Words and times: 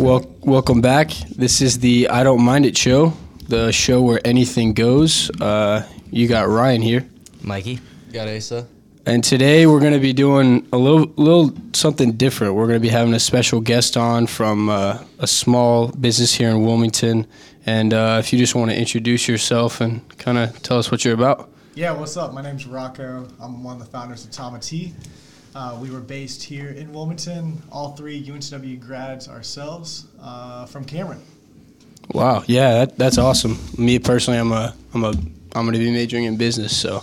Well, 0.00 0.24
welcome 0.40 0.80
back. 0.80 1.10
This 1.36 1.60
is 1.60 1.78
the 1.78 2.08
I 2.08 2.24
Don't 2.24 2.42
Mind 2.42 2.64
It 2.64 2.74
show, 2.74 3.12
the 3.48 3.70
show 3.70 4.00
where 4.00 4.18
anything 4.24 4.72
goes. 4.72 5.30
Uh, 5.38 5.86
you 6.10 6.26
got 6.26 6.48
Ryan 6.48 6.80
here, 6.80 7.06
Mikey. 7.42 7.80
Got 8.10 8.26
Asa. 8.26 8.66
and 9.04 9.22
today 9.22 9.66
we're 9.66 9.78
going 9.78 9.92
to 9.92 9.98
be 9.98 10.14
doing 10.14 10.66
a 10.72 10.78
little, 10.78 11.12
little 11.16 11.52
something 11.74 12.12
different. 12.12 12.54
We're 12.54 12.66
going 12.66 12.78
to 12.78 12.82
be 12.82 12.88
having 12.88 13.12
a 13.12 13.20
special 13.20 13.60
guest 13.60 13.98
on 13.98 14.26
from 14.26 14.70
uh, 14.70 15.04
a 15.18 15.26
small 15.26 15.88
business 15.88 16.32
here 16.32 16.48
in 16.48 16.64
Wilmington. 16.64 17.26
And 17.66 17.92
uh, 17.92 18.16
if 18.20 18.32
you 18.32 18.38
just 18.38 18.54
want 18.54 18.70
to 18.70 18.78
introduce 18.78 19.28
yourself 19.28 19.82
and 19.82 20.00
kind 20.16 20.38
of 20.38 20.62
tell 20.62 20.78
us 20.78 20.90
what 20.90 21.04
you're 21.04 21.12
about. 21.12 21.50
Yeah, 21.74 21.92
what's 21.92 22.16
up? 22.16 22.32
My 22.32 22.40
name's 22.40 22.66
Rocco. 22.66 23.28
I'm 23.38 23.62
one 23.62 23.78
of 23.78 23.84
the 23.84 23.90
founders 23.90 24.24
of 24.24 24.30
Tama 24.30 24.60
Tea. 24.60 24.94
Uh, 25.54 25.76
we 25.80 25.90
were 25.90 26.00
based 26.00 26.42
here 26.42 26.68
in 26.68 26.92
Wilmington, 26.92 27.60
all 27.72 27.96
three 27.96 28.22
UNCW 28.22 28.80
grads 28.80 29.28
ourselves 29.28 30.06
uh, 30.22 30.66
from 30.66 30.84
Cameron. 30.84 31.20
Wow, 32.12 32.44
yeah, 32.46 32.84
that, 32.84 32.96
that's 32.96 33.18
awesome. 33.18 33.58
Me 33.76 33.98
personally, 33.98 34.38
I'm 34.38 34.52
a, 34.52 34.74
I'm 34.94 35.04
a, 35.04 35.08
I'm 35.08 35.64
going 35.64 35.72
to 35.72 35.78
be 35.78 35.90
majoring 35.90 36.24
in 36.24 36.36
business, 36.36 36.76
so 36.76 37.02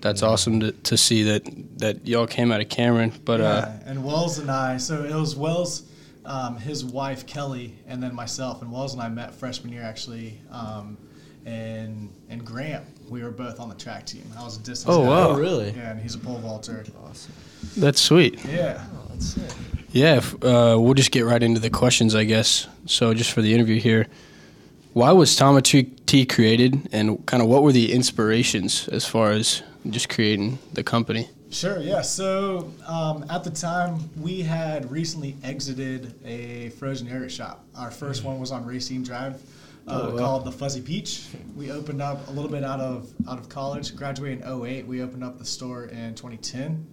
that's 0.00 0.22
awesome 0.22 0.60
to, 0.60 0.72
to 0.72 0.96
see 0.96 1.22
that 1.22 1.42
that 1.78 2.06
y'all 2.06 2.26
came 2.26 2.52
out 2.52 2.60
of 2.60 2.68
Cameron. 2.68 3.12
But 3.24 3.40
uh, 3.40 3.70
and 3.86 4.04
Wells 4.04 4.38
and 4.38 4.50
I, 4.50 4.76
so 4.76 5.04
it 5.04 5.14
was 5.14 5.34
Wells, 5.34 5.84
um, 6.24 6.56
his 6.56 6.84
wife 6.84 7.26
Kelly, 7.26 7.74
and 7.86 8.02
then 8.02 8.14
myself. 8.14 8.62
And 8.62 8.70
Wells 8.70 8.92
and 8.92 9.02
I 9.02 9.08
met 9.08 9.34
freshman 9.34 9.72
year 9.72 9.82
actually 9.82 10.38
um, 10.50 10.96
in, 11.46 12.10
in 12.28 12.40
Graham. 12.40 12.84
We 13.08 13.22
were 13.22 13.30
both 13.30 13.60
on 13.60 13.68
the 13.68 13.74
track 13.74 14.06
team. 14.06 14.24
I 14.38 14.44
was 14.44 14.56
a 14.56 14.60
distance. 14.60 14.94
Oh, 14.94 15.02
guy. 15.02 15.08
wow. 15.08 15.28
Oh, 15.30 15.36
really? 15.36 15.70
Yeah, 15.70 15.92
and 15.92 16.00
he's 16.00 16.14
a 16.14 16.18
pole 16.18 16.38
vaulter. 16.38 16.84
Awesome. 17.04 17.32
That's 17.76 18.00
sweet. 18.00 18.44
Yeah. 18.44 18.82
Oh, 18.94 19.06
that's. 19.10 19.38
Yeah, 19.90 20.20
uh, 20.42 20.76
we'll 20.78 20.94
just 20.94 21.12
get 21.12 21.24
right 21.24 21.40
into 21.42 21.60
the 21.60 21.70
questions, 21.70 22.14
I 22.16 22.24
guess. 22.24 22.66
So, 22.86 23.14
just 23.14 23.30
for 23.30 23.42
the 23.42 23.54
interview 23.54 23.78
here, 23.78 24.08
why 24.92 25.12
was 25.12 25.36
Tama 25.36 25.62
Tea 25.62 25.84
Tea 26.06 26.26
created, 26.26 26.88
and 26.92 27.24
kind 27.26 27.42
of 27.42 27.48
what 27.48 27.62
were 27.62 27.70
the 27.72 27.92
inspirations 27.92 28.88
as 28.88 29.04
far 29.06 29.30
as 29.30 29.62
just 29.88 30.08
creating 30.08 30.58
the 30.72 30.82
company? 30.82 31.28
Sure, 31.50 31.78
yeah. 31.78 32.00
So 32.00 32.72
um, 32.88 33.24
at 33.30 33.44
the 33.44 33.50
time, 33.50 34.10
we 34.20 34.42
had 34.42 34.90
recently 34.90 35.36
exited 35.44 36.12
a 36.24 36.70
frozen 36.70 37.06
yogurt 37.06 37.30
shop. 37.30 37.64
Our 37.76 37.92
first 37.92 38.24
one 38.24 38.40
was 38.40 38.50
on 38.50 38.66
Racine 38.66 39.04
Drive, 39.04 39.34
uh, 39.86 40.00
Oh, 40.08 40.10
wow. 40.10 40.18
called 40.18 40.44
the 40.46 40.50
Fuzzy 40.50 40.80
Peach. 40.80 41.26
We 41.54 41.70
opened 41.70 42.02
up 42.02 42.26
a 42.26 42.32
little 42.32 42.50
bit 42.50 42.64
out 42.64 42.80
of 42.80 43.08
out 43.28 43.38
of 43.38 43.48
college. 43.48 43.94
Graduated 43.94 44.40
in 44.44 44.64
08. 44.66 44.84
We 44.88 45.00
opened 45.02 45.22
up 45.22 45.38
the 45.38 45.44
store 45.44 45.84
in 45.84 46.16
2010, 46.16 46.84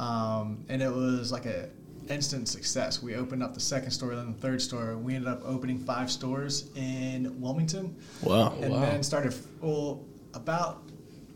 um, 0.00 0.64
and 0.68 0.82
it 0.82 0.90
was 0.90 1.30
like 1.30 1.46
a 1.46 1.68
instant 2.08 2.48
success. 2.48 3.02
We 3.02 3.14
opened 3.14 3.42
up 3.42 3.54
the 3.54 3.60
second 3.60 3.90
store, 3.90 4.16
then 4.16 4.32
the 4.32 4.38
third 4.38 4.60
store. 4.60 4.96
We 4.96 5.14
ended 5.14 5.30
up 5.30 5.42
opening 5.44 5.78
five 5.78 6.10
stores 6.10 6.70
in 6.74 7.40
Wilmington 7.40 7.94
Wow. 8.22 8.54
and 8.60 8.72
wow. 8.72 8.80
then 8.80 9.02
started 9.02 9.34
well 9.60 10.04
about 10.34 10.82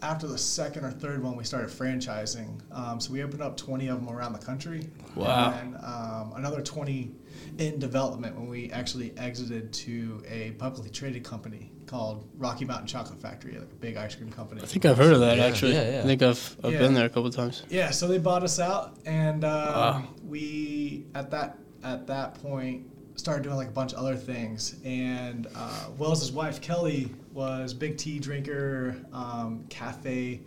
after 0.05 0.27
the 0.27 0.37
second 0.39 0.85
or 0.85 0.91
third 0.91 1.23
one 1.23 1.35
we 1.35 1.45
started 1.45 1.71
franchising 1.71 2.61
um, 2.73 3.01
so 3.01 3.11
we 3.13 3.23
opened 3.23 3.43
up 3.43 3.57
20 3.57 3.89
of 3.89 4.05
them 4.05 4.15
around 4.15 4.33
the 4.35 4.39
country 4.39 4.87
Wow. 5.17 5.55
and 5.59 5.75
then 5.75 5.81
um, 5.85 6.33
another 6.37 6.61
20 6.61 7.11
in 7.59 7.79
development 7.79 8.37
when 8.37 8.49
we 8.49 8.71
actually 8.71 9.17
exited 9.17 9.73
to 9.73 10.23
a 10.29 10.51
publicly 10.53 10.91
traded 10.91 11.25
company 11.25 11.71
called 11.87 12.29
rocky 12.37 12.65
mountain 12.67 12.87
chocolate 12.87 13.21
factory 13.21 13.53
like 13.53 13.63
a 13.63 13.75
big 13.77 13.97
ice 13.97 14.15
cream 14.15 14.31
company 14.31 14.61
I 14.63 14.67
think 14.67 14.85
I've 14.85 14.99
heard 14.99 15.13
of 15.15 15.21
that 15.21 15.39
Yeah, 15.39 15.45
actually. 15.47 15.73
yeah, 15.73 15.91
yeah. 15.93 16.01
I 16.01 16.03
think 16.03 16.23
I've 16.23 16.57
I've 16.63 16.73
Yeah. 16.73 16.79
been 16.81 16.95
there 16.95 17.07
a 17.07 17.11
couple 17.11 17.31
times. 17.31 17.63
yeah 17.71 17.91
so 17.91 18.07
they 18.07 18.19
bought 18.19 18.43
us 18.43 18.61
out 18.61 18.97
and 19.07 19.43
uh, 19.45 19.49
Wow. 19.75 20.09
we 20.27 21.07
at 21.15 21.31
that 21.31 21.59
at 21.83 22.07
that 22.09 22.35
point 22.43 22.91
started 23.17 23.43
doing 23.45 23.57
like 23.57 23.69
a 23.69 23.73
bunch 23.73 23.93
of 23.93 23.99
other 24.01 24.17
things 24.17 24.77
and 24.85 25.47
uh, 25.55 25.87
wells's 25.99 26.31
wife 26.33 26.61
kelly 26.61 27.11
was 27.35 27.75
big 27.75 27.99
tea 27.99 28.19
drinker 28.19 28.97
um, 29.13 29.65
cafe 29.69 30.41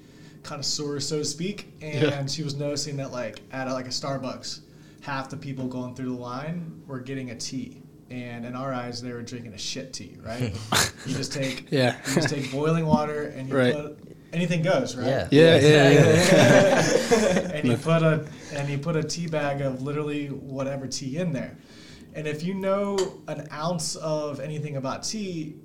connoisseur 0.43 0.99
so 0.99 1.19
to 1.19 1.25
speak 1.25 1.73
and 1.81 2.01
Yeah. 2.01 2.25
she 2.25 2.41
was 2.43 2.55
noticing 2.55 2.95
that 2.97 3.11
like 3.11 3.41
at 3.51 3.67
a, 3.67 3.73
like 3.73 3.85
a 3.85 3.89
starbucks 3.89 4.61
half 5.01 5.29
the 5.29 5.37
people 5.37 5.67
going 5.67 5.93
through 5.95 6.05
the 6.15 6.21
line 6.21 6.81
were 6.87 6.99
getting 6.99 7.31
a 7.31 7.35
tea 7.35 7.81
and 8.09 8.45
in 8.45 8.55
our 8.55 8.73
eyes 8.73 9.01
they 9.01 9.11
were 9.11 9.21
drinking 9.21 9.53
a 9.53 9.57
shit 9.57 9.91
tea 9.93 10.15
right 10.23 10.55
you 11.05 11.13
just 11.15 11.33
take 11.33 11.69
Yeah. 11.71 11.97
you 12.07 12.15
just 12.15 12.29
take 12.29 12.49
boiling 12.51 12.85
water 12.85 13.23
and 13.35 13.49
you 13.49 13.57
Right. 13.57 13.73
put 13.75 13.99
anything 14.31 14.61
goes 14.61 14.95
right 14.95 15.07
Yeah. 15.07 15.27
Yeah, 15.31 15.59
yeah, 15.59 15.89
yeah. 15.91 17.51
and 17.53 17.67
you 17.67 17.75
put 17.77 18.01
a 18.03 18.25
and 18.53 18.69
you 18.69 18.77
put 18.77 18.95
a 18.95 19.03
tea 19.03 19.27
bag 19.27 19.59
of 19.61 19.81
literally 19.81 20.27
whatever 20.27 20.87
tea 20.87 21.17
in 21.17 21.33
there. 21.33 21.57
And 22.13 22.25
if 22.27 22.43
you 22.43 22.53
know 22.55 22.97
an 23.27 23.47
ounce 23.51 23.95
of 23.97 24.39
anything 24.39 24.77
about 24.77 25.03
tea, 25.03 25.55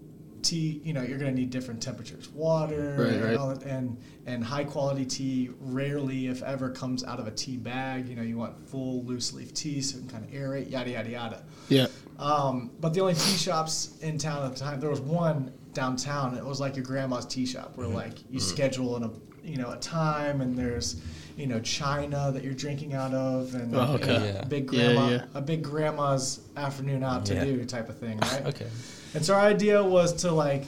tea, 0.43 0.81
you 0.85 0.93
know, 0.93 1.03
you're 1.03 1.19
gonna 1.19 1.33
need 1.33 1.51
different 1.51 1.83
temperatures, 1.83 2.29
water, 2.31 2.97
Right, 2.99 3.13
and, 3.13 3.25
right. 3.25 3.59
that- 3.61 3.67
and 3.67 3.97
and 4.27 4.45
high 4.45 4.63
quality 4.65 5.05
tea 5.05 5.51
rarely, 5.61 6.29
if 6.29 6.43
ever, 6.45 6.71
comes 6.71 7.03
out 7.03 7.19
of 7.19 7.27
a 7.27 7.31
tea 7.33 7.57
bag. 7.57 8.09
You 8.09 8.15
know, 8.17 8.23
you 8.23 8.37
want 8.39 8.69
full 8.69 9.03
loose 9.05 9.33
leaf 9.33 9.53
tea 9.53 9.81
so 9.83 9.97
it 9.99 10.01
can 10.03 10.09
kind 10.11 10.25
of 10.25 10.31
aerate, 10.31 10.71
yada 10.71 10.91
yada 10.91 11.11
yada. 11.11 11.43
yeah. 11.69 11.87
Um, 12.19 12.71
but 12.81 12.95
the 12.95 13.01
only 13.01 13.15
tea 13.15 13.37
shops 13.37 13.99
in 14.01 14.19
town 14.19 14.45
at 14.47 14.53
the 14.55 14.61
time, 14.61 14.79
there 14.79 14.91
was 14.91 15.01
one 15.01 15.53
downtown. 15.75 16.37
It 16.37 16.45
was 16.45 16.61
like 16.61 16.77
your 16.77 16.85
grandma's 16.85 17.27
tea 17.27 17.47
shop, 17.47 17.77
where 17.77 17.89
like 17.89 18.19
you 18.31 18.39
schedule 18.39 18.97
in 18.97 19.03
a 19.05 19.11
you 19.43 19.57
know 19.57 19.71
a 19.73 19.77
time, 19.79 20.41
and 20.41 20.57
there's 20.57 21.01
you 21.37 21.47
know 21.49 21.59
china 21.61 22.31
that 22.33 22.45
you're 22.45 22.53
drinking 22.55 22.95
out 22.95 23.13
of, 23.15 23.55
and 23.55 23.75
Oh, 23.75 23.95
okay. 23.95 24.15
and 24.17 24.25
Yeah. 24.25 24.45
big 24.45 24.73
Yeah, 24.73 24.85
grandma, 24.93 25.09
yeah. 25.09 25.25
a 25.35 25.41
big 25.41 25.65
grandma's 25.65 26.41
afternoon 26.57 27.03
out 27.03 27.25
to 27.27 27.35
Yeah. 27.35 27.45
do 27.45 27.65
type 27.65 27.89
of 27.89 27.97
thing, 27.99 28.19
right? 28.21 28.47
Okay. 28.47 28.67
And 29.15 29.25
so 29.25 29.35
our 29.35 29.41
idea 29.41 29.83
was 29.83 30.13
to 30.23 30.31
like 30.33 30.65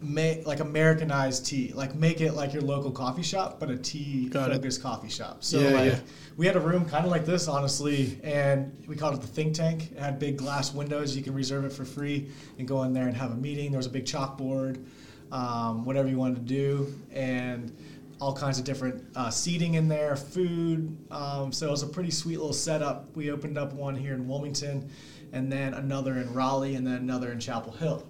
make 0.00 0.46
like 0.46 0.60
Americanized 0.60 1.46
tea, 1.46 1.72
like 1.74 1.94
make 1.94 2.20
it 2.20 2.32
like 2.34 2.52
your 2.52 2.62
local 2.62 2.90
coffee 2.90 3.22
shop, 3.22 3.58
but 3.58 3.68
a 3.70 3.76
tea 3.76 4.28
Got 4.28 4.50
it. 4.50 4.54
focused 4.54 4.80
coffee 4.82 5.08
shop. 5.08 5.42
So 5.42 5.58
Yeah, 5.58 5.70
like 5.70 5.92
yeah. 5.92 5.98
we 6.36 6.46
had 6.46 6.54
a 6.54 6.60
room 6.60 6.84
kind 6.84 7.04
of 7.04 7.10
like 7.10 7.26
this, 7.26 7.48
honestly, 7.48 8.18
and 8.22 8.72
we 8.86 8.94
called 8.94 9.14
it 9.14 9.20
the 9.20 9.26
think 9.26 9.54
tank. 9.54 9.90
It 9.92 9.98
had 9.98 10.18
big 10.20 10.36
glass 10.36 10.72
windows. 10.72 11.16
You 11.16 11.22
can 11.22 11.34
reserve 11.34 11.64
it 11.64 11.72
for 11.72 11.84
free 11.84 12.28
and 12.58 12.68
go 12.68 12.84
in 12.84 12.92
there 12.92 13.08
and 13.08 13.16
have 13.16 13.32
a 13.32 13.36
meeting. 13.36 13.72
There 13.72 13.78
was 13.78 13.86
a 13.86 13.90
big 13.90 14.04
chalkboard, 14.04 14.84
um, 15.32 15.84
whatever 15.84 16.08
you 16.08 16.16
wanted 16.18 16.36
to 16.36 16.42
do, 16.42 16.94
and 17.12 17.76
all 18.20 18.34
kinds 18.34 18.58
of 18.58 18.64
different 18.64 19.04
uh, 19.16 19.30
seating 19.30 19.74
in 19.74 19.88
there, 19.88 20.14
food. 20.16 20.96
Um, 21.10 21.52
so 21.52 21.68
it 21.68 21.70
was 21.70 21.82
a 21.82 21.86
pretty 21.88 22.10
sweet 22.10 22.36
little 22.36 22.52
setup. 22.52 23.14
We 23.16 23.30
opened 23.32 23.58
up 23.58 23.72
one 23.72 23.94
here 23.96 24.14
in 24.14 24.26
Wilmington, 24.28 24.90
and 25.32 25.50
then 25.52 25.74
another 25.74 26.18
in 26.18 26.32
Raleigh, 26.32 26.74
and 26.76 26.86
then 26.86 26.94
another 26.96 27.32
in 27.32 27.40
Chapel 27.40 27.72
Hill. 27.72 28.06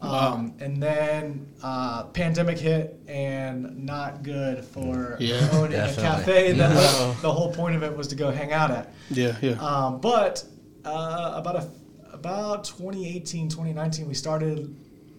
Um, 0.00 0.54
and 0.60 0.80
then 0.80 1.44
uh, 1.60 2.04
pandemic 2.04 2.56
hit, 2.58 3.00
and 3.08 3.84
not 3.84 4.22
good 4.22 4.64
for 4.64 5.16
Yeah, 5.18 5.48
owning 5.52 5.72
definitely. 5.72 6.04
a 6.04 6.06
cafe. 6.06 6.52
That 6.52 6.70
No. 6.74 7.16
the 7.20 7.32
whole 7.32 7.52
point 7.52 7.74
of 7.74 7.82
it 7.82 7.96
was 7.96 8.06
to 8.08 8.14
go 8.14 8.30
hang 8.30 8.52
out 8.52 8.70
at. 8.70 8.92
Yeah, 9.10 9.36
yeah. 9.42 9.52
Um, 9.54 10.00
but 10.00 10.44
uh, 10.84 11.32
about 11.34 11.56
a, 11.56 11.68
about 12.12 12.64
2018, 12.64 13.48
2019, 13.48 14.06
we 14.06 14.14
started. 14.14 14.74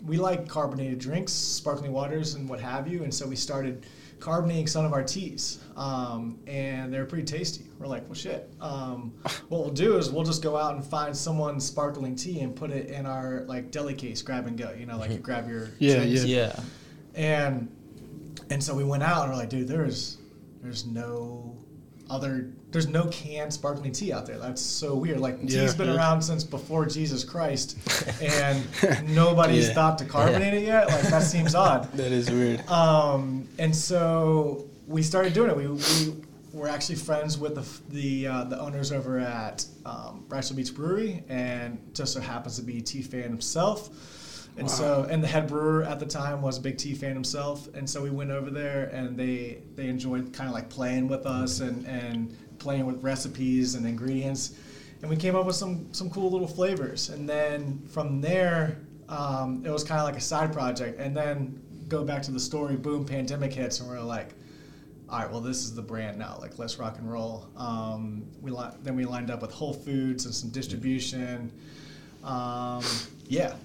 We 0.06 0.16
like 0.16 0.48
carbonated 0.48 0.98
drinks, 1.00 1.34
sparkling 1.34 1.92
waters, 1.92 2.36
and 2.36 2.48
what 2.48 2.62
have 2.62 2.88
you, 2.88 3.04
and 3.04 3.14
so 3.14 3.28
we 3.28 3.36
started 3.36 3.86
carbonating 4.20 4.68
some 4.68 4.86
of 4.86 4.94
our 4.94 5.04
teas, 5.04 5.60
um, 5.78 6.38
and 6.48 6.94
they're 6.94 7.06
pretty 7.06 7.24
tasty. 7.26 7.66
We're 7.80 7.88
like, 7.88 8.04
well, 8.06 8.14
shit. 8.16 8.50
Um, 8.60 9.14
what 9.50 9.62
we'll 9.62 9.70
do 9.70 9.98
is 9.98 10.10
we'll 10.12 10.24
just 10.26 10.44
go 10.44 10.58
out 10.58 10.76
and 10.76 10.84
find 10.86 11.16
someone's 11.16 11.66
sparkling 11.66 12.16
tea 12.16 12.42
and 12.42 12.56
put 12.56 12.72
it 12.72 12.90
in 12.90 13.06
our 13.06 13.44
like 13.48 13.72
deli 13.72 13.94
case, 13.94 14.22
grab 14.22 14.48
and 14.48 14.58
go. 14.58 14.72
You 14.78 14.86
know, 14.86 14.98
like 14.98 15.12
you 15.12 15.18
grab 15.20 15.48
your 15.50 15.70
Yeah, 15.80 15.98
drinks. 15.98 16.26
Yeah. 16.26 16.60
and 17.16 17.74
and 18.50 18.64
so 18.64 18.76
we 18.76 18.84
went 18.84 19.04
out 19.04 19.24
and 19.24 19.32
we're 19.32 19.38
like, 19.38 19.50
dude, 19.50 19.68
there's 19.68 20.18
there's 20.62 20.86
no 20.86 21.56
other 22.10 22.52
there's 22.72 22.88
no 22.88 23.06
canned 23.08 23.52
sparkling 23.54 23.92
tea 23.92 24.14
out 24.14 24.26
there. 24.28 24.38
That's 24.38 24.62
so 24.62 24.96
weird. 24.96 25.20
Like 25.20 25.40
Yeah, 25.42 25.62
tea's 25.62 25.74
been 25.76 25.90
around 25.90 26.22
since 26.22 26.44
before 26.44 26.86
Jesus 26.86 27.24
Christ, 27.24 27.78
and 28.22 28.64
nobody's 29.16 29.68
Yeah. 29.70 29.74
thought 29.74 29.98
to 30.00 30.06
carbonate 30.06 30.54
it 30.54 30.64
yet. 30.64 30.88
Like 30.88 31.02
that 31.04 31.24
seems 31.24 31.56
odd. 31.56 31.92
That 31.98 32.12
is 32.12 32.30
weird. 32.30 32.68
Um, 32.70 33.48
and 33.58 33.76
so 33.76 34.68
we 34.88 35.02
started 35.02 35.34
doing 35.34 35.50
it. 35.50 35.58
We, 35.58 35.68
we 35.68 36.14
were 36.54 36.68
actually 36.68 36.96
friends 36.96 37.38
with 37.38 37.56
the 37.56 37.66
the, 37.94 38.28
uh, 38.28 38.44
the 38.46 38.60
owners 38.60 38.92
over 38.92 39.18
at 39.20 39.66
um, 39.86 40.26
Wrightsville 40.30 40.56
Beach 40.58 40.74
Brewery, 40.76 41.24
and 41.28 41.80
just 41.94 42.14
so 42.14 42.20
happens 42.20 42.56
to 42.58 42.62
be 42.62 42.78
a 42.78 42.82
tea 42.82 43.02
fan 43.02 43.24
himself. 43.24 43.90
And 44.58 44.70
so, 44.70 45.08
and 45.10 45.24
the 45.24 45.28
head 45.28 45.48
brewer 45.48 45.84
at 45.84 46.00
the 46.02 46.06
time 46.06 46.42
was 46.42 46.58
a 46.58 46.62
big 46.62 46.78
tea 46.78 46.94
fan 46.94 47.14
himself, 47.14 47.74
and 47.76 47.90
so 47.90 48.04
we 48.04 48.10
went 48.10 48.30
over 48.30 48.50
there, 48.50 48.86
and 48.94 49.16
they 49.16 49.60
they 49.76 49.88
enjoyed 49.88 50.34
kind 50.34 50.50
of 50.50 50.54
like 50.54 50.70
playing 50.70 51.08
with 51.08 51.26
us 51.26 51.62
and 51.62 51.86
and 51.88 52.36
playing 52.60 52.86
with 52.86 53.02
recipes 53.04 53.76
and 53.76 53.86
ingredients, 53.86 54.54
and 55.02 55.10
we 55.10 55.16
came 55.16 55.36
up 55.36 55.46
with 55.46 55.56
some 55.56 55.88
some 55.94 56.10
cool 56.10 56.30
little 56.32 56.48
flavors. 56.48 57.10
And 57.10 57.28
then 57.28 57.82
from 57.90 58.22
there, 58.22 58.78
um, 59.08 59.64
it 59.66 59.70
was 59.72 59.84
kind 59.84 60.00
of 60.00 60.06
like 60.06 60.18
a 60.18 60.22
side 60.22 60.54
project. 60.54 61.00
And 61.00 61.16
then 61.16 61.62
go 61.88 62.04
back 62.04 62.22
to 62.24 62.32
the 62.32 62.40
story. 62.40 62.76
Boom, 62.76 63.06
pandemic 63.06 63.54
hits, 63.54 63.80
and 63.80 63.90
we're 63.90 64.00
like, 64.02 64.30
all 65.10 65.20
right, 65.20 65.32
well, 65.32 65.42
this 65.42 65.58
is 65.64 65.74
the 65.74 65.82
brand 65.82 66.18
now. 66.20 66.38
Like, 66.40 66.60
let's 66.60 66.78
rock 66.78 66.98
and 67.00 67.12
roll. 67.12 67.48
Um, 67.58 68.24
we 68.42 68.52
li- 68.52 68.76
then 68.84 68.96
we 68.96 69.06
lined 69.06 69.32
up 69.32 69.42
with 69.42 69.52
Whole 69.52 69.74
Foods 69.74 70.26
and 70.26 70.34
some 70.36 70.50
distribution. 70.50 71.52
Um, 72.24 72.84
yeah. 73.28 73.56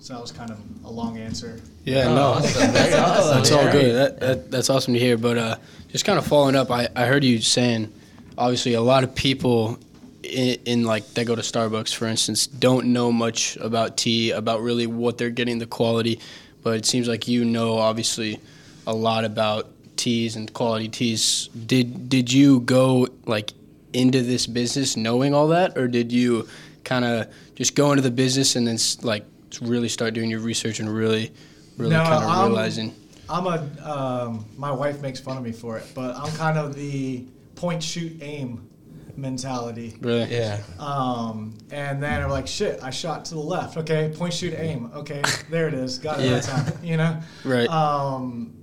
So 0.00 0.12
that 0.14 0.20
was 0.20 0.32
kind 0.32 0.50
of 0.50 0.58
a 0.84 0.90
long 0.90 1.16
answer. 1.18 1.60
Yeah, 1.84 2.08
Oh, 2.08 2.14
no, 2.14 2.22
awesome. 2.22 2.70
Very 2.72 2.92
awesome. 2.94 3.34
that's 3.36 3.50
all 3.52 3.72
good. 3.72 3.94
That, 3.94 4.20
that 4.20 4.50
that's 4.50 4.68
awesome 4.70 4.92
to 4.94 5.00
hear. 5.00 5.16
But 5.16 5.38
uh, 5.38 5.56
just 5.88 6.04
kind 6.04 6.18
of 6.18 6.26
following 6.26 6.54
up, 6.56 6.70
I, 6.70 6.88
I 6.94 7.06
heard 7.06 7.24
you 7.24 7.40
saying, 7.40 7.90
obviously, 8.38 8.74
a 8.74 8.80
lot 8.80 9.04
of 9.04 9.14
people 9.14 9.78
in, 10.22 10.58
in 10.64 10.84
like 10.84 11.06
that 11.14 11.26
go 11.26 11.34
to 11.34 11.42
Starbucks, 11.42 11.94
for 11.94 12.06
instance, 12.06 12.46
don't 12.46 12.86
know 12.92 13.12
much 13.12 13.56
about 13.56 13.96
tea, 13.96 14.30
about 14.30 14.62
really 14.62 14.86
what 14.86 15.18
they're 15.18 15.30
getting, 15.30 15.58
the 15.58 15.66
quality. 15.66 16.20
But 16.62 16.76
it 16.76 16.86
seems 16.86 17.08
like 17.08 17.28
you 17.28 17.44
know, 17.44 17.76
obviously, 17.78 18.40
a 18.86 18.94
lot 18.94 19.24
about 19.24 19.68
teas 19.96 20.36
and 20.36 20.52
quality 20.52 20.88
teas. 20.88 21.48
Did 21.66 22.08
did 22.08 22.32
you 22.32 22.60
go 22.60 23.08
like 23.26 23.52
into 23.92 24.22
this 24.22 24.46
business 24.46 24.96
knowing 24.96 25.34
all 25.34 25.48
that, 25.48 25.76
or 25.78 25.88
did 25.88 26.10
you 26.12 26.48
kind 26.84 27.04
of 27.04 27.28
just 27.54 27.74
go 27.74 27.92
into 27.92 28.02
the 28.02 28.10
business 28.10 28.56
and 28.56 28.66
then 28.66 28.76
like 29.02 29.24
really 29.62 29.88
start 29.88 30.14
doing 30.14 30.28
your 30.30 30.40
research 30.40 30.80
and 30.80 30.92
really, 30.92 31.30
really 31.78 31.92
No, 31.92 32.02
kind 32.02 32.24
of 32.24 32.30
I'm- 32.30 32.48
realizing? 32.48 32.94
I'm 33.28 33.46
a. 33.46 33.58
Um, 33.82 34.44
my 34.58 34.70
wife 34.70 35.00
makes 35.00 35.18
fun 35.20 35.36
of 35.38 35.42
me 35.42 35.52
for 35.52 35.78
it, 35.78 35.86
but 35.94 36.14
I'm 36.16 36.30
kind 36.36 36.58
of 36.58 36.74
the 36.74 37.24
point, 37.54 37.82
shoot, 37.82 38.20
aim 38.22 38.68
mentality. 39.16 39.96
Really? 40.00 40.24
Yeah. 40.34 40.60
Um, 40.78 41.56
and 41.70 42.02
then 42.02 42.22
I'm 42.22 42.30
like, 42.30 42.46
shit, 42.48 42.80
I 42.82 42.90
shot 42.90 43.24
to 43.26 43.34
the 43.34 43.40
left. 43.40 43.76
Okay, 43.76 44.12
point, 44.14 44.32
shoot, 44.34 44.54
aim. 44.58 44.90
Okay, 44.94 45.22
there 45.50 45.68
it 45.68 45.74
is. 45.74 45.98
Got 45.98 46.20
it 46.20 46.24
Yeah. 46.26 46.40
that 46.40 46.42
time. 46.42 46.84
You 46.84 46.96
know. 46.96 47.20
Right. 47.44 47.68
Um, 47.68 48.54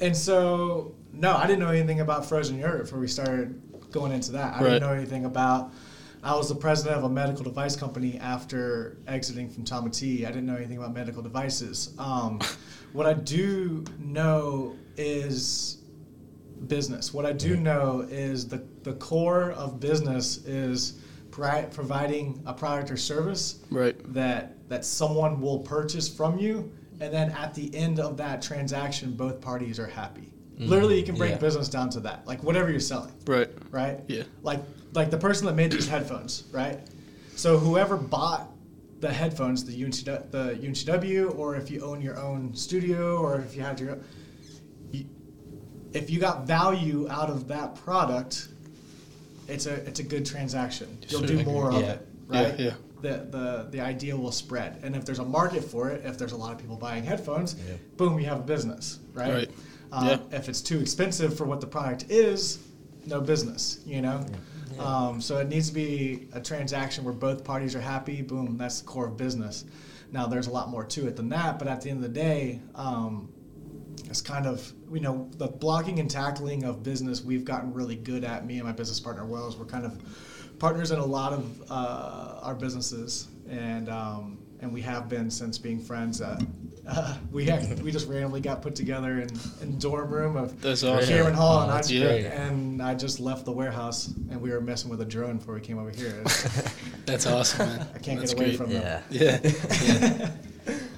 and 0.00 0.16
so 0.16 0.94
no, 1.12 1.34
I 1.36 1.46
didn't 1.46 1.60
know 1.60 1.68
anything 1.68 2.00
about 2.00 2.26
frozen 2.26 2.58
yogurt 2.58 2.84
before 2.84 3.00
we 3.00 3.08
started 3.08 3.60
going 3.90 4.12
into 4.12 4.32
that. 4.32 4.54
I 4.54 4.58
Right. 4.58 4.64
didn't 4.70 4.82
know 4.88 4.92
anything 4.94 5.24
about. 5.24 5.72
I 6.22 6.34
was 6.34 6.48
the 6.48 6.54
president 6.56 6.96
of 6.96 7.04
a 7.04 7.08
medical 7.08 7.44
device 7.44 7.76
company 7.76 8.18
after 8.18 8.96
exiting 9.06 9.48
from 9.48 9.64
Tama 9.64 9.90
Tea. 9.90 10.24
I 10.26 10.28
didn't 10.28 10.46
know 10.46 10.56
anything 10.56 10.76
about 10.78 10.92
medical 10.94 11.22
devices. 11.22 11.90
Um, 11.98 12.40
what 12.92 13.06
I 13.06 13.12
do 13.14 13.84
know 13.98 14.74
is 14.96 15.77
business. 16.66 17.12
What 17.14 17.24
I 17.26 17.32
do 17.32 17.56
know 17.56 18.00
is 18.10 18.48
the, 18.48 18.62
the 18.82 18.94
core 18.94 19.52
of 19.52 19.80
business 19.80 20.38
is 20.44 20.98
pri- 21.30 21.66
providing 21.72 22.42
a 22.46 22.52
product 22.52 22.90
or 22.90 22.96
service 22.96 23.60
Right. 23.70 23.96
that 24.12 24.54
that 24.68 24.84
someone 24.84 25.40
will 25.40 25.60
purchase 25.60 26.08
from 26.08 26.38
you, 26.38 26.70
and 27.00 27.10
then 27.12 27.30
at 27.30 27.54
the 27.54 27.74
end 27.74 27.98
of 27.98 28.18
that 28.18 28.42
transaction, 28.42 29.12
both 29.12 29.40
parties 29.40 29.78
are 29.78 29.86
happy. 29.86 30.30
Mm-hmm. 30.58 30.66
Literally, 30.68 30.98
you 30.98 31.04
can 31.06 31.14
break 31.14 31.30
yeah. 31.30 31.38
business 31.38 31.68
down 31.70 31.88
to 31.90 32.00
that, 32.00 32.26
like 32.26 32.42
whatever 32.42 32.70
you're 32.70 32.80
selling, 32.80 33.14
Right. 33.26 33.48
right? 33.70 34.00
Yeah. 34.08 34.24
Like 34.42 34.60
like 34.94 35.10
the 35.10 35.18
person 35.18 35.46
that 35.46 35.54
made 35.54 35.70
these 35.72 35.88
headphones, 35.88 36.44
right? 36.52 36.80
So 37.36 37.56
whoever 37.58 37.96
bought 37.96 38.50
the 39.00 39.12
headphones, 39.12 39.64
the 39.64 39.72
UNCW, 39.72 40.30
the 40.32 40.58
UNCW, 40.60 41.38
or 41.38 41.54
if 41.56 41.70
you 41.70 41.80
own 41.82 42.00
your 42.02 42.18
own 42.18 42.52
studio, 42.54 43.18
or 43.18 43.40
if 43.40 43.54
you 43.54 43.62
have 43.62 43.78
your, 43.78 43.90
you, 43.90 44.02
if 45.92 46.10
you 46.10 46.20
got 46.20 46.46
value 46.46 47.08
out 47.10 47.30
of 47.30 47.48
that 47.48 47.74
product, 47.76 48.48
it's 49.48 49.66
a 49.66 49.74
it's 49.86 50.00
a 50.00 50.02
good 50.02 50.26
transaction. 50.26 50.98
You'll 51.08 51.22
do 51.22 51.42
more 51.44 51.70
of 51.72 51.80
Yeah. 51.80 51.92
it, 51.92 52.08
right? 52.26 52.58
Yeah, 52.58 52.64
yeah. 52.66 52.74
The, 53.00 53.08
the 53.30 53.68
the 53.70 53.80
idea 53.80 54.16
will 54.16 54.32
spread, 54.32 54.80
and 54.82 54.96
if 54.96 55.04
there's 55.04 55.20
a 55.20 55.24
market 55.24 55.62
for 55.62 55.88
it, 55.90 56.04
if 56.04 56.18
there's 56.18 56.32
a 56.32 56.36
lot 56.36 56.52
of 56.52 56.58
people 56.58 56.76
buying 56.76 57.04
headphones, 57.04 57.54
boom, 57.96 58.18
you 58.18 58.26
have 58.26 58.40
a 58.40 58.42
business, 58.42 58.98
right? 59.14 59.32
Right. 59.32 59.50
Uh, 59.92 60.18
Yeah. 60.30 60.36
If 60.38 60.48
it's 60.48 60.60
too 60.60 60.80
expensive 60.80 61.36
for 61.36 61.44
what 61.44 61.60
the 61.60 61.66
product 61.66 62.06
is, 62.10 62.58
no 63.06 63.20
business, 63.20 63.78
you 63.86 64.02
know. 64.02 64.24
Um, 64.78 65.20
so 65.20 65.38
it 65.38 65.48
needs 65.48 65.68
to 65.68 65.74
be 65.74 66.28
a 66.34 66.40
transaction 66.40 67.02
where 67.04 67.14
both 67.14 67.42
parties 67.42 67.74
are 67.74 67.80
happy. 67.80 68.22
Boom, 68.22 68.56
that's 68.58 68.80
the 68.80 68.86
core 68.86 69.06
of 69.06 69.16
business. 69.16 69.64
Now 70.12 70.26
there's 70.26 70.46
a 70.46 70.50
lot 70.52 70.68
more 70.68 70.84
to 70.84 71.06
it 71.08 71.16
than 71.16 71.28
that, 71.30 71.58
but 71.58 71.66
at 71.68 71.80
the 71.80 71.90
end 71.90 72.04
of 72.04 72.12
the 72.12 72.20
day, 72.20 72.60
um, 72.74 73.28
it's 74.06 74.20
kind 74.20 74.46
of 74.46 74.72
you 74.92 75.00
know 75.00 75.28
the 75.36 75.48
blocking 75.48 75.98
and 75.98 76.10
tackling 76.10 76.64
of 76.64 76.82
business 76.82 77.22
we've 77.22 77.44
gotten 77.44 77.72
really 77.72 77.96
good 77.96 78.24
at. 78.24 78.46
Me 78.46 78.58
and 78.58 78.66
my 78.66 78.72
business 78.72 79.00
partner 79.00 79.24
Wells, 79.24 79.56
we're 79.56 79.64
kind 79.64 79.84
of 79.84 79.98
partners 80.58 80.90
in 80.90 80.98
a 80.98 81.04
lot 81.04 81.32
of 81.32 81.62
uh, 81.70 82.40
our 82.42 82.54
businesses, 82.54 83.28
and 83.48 83.88
um, 83.88 84.38
and 84.60 84.72
we 84.72 84.82
have 84.82 85.08
been 85.08 85.30
since 85.30 85.58
being 85.58 85.80
friends. 85.80 86.20
Uh, 86.20 86.40
uh, 86.88 87.16
we 87.30 87.44
had, 87.44 87.82
we 87.82 87.92
just 87.92 88.08
randomly 88.08 88.40
got 88.40 88.62
put 88.62 88.74
together 88.74 89.20
in, 89.20 89.28
in 89.60 89.78
dorm 89.78 90.10
room 90.10 90.36
of 90.36 90.58
That's 90.62 90.82
awesome. 90.82 91.08
Cameron 91.08 91.34
Hall, 91.34 91.62
and 91.62 91.70
I 91.70 91.74
that's 91.74 91.88
great. 91.90 92.24
and 92.24 92.82
I 92.82 92.94
just 92.94 93.20
left 93.20 93.44
the 93.44 93.52
warehouse, 93.52 94.06
and 94.06 94.40
we 94.40 94.50
were 94.50 94.60
messing 94.60 94.90
with 94.90 95.02
a 95.02 95.04
drone 95.04 95.36
before 95.36 95.54
we 95.54 95.60
came 95.60 95.78
over 95.78 95.90
here. 95.90 96.22
That's 97.04 97.26
awesome, 97.26 97.68
man. 97.68 97.88
I 97.94 97.98
can't 97.98 98.18
That's 98.20 98.32
get 98.32 98.40
away 98.40 98.56
great. 98.56 98.56
from 98.56 98.70
them. 98.70 99.02
Yeah. 99.10 99.38
Yeah. 99.42 100.30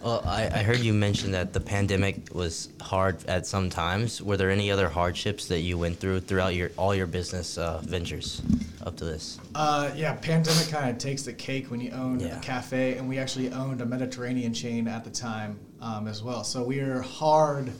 Well, 0.03 0.23
I, 0.25 0.47
I 0.47 0.63
heard 0.63 0.79
you 0.79 0.95
mention 0.95 1.33
that 1.33 1.53
the 1.53 1.61
pandemic 1.61 2.35
was 2.35 2.71
hard 2.81 3.23
at 3.27 3.47
some 3.47 3.69
times. 3.69 4.23
Were 4.23 4.39
there 4.39 4.51
any 4.51 4.71
other 4.71 4.89
hardships 4.89 5.47
that 5.49 5.61
you 5.61 5.77
went 5.77 5.99
through 5.99 6.21
throughout 6.21 6.55
your 6.55 6.71
all 6.79 6.95
your 6.95 7.07
business 7.07 7.59
uh, 7.59 7.83
ventures 7.85 8.41
up 8.87 8.97
to 8.97 9.05
this? 9.05 9.39
Uh, 9.55 9.91
yeah, 9.95 10.15
pandemic 10.15 10.69
kind 10.69 10.89
of 10.89 10.97
takes 10.97 11.23
the 11.25 11.35
cake 11.35 11.71
when 11.71 11.81
you 11.81 11.91
own 11.91 12.19
Yeah. 12.19 12.39
a 12.39 12.41
cafe, 12.41 12.97
and 12.97 13.09
we 13.11 13.19
actually 13.19 13.53
owned 13.53 13.83
a 13.83 13.87
Mediterranean 13.87 14.55
chain 14.55 14.89
at 14.89 15.05
the 15.05 15.11
time 15.11 15.59
um, 15.83 16.09
as 16.09 16.23
well. 16.23 16.45
So 16.45 16.63
we 16.65 16.81
are 16.81 17.03
hard 17.03 17.71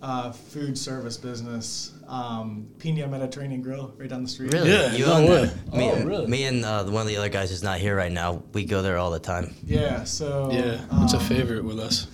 uh, 0.00 0.32
food 0.32 0.78
service 0.78 1.18
business. 1.18 1.92
Um, 2.08 2.68
Pina 2.78 3.06
Mediterranean 3.06 3.60
Grill 3.60 3.94
right 3.98 4.08
down 4.08 4.22
the 4.22 4.28
street. 4.28 4.52
Really? 4.54 4.70
Yeah, 4.70 4.92
You 4.92 5.04
no 5.06 5.12
own 5.14 5.24
way. 5.28 5.44
that? 5.44 5.74
Me, 5.74 5.90
Oh, 5.90 6.02
really? 6.04 6.26
Me 6.26 6.44
and 6.44 6.64
uh, 6.64 6.84
one 6.84 7.02
of 7.02 7.06
the 7.08 7.18
other 7.18 7.28
guys 7.28 7.50
who's 7.50 7.62
not 7.62 7.78
here 7.78 7.94
right 7.94 8.10
now, 8.10 8.42
we 8.54 8.64
go 8.64 8.80
there 8.80 8.96
all 8.96 9.10
the 9.10 9.18
time. 9.18 9.54
Yeah. 9.62 10.04
So 10.04 10.50
Yeah. 10.50 10.80
It's 11.04 11.12
a 11.12 11.18
um, 11.18 11.24
favorite 11.24 11.64
with 11.64 11.78
us. 11.78 12.06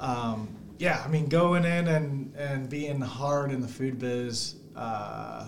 um, 0.00 0.48
yeah, 0.78 1.02
I 1.04 1.08
mean, 1.08 1.26
going 1.26 1.64
in 1.64 1.86
and, 1.88 2.34
and 2.34 2.68
being 2.68 3.00
hard 3.00 3.52
in 3.52 3.60
the 3.60 3.68
food 3.68 3.98
biz, 3.98 4.56
uh, 4.74 5.46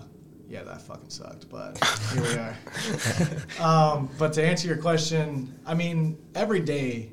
yeah, 0.49 0.63
that 0.63 0.83
fucking 0.83 1.09
sucked, 1.11 1.49
but 1.49 1.77
here 2.13 2.23
we 2.23 2.35
are. 2.35 2.57
um, 3.67 4.11
but 4.19 4.33
to 4.35 4.45
answer 4.45 4.69
your 4.69 4.77
question, 4.77 5.59
I 5.67 5.75
mean, 5.75 6.19
every 6.35 6.61
day 6.61 7.11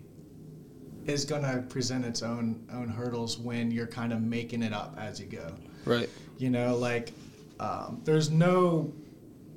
is 1.05 1.25
going 1.25 1.41
to 1.41 1.63
present 1.69 2.05
its 2.05 2.21
own 2.21 2.63
own 2.71 2.87
hurdles 2.87 3.39
when 3.39 3.71
you're 3.71 3.87
kind 3.87 4.13
of 4.13 4.21
making 4.21 4.61
it 4.61 4.73
up 4.73 4.95
as 4.99 5.19
you 5.19 5.25
go. 5.25 5.51
Right. 5.85 6.09
You 6.41 6.49
know, 6.49 6.75
like 6.75 7.11
um, 7.59 8.01
there's 8.03 8.31
no 8.31 8.91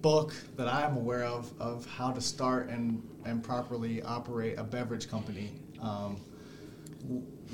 book 0.03 0.35
that 0.57 0.69
I'm 0.69 0.99
aware 0.99 1.25
of 1.25 1.51
of 1.59 1.87
how 1.87 2.13
to 2.13 2.21
start 2.21 2.69
and 2.69 3.03
and 3.25 3.43
properly 3.43 4.03
operate 4.03 4.59
a 4.59 4.65
beverage 4.65 5.09
company. 5.09 5.53
Um, 5.81 6.21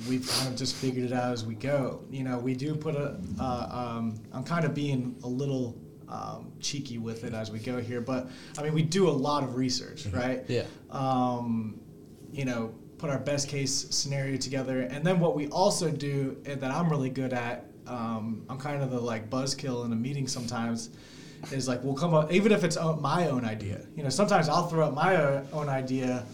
we've 0.08 0.28
kind 0.28 0.48
of 0.48 0.56
just 0.56 0.74
figured 0.74 1.04
it 1.04 1.12
out 1.12 1.32
as 1.32 1.44
we 1.44 1.54
go. 1.54 2.02
You 2.10 2.24
know, 2.24 2.38
we 2.38 2.54
do 2.54 2.74
put 2.74 2.96
a. 2.96 3.20
Uh, 3.40 3.68
um, 3.70 4.20
I'm 4.32 4.42
kind 4.42 4.64
of 4.64 4.74
being 4.74 5.14
a 5.22 5.28
little 5.28 5.78
um, 6.08 6.52
cheeky 6.58 6.98
with 6.98 7.22
it 7.22 7.32
as 7.32 7.52
we 7.52 7.60
go 7.60 7.80
here, 7.80 8.00
but 8.00 8.28
I 8.58 8.62
mean, 8.64 8.74
we 8.74 8.82
do 8.82 9.08
a 9.08 9.16
lot 9.28 9.44
of 9.44 9.54
research, 9.54 10.06
right? 10.06 10.42
Yeah. 10.48 10.64
um, 10.90 11.80
you 12.32 12.44
know, 12.44 12.74
put 12.98 13.10
our 13.10 13.18
best 13.18 13.48
case 13.48 13.86
scenario 13.90 14.36
together. 14.36 14.82
And 14.82 15.04
then 15.06 15.20
what 15.20 15.34
we 15.34 15.48
also 15.48 15.88
do 15.90 16.36
and 16.44 16.60
that 16.60 16.70
I'm 16.70 16.88
really 16.88 17.10
good 17.10 17.32
at, 17.32 17.69
um, 17.86 18.44
I'm 18.48 18.58
kind 18.58 18.82
of 18.82 18.90
the 18.90 19.00
like 19.00 19.30
buzzkill 19.30 19.84
in 19.84 19.92
a 19.92 19.96
meeting 19.96 20.26
sometimes, 20.26 20.90
is 21.52 21.68
like 21.68 21.82
we'll 21.82 21.94
come 21.94 22.14
up, 22.14 22.32
even 22.32 22.52
if 22.52 22.64
it's 22.64 22.76
my 23.00 23.28
own 23.28 23.44
idea. 23.44 23.80
You 23.96 24.02
know, 24.02 24.10
sometimes 24.10 24.48
I'll 24.48 24.68
throw 24.68 24.86
out 24.86 24.94
my 24.94 25.42
own 25.52 25.68
idea, 25.68 26.24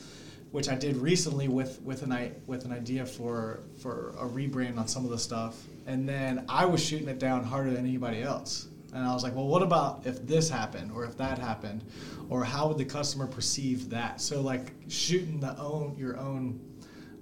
which 0.50 0.69
I 0.69 0.75
did 0.75 0.97
recently 0.97 1.49
with 1.49 1.81
with 1.83 2.03
an 2.03 2.35
with 2.47 2.65
an 2.65 2.73
idea 2.73 3.07
for 3.07 3.61
for 3.81 4.15
a 4.19 4.26
rebrand 4.26 4.79
on 4.79 4.88
some 4.88 5.05
of 5.05 5.11
the 5.11 5.19
stuff, 5.19 5.62
and 5.87 6.09
then 6.09 6.45
I 6.49 6.65
was 6.67 6.85
shooting 6.85 7.09
it 7.09 7.19
down 7.19 7.45
harder 7.45 7.71
than 7.71 7.87
anybody 7.87 8.23
else. 8.23 8.69
And 8.93 9.05
I 9.05 9.12
was 9.12 9.23
like, 9.23 9.35
well, 9.35 9.47
what 9.47 9.62
about 9.62 10.07
if 10.07 10.26
this 10.26 10.49
happened 10.49 10.91
or 10.91 11.05
if 11.05 11.19
that 11.19 11.38
happened? 11.38 11.85
Or 12.31 12.45
how 12.45 12.69
would 12.69 12.79
the 12.79 12.85
customer 12.85 13.26
perceive 13.26 13.91
that? 13.91 14.23
So 14.23 14.41
like 14.41 14.73
shooting 14.88 15.38
the 15.38 15.57
own 15.59 15.95
your 15.99 16.17
own 16.17 16.59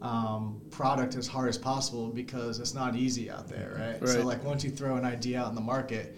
um, 0.04 0.60
product 0.70 1.16
as 1.16 1.26
hard 1.26 1.48
as 1.48 1.56
possible 1.56 2.08
because 2.08 2.58
it's 2.60 2.74
not 2.74 2.94
easy 2.94 3.30
out 3.30 3.48
there, 3.48 3.98
right? 4.00 4.08
So 4.08 4.22
like 4.22 4.44
once 4.44 4.62
you 4.62 4.70
throw 4.70 4.96
an 4.96 5.04
idea 5.04 5.40
out 5.40 5.48
in 5.48 5.54
the 5.54 5.62
market, 5.62 6.16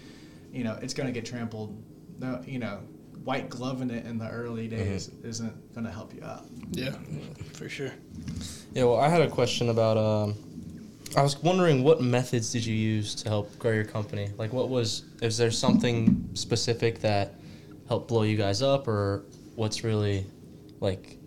you 0.53 0.65
know, 0.65 0.77
it's 0.83 0.93
gonna 0.93 1.13
get 1.13 1.25
trampled. 1.25 1.81
No, 2.19 2.43
you 2.45 2.59
know, 2.59 2.81
white 3.23 3.49
gloving 3.49 3.91
it 3.91 4.05
in 4.05 4.19
the 4.19 4.29
early 4.29 4.67
days 4.67 5.11
isn't 5.23 5.75
gonna 5.75 5.93
help 5.93 6.13
you 6.13 6.25
out. 6.25 6.47
Yeah. 6.73 6.97
For 7.53 7.69
sure. 7.69 7.93
Yeah, 8.73 8.85
well, 8.85 8.99
I 8.99 9.09
had 9.09 9.23
a 9.23 9.31
question 9.31 9.69
about. 9.69 9.97
Um, 9.97 10.35
I 11.17 11.23
was 11.23 11.41
wondering 11.41 11.85
what 11.85 12.03
methods 12.03 12.53
did 12.53 12.67
you 12.67 12.75
use 12.75 13.15
to 13.15 13.29
help 13.29 13.57
grow 13.59 13.71
your 13.71 13.85
company? 13.85 14.31
Like, 14.37 14.53
what 14.53 14.69
was 14.69 15.05
is 15.23 15.39
there 15.39 15.53
something 15.53 16.29
specific 16.35 16.99
that 17.01 17.35
helped 17.89 18.09
blow 18.09 18.23
you 18.23 18.37
guys 18.37 18.63
up, 18.63 18.89
or 18.89 19.23
what's 19.55 19.85
really 19.85 20.27
like? 20.81 21.19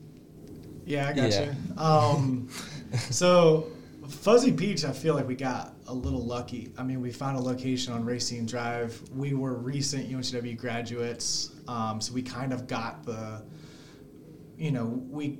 Yeah, 0.89 1.08
I 1.08 1.13
got 1.13 1.29
Yeah. 1.29 1.46
you. 1.46 1.77
Um, 1.77 2.50
so 3.12 3.67
Fuzzy 4.08 4.51
Peach, 4.51 4.84
I 4.84 4.91
feel 4.91 5.13
like 5.13 5.27
we 5.27 5.36
got 5.36 5.75
a 5.88 5.93
little 5.93 6.25
lucky. 6.25 6.72
I 6.79 6.84
mean, 6.84 7.00
we 7.00 7.12
found 7.12 7.38
a 7.38 7.39
location 7.39 7.93
on 7.93 8.03
Racine 8.03 8.48
Drive. 8.48 9.00
We 9.15 9.36
were 9.36 9.53
recent 9.53 10.10
UNCW 10.10 10.58
graduates, 10.58 11.51
um, 11.67 12.01
so 12.01 12.12
we 12.12 12.24
kind 12.24 12.51
of 12.51 12.65
got 12.65 13.05
the, 13.05 13.43
you 14.58 14.72
know, 14.72 14.86
we 15.10 15.38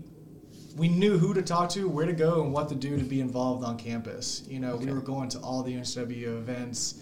we 0.78 0.88
knew 0.88 1.18
who 1.18 1.34
to 1.34 1.42
talk 1.42 1.68
to, 1.72 1.90
where 1.90 2.06
to 2.06 2.14
go, 2.14 2.44
and 2.44 2.54
what 2.54 2.70
to 2.70 2.76
do 2.76 2.96
to 2.96 3.04
be 3.04 3.20
involved 3.20 3.66
on 3.66 3.76
campus. 3.76 4.44
You 4.48 4.60
know, 4.60 4.76
we 4.76 4.92
were 4.92 5.02
going 5.02 5.30
to 5.30 5.40
all 5.40 5.64
the 5.64 5.74
UNCW 5.74 6.38
events. 6.38 7.02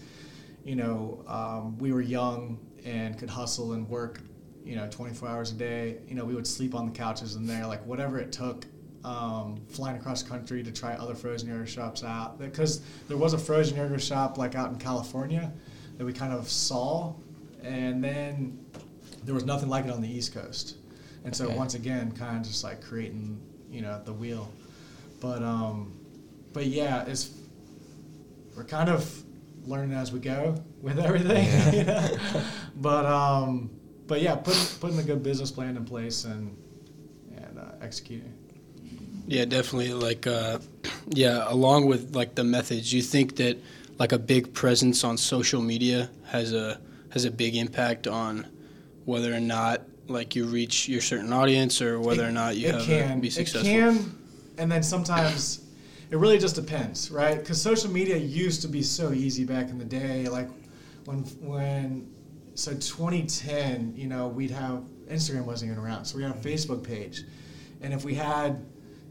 You 0.63 0.77
know, 0.77 1.23
um, 1.27 1.77
we 1.77 1.91
were 1.91 2.01
young 2.01 2.59
and 2.85 3.17
could 3.17 3.29
hustle 3.29 3.73
and 3.73 3.87
work. 3.89 4.21
You 4.67 4.75
know, 4.75 4.87
24 4.89 5.29
hours 5.29 5.51
a 5.51 5.55
day. 5.55 5.97
You 6.07 6.15
know, 6.15 6.25
we 6.25 6.35
would 6.35 6.45
sleep 6.47 6.75
on 6.75 6.85
the 6.85 6.91
couches 6.91 7.35
in 7.35 7.47
there, 7.47 7.65
like 7.65 7.85
whatever 7.85 8.19
it 8.19 8.31
took. 8.31 8.65
Um, 9.05 9.61
flying 9.69 9.95
across 9.95 10.21
country 10.21 10.61
to 10.63 10.71
try 10.71 10.93
other 10.95 11.15
frozen 11.15 11.47
yogurt 11.47 11.69
shops 11.69 12.03
out 12.03 12.37
because 12.37 12.81
there 13.07 13.15
was 13.15 13.31
a 13.33 13.37
frozen 13.37 13.77
yogurt 13.77 14.01
shop 14.01 14.37
like 14.37 14.53
out 14.55 14.69
in 14.69 14.77
California 14.77 15.53
that 15.97 16.03
we 16.03 16.11
kind 16.11 16.33
of 16.33 16.49
saw, 16.49 17.13
and 17.63 18.03
then 18.03 18.59
there 19.23 19.33
was 19.33 19.45
nothing 19.45 19.69
like 19.69 19.85
it 19.85 19.91
on 19.91 20.01
the 20.01 20.09
East 20.09 20.33
Coast. 20.33 20.75
And 21.23 21.33
so 21.33 21.45
Okay. 21.45 21.55
once 21.55 21.73
again, 21.73 22.11
kind 22.11 22.35
of 22.37 22.43
just 22.43 22.65
like 22.65 22.81
creating, 22.81 23.39
you 23.71 23.81
know, 23.81 24.01
the 24.03 24.11
wheel. 24.11 24.51
But 25.21 25.41
um, 25.41 25.93
but 26.51 26.65
yeah, 26.65 27.05
it's 27.05 27.31
we're 28.57 28.65
kind 28.65 28.89
of 28.89 29.23
learning 29.65 29.95
as 29.95 30.11
we 30.11 30.19
go 30.19 30.55
with 30.81 30.99
everything. 30.99 31.45
you 31.73 31.83
know? 31.85 32.09
But 32.75 33.05
um, 33.05 33.69
but 34.07 34.21
yeah, 34.21 34.35
putting 34.35 34.65
putting 34.79 34.99
a 34.99 35.03
good 35.03 35.23
business 35.23 35.51
plan 35.51 35.77
in 35.77 35.85
place 35.85 36.25
and 36.25 36.55
and 37.35 37.59
uh, 37.59 37.63
executing. 37.81 38.33
Yeah, 39.27 39.43
definitely. 39.43 39.93
Like, 39.93 40.25
uh, 40.25 40.59
yeah, 41.09 41.45
along 41.47 41.85
with 41.85 42.15
like 42.15 42.35
the 42.35 42.43
methods, 42.43 42.93
you 42.93 43.01
think 43.01 43.35
that 43.37 43.57
like 43.99 44.11
a 44.11 44.19
big 44.19 44.53
presence 44.53 45.03
on 45.03 45.17
social 45.17 45.61
media 45.61 46.09
has 46.27 46.53
a 46.53 46.79
has 47.11 47.25
a 47.25 47.31
big 47.31 47.55
impact 47.55 48.07
on 48.07 48.47
whether 49.05 49.33
or 49.33 49.39
not 49.39 49.81
like 50.07 50.35
you 50.35 50.45
reach 50.45 50.87
your 50.87 51.01
certain 51.01 51.33
audience 51.33 51.81
or 51.81 51.99
whether 51.99 52.25
or 52.25 52.31
not 52.31 52.55
you 52.55 52.69
it 52.69 52.75
have 52.75 52.83
can 52.83 53.17
a, 53.17 53.21
be 53.21 53.27
it 53.27 53.31
successful. 53.31 53.69
can, 53.69 54.17
and 54.57 54.71
then 54.71 54.83
sometimes 54.83 55.65
it 56.09 56.17
really 56.17 56.37
just 56.37 56.55
depends, 56.55 57.11
right? 57.11 57.37
Because 57.37 57.61
social 57.61 57.91
media 57.91 58.15
used 58.15 58.61
to 58.61 58.67
be 58.67 58.81
so 58.81 59.11
easy 59.11 59.43
back 59.43 59.69
in 59.69 59.77
the 59.77 59.85
day, 59.85 60.27
like 60.29 60.47
when 61.05 61.19
when 61.41 62.09
so 62.57 62.71
2010, 62.73 63.93
you 63.95 64.07
know, 64.07 64.27
we'd 64.27 64.51
have 64.51 64.83
Instagram 65.07 65.45
wasn't 65.45 65.71
even 65.71 65.83
around, 65.83 66.05
so 66.05 66.17
we 66.17 66.23
had 66.23 66.31
a 66.31 66.39
Facebook 66.39 66.83
page, 66.83 67.21
and 67.81 67.93
if 67.93 68.03
we 68.03 68.13
had 68.15 68.65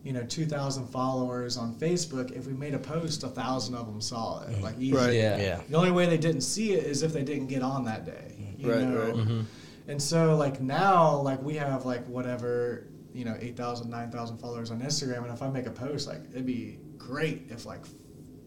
you 0.04 0.12
know 0.12 0.22
2,000 0.24 0.86
followers 0.88 1.56
on 1.56 1.74
Facebook, 1.74 2.30
if 2.30 2.46
we 2.46 2.52
made 2.52 2.74
a 2.74 2.78
post, 2.78 3.24
a 3.24 3.28
thousand 3.28 3.74
of 3.74 3.86
them 3.86 4.00
saw 4.00 4.42
it, 4.42 4.60
like 4.62 4.74
easy. 4.78 4.96
Right. 4.96 5.14
Yeah. 5.14 5.36
Yeah. 5.38 5.60
The 5.68 5.76
only 5.76 5.90
way 5.90 6.06
they 6.06 6.18
didn't 6.18 6.42
see 6.42 6.74
it 6.74 6.84
is 6.84 7.02
if 7.02 7.12
they 7.12 7.24
didn't 7.24 7.48
get 7.48 7.62
on 7.62 7.84
that 7.86 8.04
day. 8.04 8.54
You 8.58 8.72
Right, 8.72 8.82
know? 8.82 9.00
right. 9.00 9.14
Mm-hmm. 9.14 9.40
And 9.88 10.00
so 10.00 10.36
like 10.36 10.60
now, 10.60 11.16
like 11.16 11.42
we 11.42 11.54
have 11.56 11.86
like 11.86 12.06
whatever, 12.06 12.86
you 13.12 13.24
know, 13.24 13.36
8,000, 13.40 13.90
9,000 13.90 14.38
followers 14.38 14.70
on 14.70 14.80
Instagram. 14.80 15.24
And 15.24 15.32
if 15.32 15.42
I 15.42 15.48
make 15.48 15.66
a 15.66 15.70
post, 15.70 16.06
like 16.06 16.20
it'd 16.32 16.46
be 16.46 16.78
great 16.98 17.42
if 17.48 17.66
like 17.66 17.84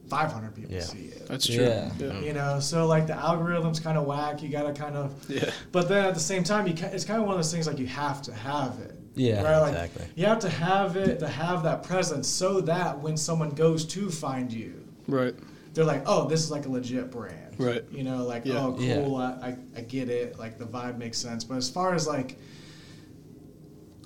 500 0.10 0.56
people 0.56 0.74
Yeah. 0.74 0.82
see 0.82 1.06
it. 1.06 1.28
That's 1.28 1.46
true. 1.46 1.64
Yeah. 1.64 1.92
Yeah. 2.00 2.20
You 2.20 2.34
know, 2.34 2.60
so 2.60 2.88
like 2.88 3.08
the 3.08 3.14
algorithm's 3.16 3.80
kind 3.80 3.98
of 3.98 4.06
whack. 4.06 4.42
You 4.42 4.50
got 4.50 4.64
to 4.64 4.74
kind 4.74 4.96
of, 4.96 5.14
Yeah. 5.30 5.50
but 5.72 5.88
then 5.88 6.06
at 6.06 6.14
the 6.14 6.20
same 6.20 6.44
time, 6.44 6.68
you 6.68 6.74
ca- 6.74 6.90
it's 6.92 7.06
kind 7.06 7.20
of 7.20 7.26
one 7.28 7.36
of 7.36 7.40
those 7.40 7.52
things 7.52 7.68
like 7.68 7.80
you 7.80 7.88
have 7.88 8.22
to 8.24 8.34
have 8.34 8.80
it. 8.80 8.96
Yeah, 9.16 9.42
Right? 9.44 9.60
Like, 9.60 9.70
exactly. 9.74 10.06
You 10.16 10.26
have 10.28 10.40
to 10.40 10.50
have 10.50 10.96
it 10.96 11.20
to 11.20 11.28
have 11.28 11.64
that 11.64 11.84
presence 11.84 12.28
so 12.28 12.62
that 12.62 13.00
when 13.02 13.18
someone 13.18 13.50
goes 13.52 13.86
to 13.86 14.10
find 14.10 14.52
you, 14.52 14.74
Right. 15.08 15.36
they're 15.74 15.84
like, 15.86 16.04
oh, 16.06 16.28
this 16.28 16.42
is 16.42 16.52
like 16.52 16.66
a 16.66 16.70
legit 16.70 17.12
brand. 17.12 17.36
Right. 17.58 17.84
You 17.92 18.04
know, 18.04 18.24
like, 18.26 18.46
Yeah. 18.46 18.66
oh, 18.66 18.74
cool, 18.74 18.82
Yeah. 19.20 19.38
I, 19.42 19.48
I, 19.48 19.58
I 19.78 19.82
get 19.82 20.10
it. 20.10 20.40
Like, 20.40 20.58
the 20.58 20.66
vibe 20.66 20.98
makes 20.98 21.18
sense. 21.18 21.44
But 21.44 21.58
as 21.58 21.70
far 21.70 21.94
as 21.94 22.08
like, 22.08 22.38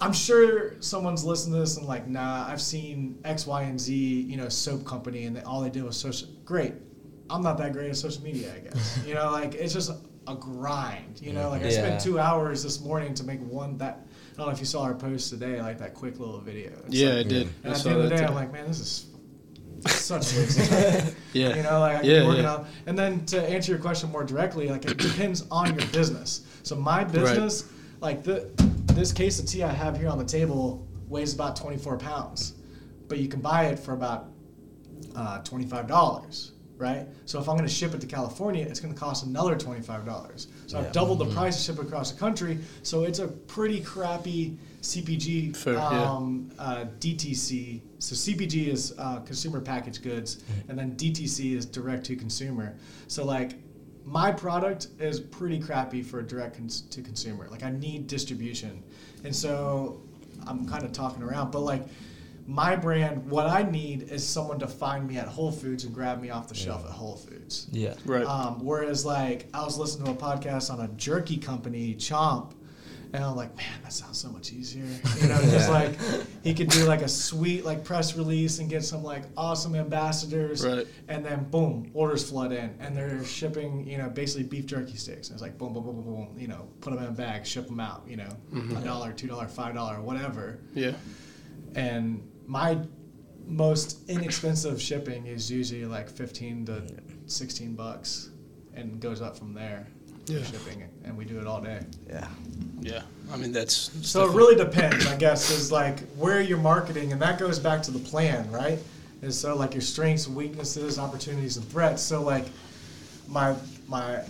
I'm 0.02 0.14
sure 0.14 0.76
someone's 0.82 1.24
listening 1.24 1.54
to 1.54 1.60
this 1.62 1.78
and 1.78 1.88
like, 1.88 2.08
nah, 2.08 2.46
I've 2.48 2.62
seen 2.62 3.20
X, 3.24 3.46
Y, 3.48 3.62
and 3.64 3.80
Z, 3.80 3.94
you 3.96 4.38
know, 4.38 4.50
soap 4.50 4.86
company, 4.86 5.26
and 5.26 5.36
they, 5.36 5.42
all 5.42 5.62
they 5.62 5.70
did 5.70 5.84
was 5.84 5.96
social. 5.98 6.28
Great. 6.46 6.74
I'm 7.30 7.42
not 7.42 7.58
that 7.60 7.74
great 7.74 7.90
at 7.90 7.96
social 7.96 8.22
media, 8.24 8.54
I 8.54 8.60
guess. 8.60 9.00
you 9.06 9.14
know, 9.14 9.32
like, 9.32 9.56
it's 9.56 9.74
just 9.74 9.92
a 10.28 10.36
grind. 10.36 11.22
You 11.22 11.34
know, 11.34 11.50
like, 11.50 11.64
I 11.64 11.70
spent 11.70 12.02
two 12.02 12.20
hours 12.20 12.64
this 12.64 12.82
morning 12.82 13.14
to 13.16 13.24
make 13.24 13.40
one 13.42 13.78
that. 13.78 14.06
I 14.34 14.38
don't 14.38 14.48
know 14.48 14.52
if 14.54 14.60
you 14.60 14.66
saw 14.66 14.82
our 14.82 14.96
post 14.96 15.30
today, 15.30 15.62
like 15.62 15.78
that 15.78 15.94
quick 15.94 16.20
little 16.20 16.40
video. 16.40 16.72
It's 16.88 16.96
Yeah, 16.96 17.10
like- 17.10 17.26
I 17.28 17.30
did. 17.30 17.48
I 17.64 17.68
and 17.68 17.74
at 17.76 17.84
the 17.84 17.90
end 17.92 17.98
of 18.00 18.04
the 18.04 18.10
that 18.10 18.18
day, 18.18 18.26
I'm 18.26 18.34
like, 18.34 18.52
man, 18.52 18.68
this 18.68 18.80
is 18.80 19.06
such 19.86 20.34
a 20.34 20.40
waste. 20.40 21.16
Yeah. 21.34 21.56
You 21.56 21.64
know, 21.64 21.80
like 21.80 21.98
I 21.98 22.02
Yeah, 22.02 22.20
keep 22.20 22.28
working 22.28 22.44
yeah. 22.44 22.56
on. 22.56 22.68
And 22.88 22.98
then 22.98 23.26
to 23.28 23.42
answer 23.48 23.72
your 23.72 23.82
question 23.82 24.12
more 24.12 24.24
directly, 24.24 24.70
like 24.70 24.86
it 24.86 24.98
depends 24.98 25.46
on 25.52 25.78
your 25.78 25.88
business. 25.88 26.42
So 26.64 26.76
my 26.76 27.04
business, 27.04 27.66
like 28.02 28.24
the 28.24 28.50
this 28.96 29.12
case 29.12 29.40
of 29.40 29.46
tea 29.46 29.64
I 29.64 29.72
have 29.72 29.98
here 29.98 30.10
on 30.10 30.18
the 30.18 30.26
table 30.26 30.88
weighs 31.08 31.34
about 31.34 31.56
24 31.56 31.98
pounds, 31.98 32.54
but 33.08 33.18
you 33.18 33.28
can 33.28 33.42
buy 33.42 33.66
it 33.66 33.80
for 33.80 33.94
about 33.94 34.28
uh, 35.16 35.42
$25, 35.42 36.52
right? 36.78 37.08
So 37.26 37.40
if 37.40 37.48
I'm 37.50 37.56
going 37.56 37.68
to 37.68 37.74
ship 37.74 37.94
it 37.94 38.02
to 38.02 38.08
California, 38.08 38.66
it's 38.68 38.80
going 38.80 38.94
to 38.94 39.00
cost 39.00 39.26
another 39.26 39.56
$25. 39.56 40.48
So 40.68 40.80
Yeah. 40.80 40.86
I've 40.86 40.92
doubled 40.92 41.20
the 41.20 41.26
price 41.26 41.58
to 41.58 41.64
ship 41.64 41.82
it 41.82 41.88
across 41.88 42.12
the 42.12 42.20
country. 42.20 42.60
So 42.84 43.04
it's 43.04 43.20
a 43.20 43.28
pretty 43.28 43.82
crappy 43.82 44.58
CPG 44.82 45.56
Fair, 45.56 45.74
yeah. 45.76 46.12
um, 46.12 46.52
uh, 46.60 46.86
DTC. 47.00 47.82
So 48.00 48.16
CPG 48.16 48.68
is 48.68 48.94
uh, 48.98 49.20
consumer 49.22 49.62
packaged 49.62 50.04
goods, 50.04 50.44
and 50.68 50.78
then 50.78 50.96
DTC 50.96 51.56
is 51.56 51.66
direct 51.66 52.06
to 52.08 52.16
consumer. 52.16 52.76
So 53.08 53.24
like 53.24 53.56
my 54.06 54.32
product 54.32 54.88
is 55.00 55.20
pretty 55.20 55.60
crappy 55.60 56.02
for 56.02 56.20
a 56.20 56.24
direct 56.24 56.58
cons- 56.58 56.82
to 56.82 57.02
consumer. 57.02 57.48
Like 57.50 57.64
I 57.64 57.72
need 57.72 58.08
distribution, 58.08 58.84
and 59.24 59.36
so 59.36 60.02
I'm 60.48 60.68
kind 60.68 60.84
of 60.84 60.92
talking 60.92 61.24
around, 61.24 61.52
but 61.52 61.62
like. 61.62 61.84
My 62.46 62.76
brand, 62.76 63.26
what 63.30 63.48
I 63.48 63.64
need 63.64 64.12
is 64.12 64.22
someone 64.28 64.60
to 64.60 64.68
find 64.68 65.08
me 65.08 65.16
at 65.16 65.30
Whole 65.30 65.50
Foods 65.50 65.86
and 65.86 65.96
grab 65.96 66.22
me 66.22 66.30
off 66.30 66.50
the 66.50 66.54
shelf 66.54 66.84
at 66.84 66.92
Whole 66.92 67.16
Foods. 67.16 67.68
Yeah. 67.72 67.94
Right. 68.04 68.26
Um, 68.26 68.66
whereas, 68.66 69.06
like, 69.06 69.48
I 69.54 69.64
was 69.64 69.78
listening 69.78 70.08
to 70.08 70.12
a 70.12 70.16
podcast 70.16 70.70
on 70.70 70.82
a 70.82 70.90
jerky 70.90 71.38
company, 71.38 71.96
Chomp, 71.96 72.52
and 73.14 73.24
I'm 73.24 73.36
like, 73.36 73.56
man, 73.56 73.80
that 73.84 73.94
sounds 73.94 74.18
so 74.20 74.30
much 74.30 74.52
easier. 74.52 74.84
You 75.22 75.28
know, 75.28 75.38
just 75.44 75.54
Yeah. 75.54 75.70
like 75.70 75.98
he 76.44 76.54
could 76.54 76.70
do 76.70 76.84
like 76.86 77.02
a 77.04 77.08
sweet 77.08 77.64
like 77.64 77.84
press 77.86 78.18
release 78.18 78.60
and 78.60 78.70
get 78.70 78.84
some 78.84 79.04
like 79.04 79.24
awesome 79.38 79.76
ambassadors, 79.76 80.66
Right. 80.66 80.88
and 81.08 81.24
then 81.24 81.44
boom, 81.50 81.92
orders 81.94 82.28
flood 82.30 82.52
in, 82.52 82.76
and 82.80 82.98
they're 82.98 83.24
shipping, 83.24 83.88
you 83.88 83.98
know, 84.00 84.10
basically 84.10 84.44
beef 84.44 84.66
jerky 84.66 84.96
sticks. 84.98 85.30
And 85.30 85.36
it's 85.36 85.42
like 85.44 85.58
boom, 85.58 85.74
boom, 85.74 85.84
boom, 85.84 85.96
boom, 85.96 86.04
boom, 86.04 86.36
you 86.38 86.48
know, 86.48 86.68
put 86.82 86.94
them 86.94 87.02
in 87.04 87.10
a 87.10 87.12
bag, 87.14 87.46
ship 87.46 87.68
them 87.68 87.80
out, 87.80 88.04
you 88.08 88.18
know, 88.18 88.30
Mm-hmm. 88.54 88.78
a 88.78 88.82
dollar, 88.82 89.12
two 89.14 89.28
dollar, 89.28 89.48
five 89.48 89.74
dollar, 89.76 90.02
whatever 90.02 90.60
yeah. 90.74 90.94
and 91.76 92.28
my 92.48 92.78
most 93.46 94.10
inexpensive 94.10 94.82
shipping 94.82 95.26
is 95.28 95.52
usually 95.52 95.86
like 95.86 96.10
15 96.10 96.66
to 96.66 96.84
16 97.26 97.76
bucks 97.76 98.30
and 98.74 99.00
goes 99.00 99.22
up 99.22 99.38
from 99.38 99.54
there 99.54 99.88
Yeah. 100.26 100.44
shipping 100.44 100.84
and 101.04 101.18
we 101.18 101.26
do 101.26 101.40
it 101.40 101.48
all 101.48 101.62
day 101.62 101.82
Yeah. 102.10 102.28
Yeah. 102.82 103.02
I 103.32 103.38
mean, 103.38 103.52
that's 103.52 103.92
so 104.08 104.30
it 104.30 104.36
really 104.36 104.56
depends 104.56 105.06
i 105.08 105.16
guess 105.16 105.50
is 105.50 105.72
like 105.72 106.00
where 106.16 106.42
you're 106.42 106.58
marketing 106.58 107.12
and 107.14 107.22
that 107.22 107.40
goes 107.40 107.58
back 107.60 107.82
to 107.84 107.92
the 107.92 108.00
plan 108.00 108.50
right 108.52 108.80
and 109.22 109.34
so 109.34 109.56
like 109.56 109.74
your 109.74 109.82
strengths 109.82 110.28
weaknesses 110.28 111.00
opportunities 111.00 111.58
and 111.58 111.68
threats 111.70 112.02
so 112.02 112.22
like 112.22 112.46
my 113.28 113.56
my 113.88 114.22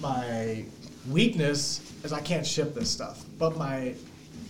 my 0.00 0.64
weakness 1.08 1.80
is 2.04 2.12
i 2.12 2.20
can't 2.20 2.46
ship 2.46 2.74
this 2.74 2.90
stuff 2.90 3.24
but 3.38 3.56
my 3.56 3.94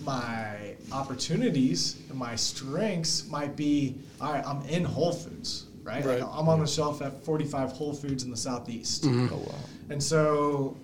my 0.05 0.75
opportunities 0.93 2.00
and 2.09 2.19
my 2.19 2.35
strengths 2.35 3.26
might 3.29 3.55
be 3.57 3.95
all 4.21 4.33
right 4.33 4.45
i'm 4.47 4.62
in 4.67 4.85
whole 4.85 5.12
foods 5.12 5.67
right, 5.85 6.05
Right. 6.05 6.21
Like, 6.21 6.31
i'm 6.33 6.49
on 6.49 6.61
the 6.61 6.67
shelf 6.67 7.02
at 7.02 7.23
45 7.25 7.73
whole 7.73 7.93
foods 7.93 8.25
in 8.25 8.31
the 8.31 8.37
southeast 8.37 9.05
mm-hmm. 9.05 9.33
Oh 9.33 9.38
wow. 9.38 9.55
And 9.90 10.02
so 10.02 10.76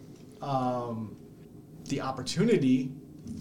um, 0.42 1.16
the 1.86 2.00
opportunity 2.00 2.92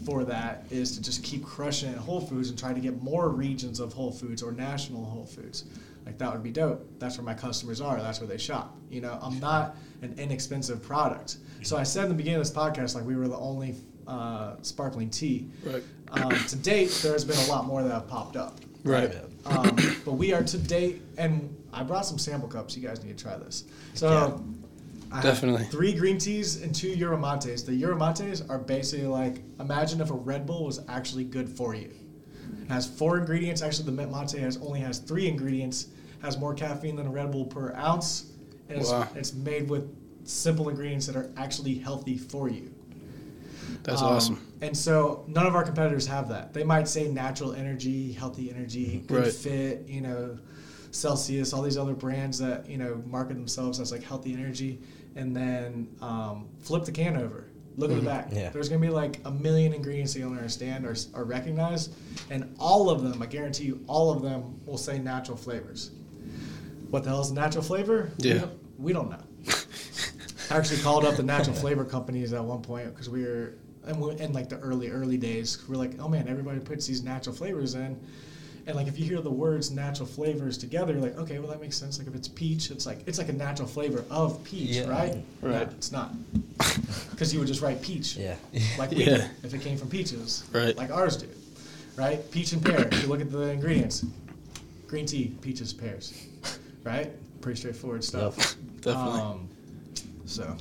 for 0.05 0.24
that 0.24 0.65
is 0.72 0.95
to 0.95 1.01
just 1.01 1.24
keep 1.24 1.43
crushing 1.43 1.89
it 1.89 1.93
at 1.93 1.98
Whole 1.98 2.22
Foods 2.22 2.50
and 2.50 2.57
try 2.57 2.74
to 2.74 2.79
get 2.79 3.01
more 3.01 3.29
regions 3.29 3.79
of 3.79 3.93
Whole 3.93 4.12
Foods 4.12 4.41
or 4.41 4.51
national 4.51 5.03
Whole 5.03 5.25
Foods. 5.25 5.65
Like 6.05 6.17
that 6.19 6.31
would 6.31 6.43
be 6.43 6.51
dope. 6.51 6.88
That's 7.00 7.17
where 7.17 7.25
my 7.25 7.34
customers 7.34 7.81
are. 7.81 7.98
That's 8.00 8.19
where 8.19 8.27
they 8.27 8.38
shop. 8.38 8.77
You 8.89 9.01
know, 9.01 9.17
I'm 9.22 9.39
not 9.39 9.75
an 10.01 10.13
inexpensive 10.17 10.84
product. 10.84 11.38
So 11.63 11.77
I 11.77 11.84
said 11.84 12.03
in 12.03 12.10
the 12.10 12.15
beginning 12.15 12.39
of 12.39 12.45
this 12.45 12.55
podcast, 12.55 12.93
like 12.95 13.05
we 13.05 13.15
were 13.15 13.27
the 13.27 13.38
only 13.38 13.75
uh, 14.07 14.55
sparkling 14.62 15.10
tea. 15.10 15.50
right. 15.65 15.84
Um, 16.12 16.29
to 16.29 16.55
date, 16.57 17.00
there's 17.01 17.25
been 17.25 17.38
a 17.38 17.50
lot 17.50 17.65
more 17.65 17.81
that 17.81 17.91
have 17.91 18.07
popped 18.07 18.36
up. 18.36 18.60
Right. 18.84 19.12
Um, 19.48 19.75
but 20.05 20.13
we 20.13 20.31
are 20.34 20.43
to 20.43 20.57
date, 20.60 21.01
and 21.17 21.55
I 21.74 21.81
brought 21.81 22.05
some 22.05 22.19
sample 22.19 22.48
cups. 22.48 22.77
You 22.77 22.88
guys 22.88 23.03
need 23.03 23.17
to 23.17 23.24
try 23.24 23.36
this. 23.38 23.63
So, 23.95 24.10
Yeah. 24.10 24.64
I 25.12 25.16
have 25.16 25.24
Definitely. 25.24 25.66
three 25.66 25.94
green 25.94 26.18
teas 26.18 26.62
and 26.62 26.74
two 26.74 26.90
yerba 26.90 27.18
mates. 27.18 27.62
The 27.64 27.74
yerba 27.74 28.14
mates 28.18 28.42
are 28.50 28.58
basically 28.60 29.08
like 29.08 29.42
imagine 29.60 30.02
if 30.02 30.10
a 30.10 30.14
Red 30.16 30.46
Bull 30.46 30.66
was 30.66 30.82
actually 30.88 31.24
good 31.24 31.48
for 31.50 31.74
you. 31.76 31.92
It 32.64 32.70
has 32.70 32.88
four 32.88 33.18
ingredients. 33.18 33.62
Actually, 33.62 33.86
the 33.86 33.92
Mint 33.92 34.12
Mate 34.12 34.32
has 34.42 34.58
only 34.58 34.80
has 34.80 35.00
three 35.00 35.28
ingredients. 35.28 35.88
Has 36.22 36.38
more 36.40 36.54
caffeine 36.56 36.96
than 36.96 37.06
a 37.08 37.12
Red 37.12 37.32
Bull 37.32 37.46
per 37.46 37.74
ounce, 37.76 38.32
and 38.70 38.80
it's, 38.80 38.90
Wow. 38.90 39.08
it's 39.16 39.34
made 39.34 39.70
with 39.70 39.88
simple 40.24 40.70
ingredients 40.70 41.06
that 41.06 41.16
are 41.16 41.30
actually 41.38 41.76
healthy 41.76 42.18
for 42.18 42.50
you. 42.50 42.72
That's 43.84 44.02
Um, 44.02 44.08
awesome. 44.08 44.42
And 44.62 44.76
so 44.76 45.24
none 45.28 45.46
of 45.46 45.54
our 45.56 45.64
competitors 45.64 46.08
have 46.08 46.30
that. 46.30 46.52
They 46.54 46.64
might 46.64 46.88
say 46.88 47.08
natural 47.12 47.54
energy, 47.54 48.12
healthy 48.14 48.50
energy, 48.50 49.04
good 49.06 49.24
Right. 49.26 49.32
fit, 49.32 49.86
you 49.88 50.02
know, 50.02 50.40
Celsius, 50.96 51.54
all 51.54 51.62
these 51.62 51.78
other 51.78 51.94
brands 51.94 52.38
that, 52.40 52.70
you 52.70 52.78
know, 52.78 53.02
market 53.06 53.36
themselves 53.36 53.80
as 53.80 53.92
like 53.92 54.04
healthy 54.04 54.34
energy 54.34 54.80
and 55.16 55.36
then 55.36 55.88
um, 56.02 56.48
flip 56.60 56.86
the 56.86 56.92
can 56.92 57.18
over. 57.18 57.50
Look 57.78 57.92
at 57.92 57.98
the 57.98 58.04
back. 58.04 58.30
Yeah. 58.32 58.50
There's 58.50 58.70
going 58.70 58.82
to 58.82 58.88
be 58.88 58.94
like 58.94 59.20
a 59.25 59.32
million 59.32 59.74
ingredients 59.74 60.14
that 60.14 60.20
you 60.20 60.25
don't 60.25 60.38
understand 60.38 60.86
or, 60.86 60.96
or 61.14 61.25
recognize. 61.25 61.90
And 62.30 62.56
all 62.58 62.90
of 62.90 63.04
them, 63.04 63.22
I 63.22 63.25
guarantee 63.25 63.66
you, 63.66 63.84
all 63.88 64.12
of 64.12 64.22
them 64.22 64.60
will 64.66 64.78
say 64.78 64.98
natural 64.98 65.36
flavors. 65.38 65.92
What 66.90 67.04
the 67.04 67.10
hell 67.10 67.20
is 67.22 67.32
a 67.32 67.34
natural 67.34 67.64
flavor? 67.64 68.12
We 68.20 68.30
Yeah. 68.30 68.38
don't, 68.40 68.80
we 68.80 68.94
don't 68.94 69.10
know. 69.10 69.24
I 70.52 70.58
actually 70.58 70.80
called 70.82 71.04
up 71.04 71.18
the 71.18 71.24
natural 71.24 71.56
flavor 71.56 71.84
companies 71.84 72.32
at 72.32 72.44
one 72.44 72.62
point 72.62 72.90
because 72.94 73.10
we 73.10 73.24
were 73.24 73.56
and 73.86 74.00
we, 74.00 74.18
in 74.20 74.32
like 74.32 74.48
the 74.50 74.58
early 74.60 74.90
early 74.90 75.18
days 75.18 75.64
we're 75.68 75.75
like 75.75 75.92
oh 76.00 76.08
man 76.08 76.28
everybody 76.28 76.60
puts 76.60 76.88
these 76.88 77.04
natural 77.04 77.36
flavors 77.36 77.75
in 77.75 78.00
and 78.67 78.75
like 78.75 78.88
if 78.88 78.98
you 78.98 79.05
hear 79.05 79.22
the 79.22 79.29
words 79.31 79.72
natural 79.72 80.07
flavors 80.07 80.57
together 80.57 80.93
you're 80.93 81.01
like 81.01 81.17
okay 81.17 81.39
well 81.39 81.50
that 81.50 81.62
makes 81.62 81.77
sense 81.77 81.98
like 82.00 82.07
if 82.07 82.15
it's 82.15 82.27
peach 82.27 82.72
it's 82.72 82.86
like 82.86 83.00
it's 83.05 83.17
like 83.17 83.29
a 83.29 83.34
natural 83.34 83.67
flavor 83.67 84.03
of 84.10 84.43
peach 84.43 84.69
Yeah. 84.72 84.88
right 84.89 85.15
Right. 85.41 85.67
No, 85.67 85.74
it's 85.77 85.91
not 85.91 86.13
because 87.12 87.34
you 87.34 87.39
would 87.39 87.48
just 87.48 87.62
write 87.62 87.81
peach 87.81 88.17
Yeah. 88.17 88.36
like 88.77 88.91
we 88.91 89.03
Yeah. 89.05 89.17
do 89.17 89.24
if 89.43 89.53
it 89.53 89.62
came 89.62 89.77
from 89.77 89.89
peaches 89.89 90.43
Right. 90.51 90.75
like 90.77 90.91
ours 90.91 91.17
do 91.17 91.27
right 91.95 92.19
peach 92.31 92.53
and 92.53 92.63
pear 92.63 92.88
if 92.88 93.01
you 93.03 93.07
look 93.07 93.22
at 93.22 93.31
the 93.31 93.41
ingredients 93.50 94.03
green 94.88 95.05
tea 95.05 95.36
peaches 95.41 95.72
pears 95.74 96.13
right 96.84 97.12
pretty 97.41 97.60
straightforward 97.60 98.03
stuff 98.03 98.55
Definitely. 98.81 99.19
um, 99.22 99.50
so 100.25 100.55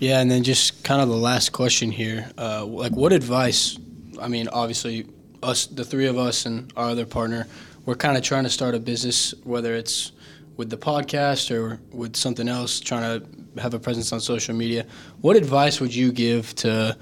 Yeah, 0.00 0.20
and 0.20 0.30
then 0.30 0.42
just 0.44 0.82
kind 0.84 1.00
of 1.02 1.08
the 1.08 1.16
last 1.16 1.52
question 1.52 1.90
here. 1.92 2.28
Uh, 2.36 2.64
like, 2.66 2.92
what 2.92 3.12
advice? 3.12 3.78
I 4.20 4.26
mean, 4.26 4.48
obviously, 4.48 5.06
us, 5.44 5.66
the 5.66 5.84
three 5.84 6.06
of 6.06 6.18
us, 6.18 6.46
and 6.46 6.72
our 6.76 6.90
other 6.90 7.06
partner, 7.06 7.46
we're 7.86 7.94
kind 7.94 8.16
of 8.16 8.22
trying 8.22 8.44
to 8.44 8.50
start 8.50 8.74
a 8.74 8.80
business, 8.80 9.34
whether 9.44 9.74
it's 9.74 10.12
with 10.56 10.70
the 10.70 10.76
podcast 10.76 11.50
or 11.54 11.80
with 11.92 12.16
something 12.16 12.48
else, 12.48 12.80
trying 12.80 13.20
to 13.20 13.60
have 13.60 13.74
a 13.74 13.78
presence 13.78 14.12
on 14.12 14.20
social 14.20 14.54
media. 14.54 14.86
What 15.20 15.36
advice 15.36 15.80
would 15.80 15.94
you 15.94 16.12
give 16.12 16.54
to 16.56 16.96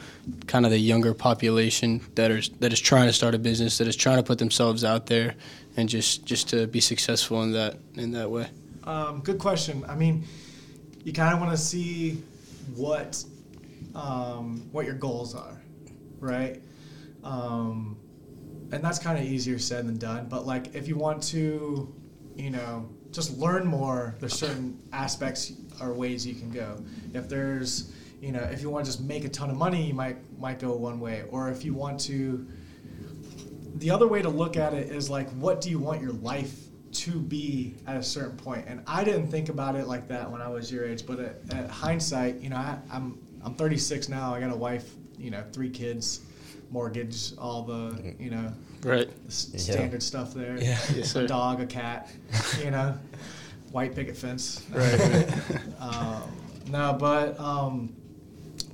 kind 0.47 0.65
of 0.65 0.71
the 0.71 0.79
younger 0.79 1.15
population 1.15 2.01
that 2.15 2.31
is 2.31 2.51
that 2.61 2.73
is 2.73 2.81
trying 2.81 3.07
to 3.07 3.13
start 3.13 3.35
a 3.35 3.39
business, 3.39 3.79
that 3.79 3.89
is 3.89 3.97
trying 3.97 4.17
to 4.19 4.23
put 4.23 4.39
themselves 4.39 4.85
out 4.85 5.07
there, 5.07 5.35
and 5.77 5.89
just 5.89 6.25
just 6.25 6.49
to 6.51 6.67
be 6.67 6.81
successful 6.81 7.43
in 7.43 7.53
that 7.53 7.77
in 7.95 8.13
that 8.13 8.31
way? 8.31 8.49
Um, 8.85 9.21
good 9.21 9.39
question. 9.39 9.85
I 9.89 9.95
mean, 9.95 10.25
you 11.05 11.13
kind 11.13 11.33
of 11.33 11.41
want 11.41 11.53
to 11.53 11.59
see 11.59 12.23
what 12.75 13.23
um, 13.95 14.69
what 14.73 14.85
your 14.87 14.95
goals 14.95 15.35
are, 15.35 15.61
right? 16.21 16.61
Um, 17.23 17.97
and 18.73 18.83
that's 18.83 18.99
kind 18.99 19.19
of 19.19 19.25
easier 19.25 19.59
said 19.59 19.87
than 19.87 19.99
done. 19.99 20.27
But 20.29 20.47
like, 20.47 20.75
if 20.75 20.89
you 20.89 20.97
want 20.97 21.23
to, 21.25 21.95
you 22.35 22.51
know, 22.51 22.89
just 23.11 23.39
learn 23.39 23.67
more, 23.67 24.17
there's 24.19 24.35
certain 24.35 24.81
aspects 24.93 25.53
or 25.81 25.93
ways 25.93 26.27
you 26.27 26.35
can 26.35 26.51
go. 26.51 26.83
If 27.13 27.29
there's, 27.29 27.93
you 28.21 28.33
know, 28.33 28.41
if 28.41 28.63
you 28.63 28.71
want 28.71 28.87
to 28.87 28.91
just 28.91 29.03
make 29.03 29.25
a 29.25 29.29
ton 29.29 29.51
of 29.51 29.57
money, 29.57 29.87
you 29.87 29.95
might 29.95 30.17
might 30.39 30.59
go 30.59 30.73
one 30.75 30.99
way. 30.99 31.25
Or 31.31 31.51
if 31.51 31.65
you 31.65 31.75
want 31.75 32.01
to 32.01 32.47
the 33.77 33.91
other 33.91 34.07
way 34.07 34.23
to 34.23 34.29
look 34.29 34.57
at 34.57 34.75
it 34.75 34.91
is 34.91 35.11
like 35.11 35.29
what 35.31 35.61
do 35.61 35.69
you 35.71 35.79
want 35.79 36.01
your 36.01 36.13
life 36.13 36.67
to 36.93 37.19
be 37.19 37.75
at 37.87 37.97
a 37.97 38.03
certain 38.03 38.37
point? 38.37 38.65
and 38.69 38.83
i 38.87 39.03
didn't 39.03 39.27
think 39.29 39.49
about 39.49 39.75
it 39.75 39.87
like 39.87 40.07
that 40.07 40.31
when 40.31 40.41
i 40.43 40.49
was 40.49 40.71
your 40.71 40.85
age 40.85 41.07
but 41.07 41.19
at, 41.19 41.37
at 41.53 41.71
hindsight 41.71 42.39
you 42.41 42.51
know 42.51 42.57
I, 42.57 42.79
i'm 42.93 43.19
i'm 43.43 43.55
36 43.55 44.09
now 44.09 44.35
i 44.35 44.41
got 44.41 44.53
a 44.53 44.57
wife 44.57 44.95
you 45.19 45.31
know 45.31 45.43
three 45.53 45.71
kids 45.71 46.21
mortgage 46.73 47.33
all 47.39 47.63
the 47.63 48.15
you 48.19 48.31
know 48.31 48.53
Right. 48.83 49.09
the 49.23 49.29
s- 49.29 49.51
Yeah. 49.53 49.59
standard 49.61 50.03
stuff 50.03 50.35
there 50.35 50.57
Yeah. 50.57 50.79
Yes, 50.97 51.15
a 51.15 51.27
dog 51.27 51.61
a 51.61 51.67
cat 51.67 52.11
you 52.65 52.71
know 52.71 52.95
white 53.71 53.95
picket 53.95 54.17
fence 54.17 54.63
Right. 54.73 55.29
um, 55.81 56.23
no, 56.71 56.97
but 56.99 57.39
um, 57.41 57.95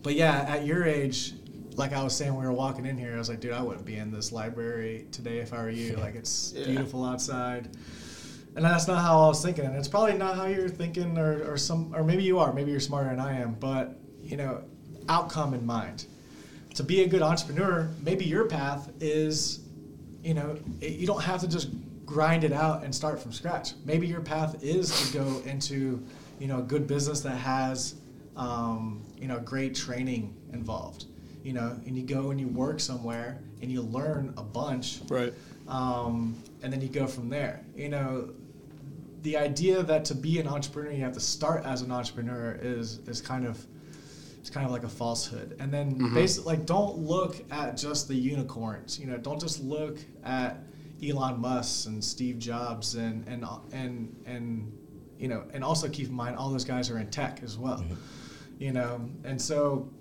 but 0.03 0.15
yeah, 0.15 0.43
at 0.49 0.65
your 0.67 0.85
age, 0.85 1.33
like 1.75 1.93
I 1.93 2.03
was 2.05 2.15
saying, 2.15 2.33
when 2.33 2.43
we 2.43 2.47
were 2.47 2.53
walking 2.53 2.85
in 2.87 2.97
here, 2.99 3.15
I 3.15 3.19
was 3.19 3.29
like, 3.29 3.41
dude, 3.41 3.53
I 3.53 3.63
wouldn't 3.63 3.85
be 3.87 3.97
in 3.97 4.11
this 4.13 4.31
library 4.31 5.07
today 5.11 5.39
if 5.39 5.53
I 5.53 5.63
were 5.63 5.71
you. 5.71 5.97
Like 5.97 6.15
it's 6.15 6.53
Yeah. 6.57 6.67
beautiful 6.67 7.05
outside. 7.05 7.69
And 8.57 8.65
that's 8.65 8.87
not 8.87 9.03
how 9.03 9.21
I 9.25 9.29
was 9.29 9.43
thinking, 9.43 9.65
and 9.65 9.75
it's 9.77 9.89
probably 9.89 10.15
not 10.19 10.37
how 10.37 10.47
you're 10.47 10.69
thinking, 10.69 11.17
or, 11.17 11.51
or 11.53 11.57
some, 11.57 11.95
or 11.95 12.03
maybe 12.05 12.23
you 12.25 12.39
are. 12.39 12.53
Maybe 12.53 12.71
you're 12.71 12.81
smarter 12.81 13.09
than 13.11 13.21
I 13.21 13.41
am. 13.41 13.55
But 13.59 13.99
you 14.23 14.37
know, 14.37 14.63
outcome 15.09 15.55
in 15.55 15.65
mind. 15.65 16.05
To 16.79 16.85
be 16.85 17.03
a 17.03 17.09
good 17.09 17.23
entrepreneur, 17.23 17.91
maybe 18.05 18.25
your 18.25 18.45
path 18.45 18.93
is, 19.01 19.59
you 20.23 20.33
know, 20.33 20.57
you 20.81 21.09
don't 21.09 21.25
have 21.25 21.41
to 21.41 21.49
just 21.49 21.71
grind 22.07 22.45
it 22.45 22.53
out 22.53 22.85
and 22.85 22.95
start 22.95 23.19
from 23.21 23.33
scratch. 23.33 23.73
Maybe 23.85 24.07
your 24.07 24.21
path 24.21 24.63
is 24.63 25.11
to 25.11 25.19
go 25.19 25.43
into, 25.45 26.01
you 26.39 26.47
know, 26.47 26.61
a 26.61 26.63
good 26.63 26.87
business 26.87 27.21
that 27.23 27.37
has, 27.37 27.97
um, 28.37 29.03
you 29.21 29.27
know, 29.27 29.41
great 29.41 29.75
training 29.75 30.37
involved. 30.53 31.07
You 31.43 31.53
know, 31.55 31.77
and 31.85 31.97
you 31.97 32.05
go 32.05 32.31
and 32.31 32.39
you 32.39 32.47
work 32.47 32.79
somewhere 32.79 33.41
and 33.61 33.73
you 33.73 33.83
learn 33.83 34.33
a 34.37 34.45
bunch 34.45 35.01
Right. 35.09 35.35
um, 35.67 36.37
and 36.63 36.73
then 36.73 36.81
you 36.81 36.89
go 36.89 37.09
from 37.09 37.29
there. 37.29 37.65
You 37.75 37.89
know, 37.89 38.31
the 39.23 39.37
idea 39.37 39.83
that 39.83 40.05
to 40.05 40.15
be 40.15 40.39
an 40.39 40.47
entrepreneur 40.47 40.93
you 40.93 41.03
have 41.03 41.15
to 41.15 41.21
start 41.21 41.65
as 41.65 41.83
an 41.83 41.91
entrepreneur 41.91 42.57
is 42.63 43.01
is 43.09 43.21
kind 43.21 43.45
of 43.49 43.67
it's 44.49 44.55
kind 44.55 44.65
of 44.65 44.73
like 44.73 44.85
a 44.85 44.89
falsehood. 44.89 45.57
And 45.61 45.71
then 45.71 45.93
mm-hmm. 45.93 46.15
basically, 46.15 46.57
like, 46.57 46.65
don't 46.65 46.97
look 46.97 47.37
at 47.51 47.77
just 47.77 48.09
the 48.09 48.15
unicorns. 48.15 48.99
You 48.99 49.07
know, 49.07 49.19
don't 49.19 49.39
just 49.39 49.61
look 49.63 49.99
at 50.25 50.57
Elon 51.07 51.39
Musk 51.39 51.87
and 51.87 52.03
Steve 52.03 52.39
Jobs 52.39 52.95
and 52.95 53.29
and 53.29 53.45
and 53.73 54.17
and 54.25 54.73
you 55.19 55.29
know, 55.29 55.45
and 55.53 55.63
also 55.63 55.87
keep 55.87 56.09
in 56.09 56.15
mind 56.15 56.37
all 56.37 56.49
those 56.49 56.65
guys 56.65 56.89
are 56.91 56.99
in 56.99 57.11
tech 57.11 57.43
as 57.43 57.59
well. 57.59 57.85
You 58.59 58.73
know, 58.73 59.07
and 59.23 59.41
so 59.41 59.93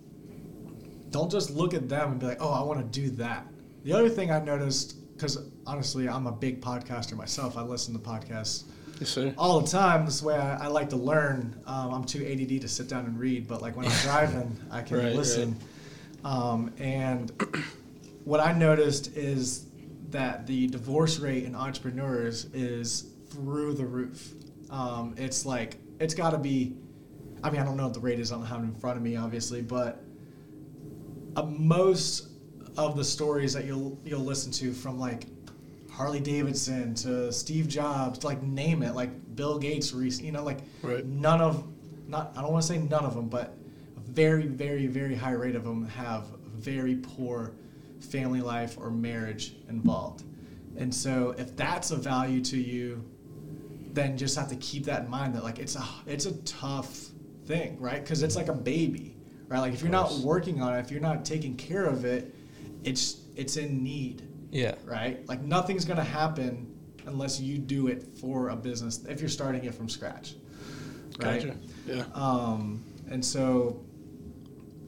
don't 1.09 1.29
just 1.29 1.49
look 1.49 1.73
at 1.73 1.89
them 1.89 2.11
and 2.11 2.19
be 2.19 2.27
like, 2.27 2.41
oh, 2.41 2.53
I 2.53 2.63
want 2.63 2.79
to 2.79 3.01
do 3.01 3.09
that. 3.17 3.45
The 3.83 3.91
other 3.91 4.07
thing 4.07 4.31
I 4.31 4.39
noticed, 4.39 5.13
because 5.13 5.39
honestly, 5.65 6.07
I'm 6.07 6.25
a 6.25 6.31
big 6.31 6.61
podcaster 6.61 7.17
myself. 7.17 7.57
I 7.57 7.63
listen 7.63 7.93
to 7.93 7.99
podcasts 7.99 8.63
Yes, 8.99 9.17
all 9.37 9.59
the 9.61 9.67
time. 9.67 10.05
This 10.05 10.23
way 10.23 10.35
I, 10.35 10.65
I 10.65 10.67
like 10.67 10.89
to 10.89 10.95
learn. 10.95 11.59
Um, 11.65 11.93
I'm 11.93 12.03
too 12.03 12.25
ADD 12.25 12.61
to 12.61 12.67
sit 12.67 12.87
down 12.87 13.05
and 13.05 13.19
read, 13.19 13.47
but 13.47 13.61
like 13.61 13.75
when 13.75 13.85
I'm 13.85 13.97
driving, 14.03 14.57
I 14.71 14.81
can 14.81 14.97
Right, 14.97 15.15
listen. 15.15 15.55
Um, 16.23 16.73
and 16.79 17.31
what 18.23 18.39
I 18.39 18.53
noticed 18.53 19.15
is 19.15 19.65
that 20.09 20.47
the 20.47 20.67
divorce 20.67 21.19
rate 21.19 21.43
in 21.43 21.53
entrepreneurs 21.55 22.45
is 22.53 23.11
through 23.29 23.73
the 23.73 23.85
roof. 23.85 24.33
Um, 24.69 25.15
it's 25.17 25.45
like 25.45 25.77
it's 25.99 26.13
got 26.13 26.31
to 26.31 26.37
be. 26.37 26.75
I 27.43 27.51
mean, 27.51 27.61
I 27.61 27.65
don't 27.65 27.77
know 27.77 27.83
what 27.85 27.93
the 27.93 27.99
rate 27.99 28.19
is. 28.19 28.31
I 28.31 28.35
don't 28.35 28.45
have 28.45 28.61
it 28.61 28.63
in 28.63 28.75
front 28.75 28.97
of 28.97 29.03
me, 29.03 29.15
obviously, 29.15 29.61
but 29.61 30.03
uh, 31.35 31.43
most 31.43 32.29
of 32.77 32.97
the 32.97 33.03
stories 33.03 33.53
that 33.53 33.65
you'll 33.65 33.99
you'll 34.03 34.25
listen 34.25 34.51
to 34.53 34.73
from 34.73 34.99
like 34.99 35.25
Harley 35.97 36.19
Davidson 36.19 36.93
to 36.93 37.33
Steve 37.33 37.67
Jobs, 37.67 38.23
like 38.23 38.43
name 38.43 38.83
it, 38.83 38.93
like 38.93 39.35
Bill 39.35 39.57
Gates, 39.57 39.93
rec- 39.93 40.21
you 40.21 40.31
know, 40.31 40.43
like 40.43 40.59
Right. 40.83 41.03
none 41.03 41.41
of, 41.41 41.67
not 42.07 42.33
I 42.37 42.43
don't 42.43 42.51
want 42.51 42.61
to 42.61 42.67
say 42.67 42.77
none 42.77 43.03
of 43.03 43.15
them, 43.15 43.29
but 43.29 43.57
a 43.97 43.99
very, 44.01 44.45
very, 44.45 44.85
very 44.85 45.15
high 45.15 45.31
rate 45.31 45.55
of 45.55 45.63
them 45.63 45.87
have 45.87 46.27
very 46.55 46.97
poor 46.97 47.53
family 47.99 48.41
life 48.41 48.77
or 48.77 48.91
marriage 48.91 49.55
involved. 49.69 50.23
And 50.75 50.93
so 50.93 51.33
if 51.35 51.55
that's 51.55 51.89
a 51.89 51.95
value 51.95 52.41
to 52.41 52.57
you, 52.57 53.03
then 53.93 54.19
just 54.19 54.37
have 54.37 54.49
to 54.49 54.55
keep 54.57 54.85
that 54.85 55.05
in 55.05 55.09
mind 55.09 55.33
that 55.33 55.43
like 55.43 55.57
it's 55.57 55.75
a 55.75 55.83
it's 56.05 56.27
a 56.27 56.33
tough 56.43 57.07
thing, 57.47 57.75
right? 57.79 58.03
Because 58.03 58.21
it's 58.21 58.35
like 58.35 58.49
a 58.49 58.53
baby, 58.53 59.17
right? 59.47 59.61
Like 59.61 59.73
if 59.73 59.81
you're 59.81 59.89
not 59.89 60.13
working 60.19 60.61
on 60.61 60.75
it, 60.75 60.79
if 60.81 60.91
you're 60.91 61.01
not 61.01 61.25
taking 61.25 61.55
care 61.57 61.85
of 61.85 62.05
it, 62.05 62.35
it's 62.83 63.21
it's 63.35 63.57
in 63.57 63.83
need 63.83 64.21
Yeah. 64.51 64.75
right? 64.85 65.27
Like 65.27 65.41
nothing's 65.41 65.85
gonna 65.85 66.03
happen 66.03 66.73
unless 67.05 67.39
you 67.39 67.57
do 67.57 67.87
it 67.87 68.03
for 68.19 68.49
a 68.49 68.55
business 68.55 69.03
if 69.05 69.19
you're 69.19 69.29
starting 69.29 69.63
it 69.65 69.73
from 69.73 69.89
scratch, 69.89 70.35
right? 71.19 71.41
Gotcha. 71.41 71.55
Yeah. 71.85 72.03
Um, 72.13 72.83
and 73.09 73.23
so 73.23 73.81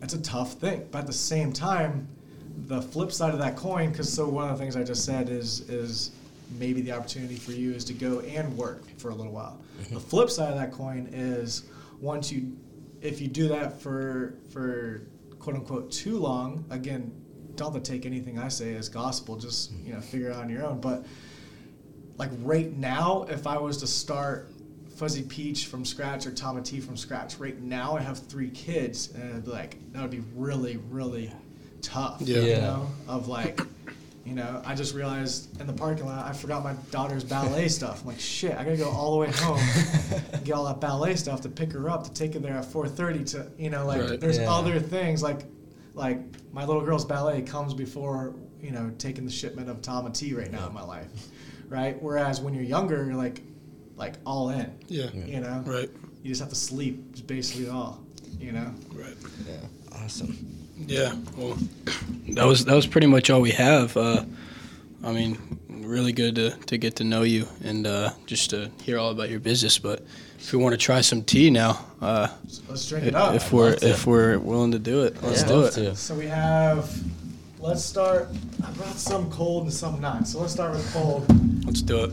it's 0.01 0.13
a 0.13 0.21
tough 0.21 0.53
thing, 0.53 0.87
but 0.91 0.99
at 0.99 1.07
the 1.07 1.13
same 1.13 1.53
time, 1.53 2.07
the 2.67 2.81
flip 2.81 3.11
side 3.11 3.33
of 3.33 3.39
that 3.39 3.55
coin, 3.55 3.91
because 3.91 4.11
so 4.11 4.27
one 4.27 4.49
of 4.49 4.57
the 4.57 4.63
things 4.63 4.75
I 4.75 4.83
just 4.83 5.05
said 5.05 5.29
is 5.29 5.61
is 5.69 6.11
maybe 6.57 6.81
the 6.81 6.91
opportunity 6.91 7.35
for 7.35 7.51
you 7.51 7.73
is 7.73 7.85
to 7.85 7.93
go 7.93 8.19
and 8.21 8.57
work 8.57 8.83
for 8.97 9.09
a 9.09 9.15
little 9.15 9.31
while. 9.31 9.61
The 9.91 9.99
flip 9.99 10.29
side 10.29 10.49
of 10.49 10.57
that 10.57 10.71
coin 10.73 11.07
is 11.13 11.63
once 12.01 12.31
you, 12.31 12.57
if 13.01 13.21
you 13.21 13.27
do 13.27 13.47
that 13.47 13.79
for 13.81 14.35
for 14.49 15.03
quote 15.39 15.55
unquote 15.55 15.91
too 15.91 16.17
long, 16.17 16.65
again, 16.69 17.11
don't 17.59 17.73
have 17.73 17.83
to 17.83 17.91
take 17.91 18.05
anything 18.05 18.39
I 18.39 18.47
say 18.47 18.75
as 18.75 18.89
gospel. 18.89 19.35
Just 19.35 19.71
you 19.85 19.93
know, 19.93 20.01
figure 20.01 20.29
it 20.29 20.33
out 20.35 20.41
on 20.43 20.49
your 20.49 20.65
own. 20.65 20.79
But 20.81 21.05
like 22.17 22.31
right 22.41 22.75
now, 22.75 23.25
if 23.29 23.47
I 23.47 23.57
was 23.57 23.77
to 23.77 23.87
start 23.87 24.51
Fuzzy 24.97 25.21
Peach 25.23 25.67
from 25.67 25.85
scratch 25.85 26.25
or 26.25 26.31
Tama 26.31 26.61
Tea 26.61 26.79
from 26.81 26.97
scratch, 26.97 27.37
right 27.37 27.59
now 27.61 27.95
I 27.95 28.01
have 28.01 28.19
three 28.19 28.49
kids, 28.49 29.11
and 29.13 29.29
it'd 29.29 29.45
be 29.45 29.51
like 29.51 29.77
that 29.93 30.01
would 30.01 30.11
be 30.11 30.23
really, 30.35 30.77
really 30.89 31.31
tough. 31.81 32.21
Yeah. 32.21 32.39
You 32.39 32.55
know, 32.57 32.87
of 33.07 33.27
like, 33.29 33.61
you 34.25 34.33
know, 34.35 34.61
I 34.65 34.75
just 34.75 34.93
realized 34.93 35.59
in 35.61 35.67
the 35.67 35.73
parking 35.73 36.05
lot 36.05 36.25
I 36.25 36.33
forgot 36.33 36.63
my 36.63 36.73
daughter's 36.91 37.23
ballet 37.23 37.67
stuff. 37.79 38.01
I'm 38.01 38.07
like, 38.07 38.19
shit, 38.19 38.51
I 38.57 38.63
gotta 38.65 38.75
go 38.77 38.89
all 38.89 39.11
the 39.13 39.17
way 39.17 39.31
home 39.31 39.59
and 40.33 40.43
get 40.43 40.53
all 40.53 40.65
that 40.65 40.81
ballet 40.81 41.15
stuff 41.15 41.39
to 41.41 41.49
pick 41.49 41.71
her 41.71 41.89
up 41.89 42.03
to 42.03 42.13
take 42.13 42.33
her 42.33 42.39
there 42.41 42.53
at 42.55 42.65
4:30 42.65 43.31
to, 43.31 43.47
you 43.57 43.69
know, 43.69 43.85
like 43.85 44.01
Right. 44.01 44.19
there's 44.19 44.37
Yeah. 44.37 44.51
other 44.51 44.79
things 44.81 45.23
like, 45.23 45.45
like 45.93 46.19
my 46.53 46.65
little 46.65 46.81
girl's 46.83 47.05
ballet 47.05 47.41
comes 47.41 47.73
before 47.73 48.33
you 48.61 48.71
know 48.71 48.91
taking 48.97 49.25
the 49.25 49.31
shipment 49.31 49.69
of 49.69 49.81
Tama 49.81 50.11
Tea 50.11 50.33
right 50.33 50.51
now 50.51 50.67
in 50.67 50.73
my 50.73 50.83
life, 50.83 51.07
right? 51.67 52.01
Whereas 52.01 52.41
when 52.41 52.53
you're 52.53 52.63
younger, 52.63 53.05
you're 53.05 53.15
like, 53.15 53.41
like 53.95 54.15
all 54.25 54.49
in. 54.49 54.71
Yeah. 54.87 55.11
You 55.13 55.41
know, 55.41 55.63
Right. 55.65 55.89
you 56.23 56.29
just 56.29 56.41
have 56.41 56.49
to 56.49 56.55
sleep. 56.55 57.03
It's 57.11 57.21
basically 57.21 57.69
all. 57.69 58.01
You 58.39 58.51
know. 58.53 58.73
Right. 58.93 59.15
Yeah. 59.47 60.01
Awesome. 60.03 60.37
Yeah. 60.77 61.13
Well, 61.35 61.57
that 62.29 62.45
was 62.45 62.65
that 62.65 62.75
was 62.75 62.87
pretty 62.87 63.07
much 63.07 63.29
all 63.29 63.41
we 63.41 63.51
have. 63.51 63.95
Uh, 63.97 64.23
I 65.03 65.11
mean, 65.13 65.37
really 65.69 66.11
good 66.11 66.35
to, 66.35 66.51
to 66.51 66.77
get 66.77 66.97
to 66.97 67.03
know 67.05 67.23
you 67.23 67.47
and 67.63 67.87
uh, 67.87 68.11
just 68.25 68.49
to 68.51 68.69
hear 68.83 68.97
all 68.99 69.11
about 69.11 69.29
your 69.29 69.39
business. 69.39 69.77
But 69.79 70.03
if 70.39 70.53
we 70.53 70.59
want 70.59 70.73
to 70.73 70.77
try 70.77 71.01
some 71.01 71.21
tea 71.23 71.49
now, 71.49 71.79
uh, 72.01 72.27
Let's 72.67 72.87
drink 72.89 73.05
it 73.07 73.15
up. 73.15 73.35
if 73.35 73.51
we're 73.51 73.75
if 73.81 74.07
we're 74.07 74.37
willing 74.39 74.71
to 74.71 74.79
do 74.79 75.03
it, 75.03 75.21
let's 75.21 75.41
Yeah, 75.41 75.47
do 75.47 75.61
it. 75.65 75.71
to. 75.73 75.95
So 75.95 76.15
we 76.15 76.27
have. 76.27 76.89
Let's 77.59 77.83
start. 77.83 78.29
I 78.65 78.71
brought 78.71 78.95
some 78.97 79.29
cold 79.29 79.63
and 79.63 79.73
some 79.73 79.99
not. 79.99 80.27
So 80.27 80.39
let's 80.39 80.53
start 80.53 80.71
with 80.71 80.93
cold. 80.93 81.25
Let's 81.65 81.81
do 81.81 82.05
it. 82.05 82.11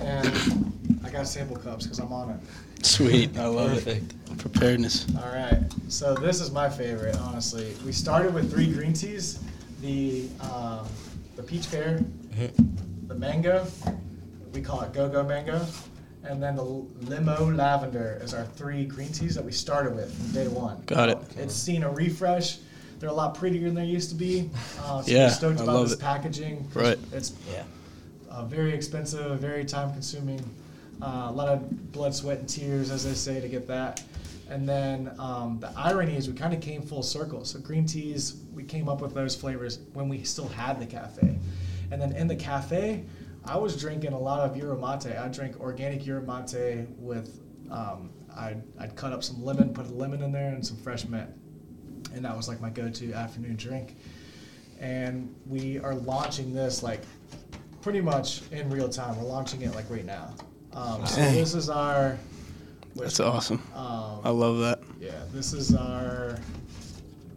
And 0.00 0.72
I 1.04 1.10
got 1.10 1.28
sample 1.28 1.56
cups 1.56 1.84
because 1.84 1.98
I'm 1.98 2.12
on 2.12 2.30
it. 2.30 2.84
Sweet. 2.86 3.36
I 3.36 3.46
love 3.46 3.72
Perfect. 3.72 4.14
it. 4.30 4.38
Preparedness. 4.38 5.06
All 5.22 5.28
right. 5.32 5.58
So 5.88 6.14
this 6.14 6.40
is 6.40 6.50
my 6.50 6.68
favorite, 6.70 7.16
honestly. 7.18 7.74
We 7.84 7.92
started 7.92 8.32
with 8.32 8.50
three 8.50 8.72
green 8.72 8.94
teas: 8.94 9.38
the 9.82 10.28
um, 10.40 10.86
the 11.36 11.42
peach 11.42 11.70
pear, 11.70 12.02
the 13.08 13.14
mango. 13.14 13.66
We 14.54 14.62
call 14.62 14.80
it 14.80 14.94
go-go 14.94 15.22
mango, 15.24 15.60
and 16.28 16.42
then 16.42 16.56
the 16.56 16.64
lemon 16.64 17.56
lavender 17.56 18.18
is 18.22 18.34
our 18.34 18.44
three 18.44 18.84
green 18.84 19.12
teas 19.12 19.34
that 19.34 19.44
we 19.44 19.52
started 19.52 19.94
with 19.94 20.12
from 20.16 20.32
day 20.32 20.48
one. 20.48 20.82
Got 20.86 21.08
it. 21.10 21.18
It's 21.36 21.54
seen 21.54 21.82
a 21.82 21.90
refresh. 21.90 22.58
They're 22.98 23.10
a 23.10 23.12
lot 23.12 23.34
prettier 23.34 23.66
than 23.66 23.74
they 23.74 23.84
used 23.84 24.08
to 24.10 24.14
be. 24.16 24.50
Uh, 24.82 25.02
so 25.02 25.10
Yeah, 25.10 25.26
we're 25.26 25.30
stoked 25.30 25.60
I 25.60 25.64
about 25.64 25.74
love 25.76 25.88
this 25.90 25.98
it. 25.98 26.00
packaging. 26.00 26.68
Right. 26.74 26.98
It's 27.12 27.34
Yeah. 27.52 27.62
uh, 28.30 28.44
very 28.46 28.72
expensive, 28.72 29.38
very 29.38 29.64
time 29.64 29.92
consuming. 29.92 30.40
Uh, 31.02 31.26
a 31.28 31.32
lot 31.32 31.48
of 31.48 31.92
blood, 31.92 32.14
sweat, 32.14 32.38
and 32.38 32.48
tears, 32.48 32.90
as 32.90 33.04
they 33.04 33.12
say, 33.12 33.40
to 33.40 33.48
get 33.48 33.66
that. 33.68 34.02
And 34.48 34.66
then 34.66 35.12
um, 35.18 35.58
the 35.60 35.70
irony 35.76 36.16
is 36.16 36.28
we 36.28 36.34
kind 36.34 36.54
of 36.54 36.60
came 36.60 36.80
full 36.80 37.02
circle. 37.02 37.44
So 37.44 37.58
green 37.58 37.84
teas, 37.84 38.36
we 38.54 38.62
came 38.62 38.88
up 38.88 39.00
with 39.02 39.12
those 39.12 39.34
flavors 39.36 39.80
when 39.92 40.08
we 40.08 40.22
still 40.22 40.48
had 40.48 40.80
the 40.80 40.86
cafe. 40.86 41.36
And 41.90 42.00
then 42.00 42.12
in 42.12 42.28
the 42.28 42.36
cafe, 42.36 43.04
I 43.46 43.56
was 43.56 43.76
drinking 43.80 44.12
a 44.12 44.18
lot 44.18 44.40
of 44.40 44.56
yerba 44.56 44.76
mate. 44.80 45.16
I 45.16 45.28
drank 45.28 45.60
organic 45.60 46.04
yerba 46.06 46.44
mate 46.52 46.86
with, 46.98 47.40
um, 47.70 48.10
I'd, 48.36 48.62
I'd 48.78 48.96
cut 48.96 49.12
up 49.12 49.22
some 49.22 49.42
lemon, 49.44 49.72
put 49.72 49.86
a 49.86 49.92
lemon 49.92 50.22
in 50.22 50.32
there, 50.32 50.48
and 50.52 50.66
some 50.66 50.76
fresh 50.76 51.04
mint. 51.06 51.30
And 52.14 52.24
that 52.24 52.36
was 52.36 52.48
like 52.48 52.60
my 52.60 52.70
go-to 52.70 53.12
afternoon 53.12 53.56
drink. 53.56 53.96
And 54.80 55.34
we 55.46 55.78
are 55.78 55.94
launching 55.94 56.52
this 56.52 56.82
like 56.82 57.00
pretty 57.82 58.00
much 58.00 58.42
in 58.50 58.68
real 58.68 58.88
time. 58.88 59.16
We're 59.16 59.28
launching 59.28 59.62
it 59.62 59.74
like 59.74 59.88
right 59.90 60.04
now. 60.04 60.34
Um, 60.72 61.06
so 61.06 61.20
this 61.30 61.54
is 61.54 61.70
our. 61.70 62.18
That's 62.94 63.20
awesome. 63.20 63.62
I 63.74 64.20
Um, 64.24 64.38
love 64.38 64.58
that. 64.58 64.80
yeah, 65.00 65.12
this 65.32 65.52
is 65.52 65.74
our 65.74 66.38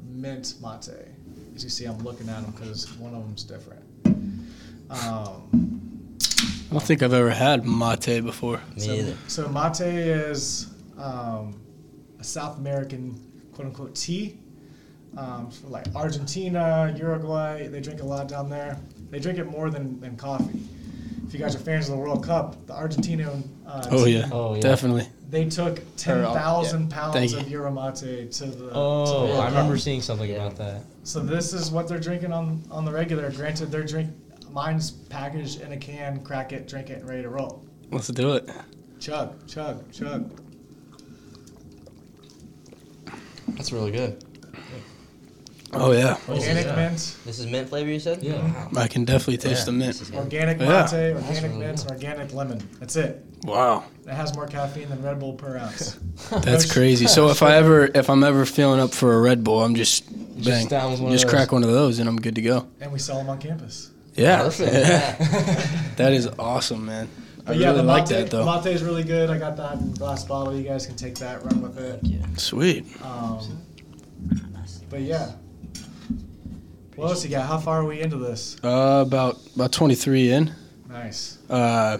mint 0.09 0.55
mate. 0.61 0.89
As 1.55 1.63
you 1.63 1.69
see, 1.69 1.85
I'm 1.85 1.97
looking 1.99 2.27
at 2.29 2.41
them 2.41 2.51
because 2.51 2.91
one 2.97 3.13
of 3.13 3.23
them's 3.25 3.43
different. 3.43 3.83
Um, 4.89 5.78
I 6.69 6.73
don't 6.73 6.83
think 6.83 7.01
I've 7.01 7.13
ever 7.13 7.31
had 7.31 7.65
mate 7.65 8.21
before. 8.21 8.61
Me 8.75 8.81
so, 8.81 8.91
either. 8.93 9.17
so 9.27 9.49
mate 9.49 9.79
is 9.81 10.67
um, 10.97 11.59
a 12.19 12.23
South 12.23 12.57
American 12.59 13.19
quote 13.53 13.67
unquote 13.67 13.95
tea. 13.95 14.37
Um, 15.17 15.49
so 15.51 15.67
like 15.67 15.87
Argentina, 15.95 16.93
Uruguay, 16.95 17.67
they 17.67 17.81
drink 17.81 18.01
a 18.01 18.05
lot 18.05 18.27
down 18.27 18.49
there. 18.49 18.77
They 19.09 19.19
drink 19.19 19.39
it 19.39 19.45
more 19.45 19.71
than, 19.71 19.99
than 19.99 20.15
coffee. 20.15 20.59
If 21.25 21.33
you 21.33 21.39
guys 21.39 21.55
are 21.55 21.59
fans 21.59 21.89
of 21.89 21.95
the 21.95 22.01
World 22.01 22.23
Cup, 22.23 22.65
the 22.67 22.73
Argentinian 22.73 23.43
uh, 23.67 23.87
Oh 23.91 24.05
yeah, 24.05 24.29
Oh, 24.31 24.53
yeah. 24.55 24.61
definitely. 24.61 25.07
they 25.29 25.45
took 25.49 25.79
ten 25.97 26.23
thousand 26.23 26.89
pounds 26.91 27.13
Thank 27.15 27.33
of 27.33 27.43
you. 27.49 27.57
yerba 27.59 27.71
mate 27.71 27.95
to 27.95 28.05
the. 28.05 28.25
to 28.27 28.45
the 28.45 28.69
Oh, 28.73 29.25
World 29.25 29.39
I 29.39 29.47
remember 29.47 29.73
Cup. 29.73 29.81
seeing 29.81 30.01
something 30.01 30.29
Yeah. 30.29 30.37
about 30.45 30.57
that. 30.57 30.81
So 31.03 31.19
this 31.19 31.53
is 31.53 31.71
what 31.71 31.87
they're 31.87 31.99
drinking 31.99 32.31
on 32.31 32.61
on 32.69 32.85
the 32.85 32.91
regular. 32.91 33.31
Granted, 33.31 33.71
they're 33.71 33.83
drink. 33.83 34.09
Mine's 34.51 34.91
packaged 34.91 35.61
in 35.61 35.71
a 35.71 35.77
can. 35.77 36.19
Crack 36.23 36.51
it, 36.53 36.67
drink 36.67 36.89
it, 36.89 36.99
and 36.99 37.07
ready 37.09 37.21
to 37.23 37.29
roll. 37.29 37.63
Let's 37.91 38.07
do 38.07 38.33
it. 38.33 38.49
Chug, 38.99 39.47
chug, 39.47 39.91
chug. 39.91 40.29
That's 43.49 43.71
really 43.71 43.91
good. 43.91 44.23
Oh 45.71 45.91
yeah, 45.91 46.17
Organic 46.27 46.65
yeah. 46.65 46.75
mint, 46.75 47.15
This 47.25 47.37
is 47.37 47.45
mint 47.45 47.69
flavor, 47.69 47.91
you 47.91 47.99
said? 47.99 48.23
Yeah. 48.23 48.41
Wow. 48.41 48.69
I 48.81 48.87
can 48.87 49.05
definitely 49.05 49.37
taste 49.37 49.67
the 49.67 49.71
mint. 49.71 50.01
is 50.01 50.09
good. 50.09 50.17
organic 50.17 50.59
Yeah. 50.59 50.81
organic 50.81 51.43
really 51.43 51.57
mint, 51.57 51.77
good. 51.83 51.91
organic 51.91 52.33
lemon. 52.33 52.67
That's 52.79 52.95
it. 52.95 53.23
Wow, 53.43 53.83
It 54.07 54.09
has 54.13 54.33
more 54.35 54.47
caffeine 54.47 54.89
than 54.89 55.01
Red 55.03 55.19
Bull 55.19 55.33
per 55.33 55.57
ounce. 55.57 55.99
that's 56.31 56.65
crazy. 56.73 57.05
So 57.05 57.29
if 57.29 57.43
I 57.43 57.55
ever 57.55 57.85
if 57.93 58.09
I'm 58.09 58.23
ever 58.23 58.47
feeling 58.47 58.79
up 58.79 58.91
for 58.91 59.13
a 59.13 59.21
Red 59.21 59.43
Bull, 59.43 59.63
I'm 59.63 59.75
just 59.75 60.05
bang, 60.43 60.67
down 60.67 60.91
with 60.91 61.01
one 61.01 61.11
of 61.11 61.13
just 61.15 61.25
those. 61.25 61.33
crack 61.35 61.51
one 61.51 61.63
of 61.63 61.69
those, 61.69 61.99
and 61.99 62.09
I'm 62.09 62.17
good 62.19 62.35
to 62.35 62.41
go. 62.41 62.67
and 62.81 62.91
we 62.91 62.97
sell 62.97 63.17
them 63.19 63.29
on 63.29 63.39
campus. 63.39 63.91
Yeah, 64.19 64.43
Perfect. 64.43 64.73
that 65.97 66.11
is 66.11 66.27
awesome, 66.37 66.85
man. 66.85 67.07
I 67.47 67.53
yeah, 67.53 67.67
really 67.67 67.77
the 67.77 67.83
like 67.83 68.09
mate, 68.09 68.15
that 68.17 68.29
though. 68.31 68.45
mate 68.45 68.65
is 68.65 68.83
really 68.83 69.03
good. 69.03 69.29
I 69.29 69.37
got 69.37 69.55
that 69.55 69.77
in 69.79 69.93
glass 69.93 70.25
bottle. 70.25 70.53
You 70.53 70.63
guys 70.63 70.85
can 70.85 70.97
take 70.97 71.15
that, 71.15 71.41
run 71.45 71.61
with 71.61 71.77
it. 71.77 72.01
Yeah. 72.03 72.25
Sweet. 72.35 72.85
Um, 73.01 73.61
but 74.89 75.01
yeah. 75.01 75.31
What 76.97 77.11
else 77.11 77.23
you 77.23 77.31
got? 77.31 77.47
How 77.47 77.59
far 77.59 77.79
are 77.79 77.85
we 77.85 78.01
into 78.01 78.17
this? 78.17 78.57
Uh, 78.61 79.05
about 79.07 79.39
about 79.55 79.71
23 79.71 80.31
in. 80.31 80.53
Nice. 80.89 81.37
Uh, 81.49 81.99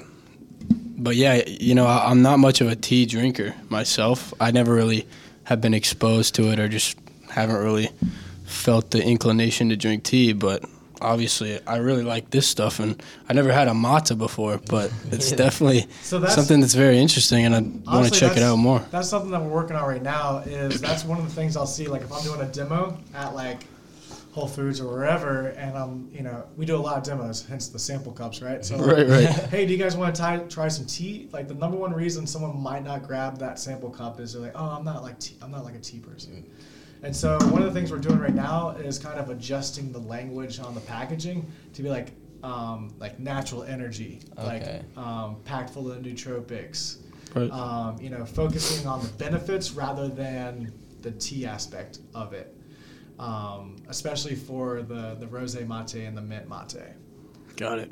but 0.97 1.15
yeah, 1.15 1.41
you 1.47 1.73
know, 1.73 1.86
I, 1.86 2.10
I'm 2.10 2.21
not 2.21 2.39
much 2.39 2.60
of 2.60 2.67
a 2.67 2.75
tea 2.75 3.05
drinker 3.05 3.55
myself. 3.69 4.34
I 4.41 4.51
never 4.51 4.73
really 4.73 5.08
have 5.45 5.62
been 5.62 5.73
exposed 5.73 6.36
to 6.36 6.51
it, 6.51 6.60
or 6.60 6.67
just 6.67 6.97
haven't 7.29 7.63
really 7.63 7.91
felt 8.43 8.91
the 8.91 9.01
inclination 9.01 9.69
to 9.69 9.77
drink 9.77 10.03
tea. 10.03 10.34
But 10.34 10.65
obviously, 11.01 11.59
I 11.65 11.77
really 11.77 12.03
like 12.03 12.29
this 12.29 12.47
stuff, 12.47 12.79
and 12.79 13.01
I 13.27 13.33
never 13.33 13.51
had 13.51 13.67
a 13.67 13.71
matcha 13.71 14.17
before, 14.17 14.59
but 14.69 14.91
it's 15.12 15.31
definitely 15.31 15.88
So 16.01 16.19
that's 16.19 16.35
something 16.35 16.59
that's 16.59 16.75
very 16.75 16.99
interesting, 16.99 17.45
and 17.45 17.55
I 17.88 17.95
want 17.95 18.13
to 18.13 18.19
check 18.19 18.38
it 18.38 18.43
out 18.43 18.57
more. 18.57 18.79
That's 18.91 19.09
something 19.09 19.31
that 19.31 19.41
we're 19.41 19.49
working 19.49 19.75
on 19.75 19.88
right 19.88 20.01
now. 20.01 20.39
Is 20.39 20.81
that's 20.81 21.03
one 21.05 21.17
of 21.19 21.25
the 21.25 21.31
things 21.31 21.57
I'll 21.57 21.65
see. 21.65 21.88
Like 21.88 22.01
if 22.01 22.12
I'm 22.12 22.23
doing 22.23 22.41
a 22.41 22.51
demo 22.51 22.97
at 23.13 23.35
like 23.35 23.63
Whole 24.31 24.47
Foods 24.47 24.79
or 24.79 24.88
wherever, 24.88 25.47
and 25.47 25.75
I'm, 25.75 26.09
you 26.13 26.21
know, 26.21 26.45
we 26.55 26.65
do 26.65 26.75
a 26.75 26.77
lot 26.77 26.97
of 26.97 27.03
demos, 27.03 27.45
hence 27.47 27.67
the 27.67 27.79
sample 27.79 28.12
cups, 28.12 28.41
right? 28.41 28.63
So, 28.63 28.77
Right, 28.77 29.07
right. 29.07 29.27
hey, 29.49 29.65
do 29.65 29.73
you 29.73 29.79
guys 29.79 29.97
want 29.97 30.13
to 30.15 30.21
try, 30.21 30.38
try 30.38 30.67
some 30.67 30.85
tea? 30.85 31.27
Like 31.33 31.47
the 31.47 31.55
number 31.55 31.77
one 31.77 31.93
reason 31.93 32.27
someone 32.27 32.57
might 32.62 32.83
not 32.83 33.07
grab 33.07 33.39
that 33.39 33.57
sample 33.59 33.89
cup 33.89 34.19
is 34.19 34.33
they're 34.33 34.41
like, 34.41 34.51
oh, 34.55 34.69
I'm 34.69 34.85
not 34.85 35.01
like 35.01 35.19
tea, 35.19 35.35
I'm 35.41 35.51
not 35.51 35.65
like 35.65 35.75
a 35.75 35.79
tea 35.79 35.99
person. 35.99 36.45
And 37.01 37.15
so 37.15 37.38
one 37.49 37.62
of 37.62 37.73
the 37.73 37.79
things 37.79 37.91
we're 37.91 37.97
doing 37.99 38.19
right 38.19 38.33
now 38.35 38.69
is 38.71 38.99
kind 38.99 39.19
of 39.19 39.29
adjusting 39.29 39.91
the 39.91 39.99
language 39.99 40.59
on 40.59 40.75
the 40.75 40.81
packaging 40.81 41.49
to 41.73 41.81
be 41.81 41.89
like, 41.89 42.12
um, 42.43 42.93
like 42.99 43.19
natural 43.19 43.63
energy, 43.63 44.19
Okay. 44.38 44.81
like 44.95 44.97
um, 44.97 45.38
packed 45.45 45.69
full 45.69 45.91
of 45.91 45.99
nootropics, 46.01 46.97
Right. 47.35 47.49
um, 47.51 47.97
you 48.01 48.09
know, 48.09 48.25
focusing 48.25 48.85
on 48.88 49.01
the 49.01 49.09
benefits 49.13 49.71
rather 49.71 50.07
than 50.09 50.73
the 51.01 51.12
tea 51.12 51.45
aspect 51.45 51.99
of 52.13 52.33
it, 52.33 52.53
um, 53.17 53.77
especially 53.88 54.35
for 54.35 54.81
the 54.81 55.15
the 55.19 55.27
rose 55.27 55.55
mate 55.55 55.93
and 55.95 56.17
the 56.17 56.21
mint 56.21 56.49
mate. 56.49 56.83
Got 57.55 57.79
it. 57.79 57.91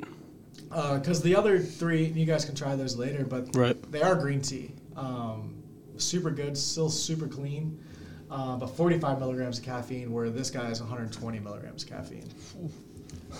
Because 0.68 1.22
the 1.22 1.34
other 1.34 1.58
three, 1.60 2.06
you 2.06 2.26
guys 2.26 2.44
can 2.44 2.54
try 2.54 2.76
those 2.76 2.96
later, 2.96 3.24
but 3.24 3.54
Right. 3.56 3.80
they 3.90 4.02
are 4.02 4.14
green 4.16 4.42
tea. 4.42 4.72
Um, 4.96 5.54
super 5.96 6.30
good, 6.30 6.56
still 6.58 6.90
super 6.90 7.26
clean, 7.26 7.78
uh, 8.30 8.56
but 8.56 8.68
45 8.68 9.18
milligrams 9.18 9.58
of 9.58 9.64
caffeine, 9.64 10.12
where 10.12 10.30
this 10.30 10.50
guy 10.50 10.70
is 10.70 10.80
120 10.80 11.38
milligrams 11.40 11.82
of 11.82 11.88
caffeine. 11.88 12.28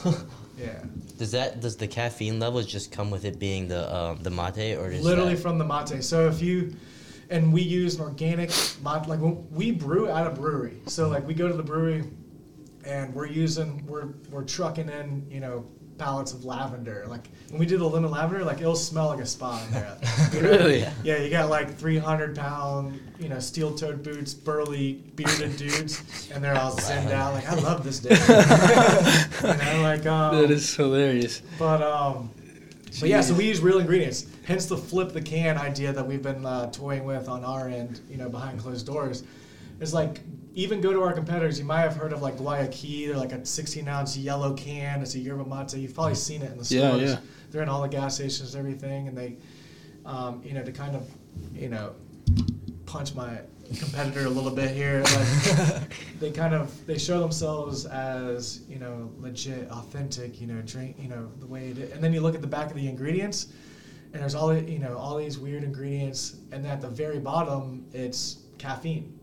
yeah, 0.59 0.83
Does 1.17 1.33
that 1.33 1.61
does 1.61 1.77
the 1.77 1.89
caffeine 1.89 2.39
levels 2.39 2.67
just 2.67 2.93
come 2.93 3.11
with 3.11 3.25
it 3.25 3.39
being 3.39 3.69
the 3.69 3.95
um, 3.95 4.23
the 4.23 4.31
mate 4.31 4.77
or 4.77 4.91
does 4.91 5.03
literally 5.03 5.35
that, 5.35 5.41
from 5.41 5.59
the 5.59 5.65
mate. 5.65 6.03
So 6.05 6.29
if 6.29 6.43
you, 6.43 6.77
and 7.31 7.53
we 7.53 7.63
use 7.63 7.97
an 7.97 8.03
organic 8.03 8.51
mate, 8.85 9.07
like 9.07 9.21
we 9.51 9.71
brew 9.71 10.09
at 10.09 10.27
a 10.27 10.31
brewery. 10.31 10.81
So 10.87 11.09
like 11.09 11.27
we 11.27 11.35
go 11.35 11.49
to 11.49 11.55
the 11.55 11.63
brewery, 11.63 12.05
and 12.85 13.15
we're 13.15 13.27
using 13.27 13.85
we're 13.87 14.09
we're 14.31 14.45
trucking 14.45 14.89
in 14.89 15.27
you 15.31 15.41
know 15.41 15.65
pallets 15.99 16.33
of 16.33 16.45
lavender. 16.45 17.05
Like 17.09 17.29
when 17.51 17.59
we 17.59 17.67
did 17.67 17.81
the 17.81 17.85
lemon 17.89 18.11
lavender, 18.11 18.45
like 18.45 18.61
it'll 18.61 18.77
smell 18.77 19.09
like 19.09 19.21
a 19.21 19.27
spa 19.27 19.63
in 19.67 19.73
there. 19.73 19.97
Really? 20.41 20.87
Yeah, 21.03 21.19
you 21.19 21.31
got 21.31 21.49
like 21.49 21.77
300 21.77 22.37
pound, 22.37 23.01
you 23.19 23.29
know, 23.29 23.39
steel 23.41 23.75
toed 23.75 24.03
boots, 24.03 24.35
burly, 24.35 24.95
bearded 25.17 25.57
dudes, 25.59 26.03
and 26.33 26.43
they're 26.45 26.57
all 26.57 26.73
zenned 26.77 27.11
out. 27.11 27.35
Like, 27.35 27.49
I 27.49 27.55
love 27.55 27.83
this 27.83 27.99
day. 27.99 28.11
you 29.49 29.75
know, 29.77 29.83
like, 29.83 30.07
um, 30.07 30.37
That 30.37 30.51
is 30.51 30.75
hilarious. 30.75 31.43
but, 31.59 31.83
um, 31.83 32.31
but 33.01 33.09
yeah, 33.09 33.21
so 33.21 33.35
we 33.35 33.47
use 33.47 33.61
real 33.61 33.79
ingredients. 33.79 34.27
Hence 34.45 34.67
the 34.67 34.77
flip 34.77 35.13
the 35.13 35.21
can 35.21 35.57
idea 35.59 35.93
that 35.93 36.07
we've 36.07 36.23
been 36.23 36.45
uh, 36.45 36.71
toying 36.71 37.05
with 37.05 37.29
on 37.29 37.45
our 37.45 37.69
end, 37.69 38.01
you 38.11 38.17
know, 38.17 38.29
behind 38.29 38.59
closed 38.61 38.87
doors. 38.87 39.25
Is 39.81 39.95
like, 39.95 40.21
even 40.59 40.81
go 40.81 40.93
to 40.93 41.01
our 41.03 41.13
competitors. 41.13 41.57
You 41.57 41.65
might 41.65 41.83
have 41.83 41.95
heard 41.95 42.13
of 42.13 42.21
like 42.21 42.37
Guayakí. 42.37 43.07
They're 43.07 43.17
like 43.17 43.31
a 43.31 43.47
16 43.47 43.87
ounce 43.87 44.17
yellow 44.17 44.55
can. 44.55 45.01
It's 45.03 45.15
a 45.15 45.21
yerba 45.21 45.45
mate. 45.45 45.73
You've 45.75 45.95
probably 45.95 46.17
seen 46.17 46.43
it 46.43 46.51
in 46.51 46.59
the 46.59 46.65
stores. 46.65 47.01
yeah. 47.01 47.09
yeah. 47.09 47.19
They're 47.53 47.63
in 47.63 47.69
all 47.69 47.81
the 47.81 47.89
gas 47.89 48.17
stations 48.17 48.57
and 48.57 48.67
everything. 48.67 49.07
And 49.07 49.17
they, 49.17 49.37
um, 50.05 50.43
you 50.45 50.55
know, 50.55 50.65
to 50.65 50.73
kind 50.73 50.97
of, 50.97 51.09
you 51.55 51.69
know, 51.69 51.95
punch 52.87 53.15
my 53.15 53.39
competitor 53.79 54.25
a 54.25 54.29
little 54.29 54.51
bit 54.51 54.75
here. 54.75 55.05
Like, 55.05 55.97
they 56.21 56.33
kind 56.33 56.53
of 56.53 56.87
they 56.87 56.99
show 56.99 57.21
themselves 57.21 57.87
as 57.87 58.63
you 58.69 58.81
know 58.81 59.13
legit, 59.17 59.71
authentic. 59.71 60.41
You 60.41 60.49
know, 60.49 60.61
drink. 60.63 60.97
You 60.99 61.09
know 61.09 61.31
the 61.39 61.47
way 61.47 61.69
it 61.69 61.79
is. 61.79 61.93
And 61.93 62.03
then 62.03 62.13
you 62.13 62.21
look 62.21 62.35
at 62.35 62.41
the 62.41 62.49
back 62.49 62.69
of 62.69 62.75
the 62.75 62.89
ingredients, 62.89 63.47
and 64.13 64.21
there's 64.21 64.35
all 64.35 64.53
you 64.53 64.81
know 64.81 64.99
all 64.99 65.17
these 65.19 65.39
weird 65.39 65.63
ingredients, 65.63 66.37
and 66.51 66.67
at 66.67 66.81
the 66.81 66.89
very 66.89 67.21
bottom 67.21 67.87
it's 67.93 68.39
caffeine. 68.59 69.18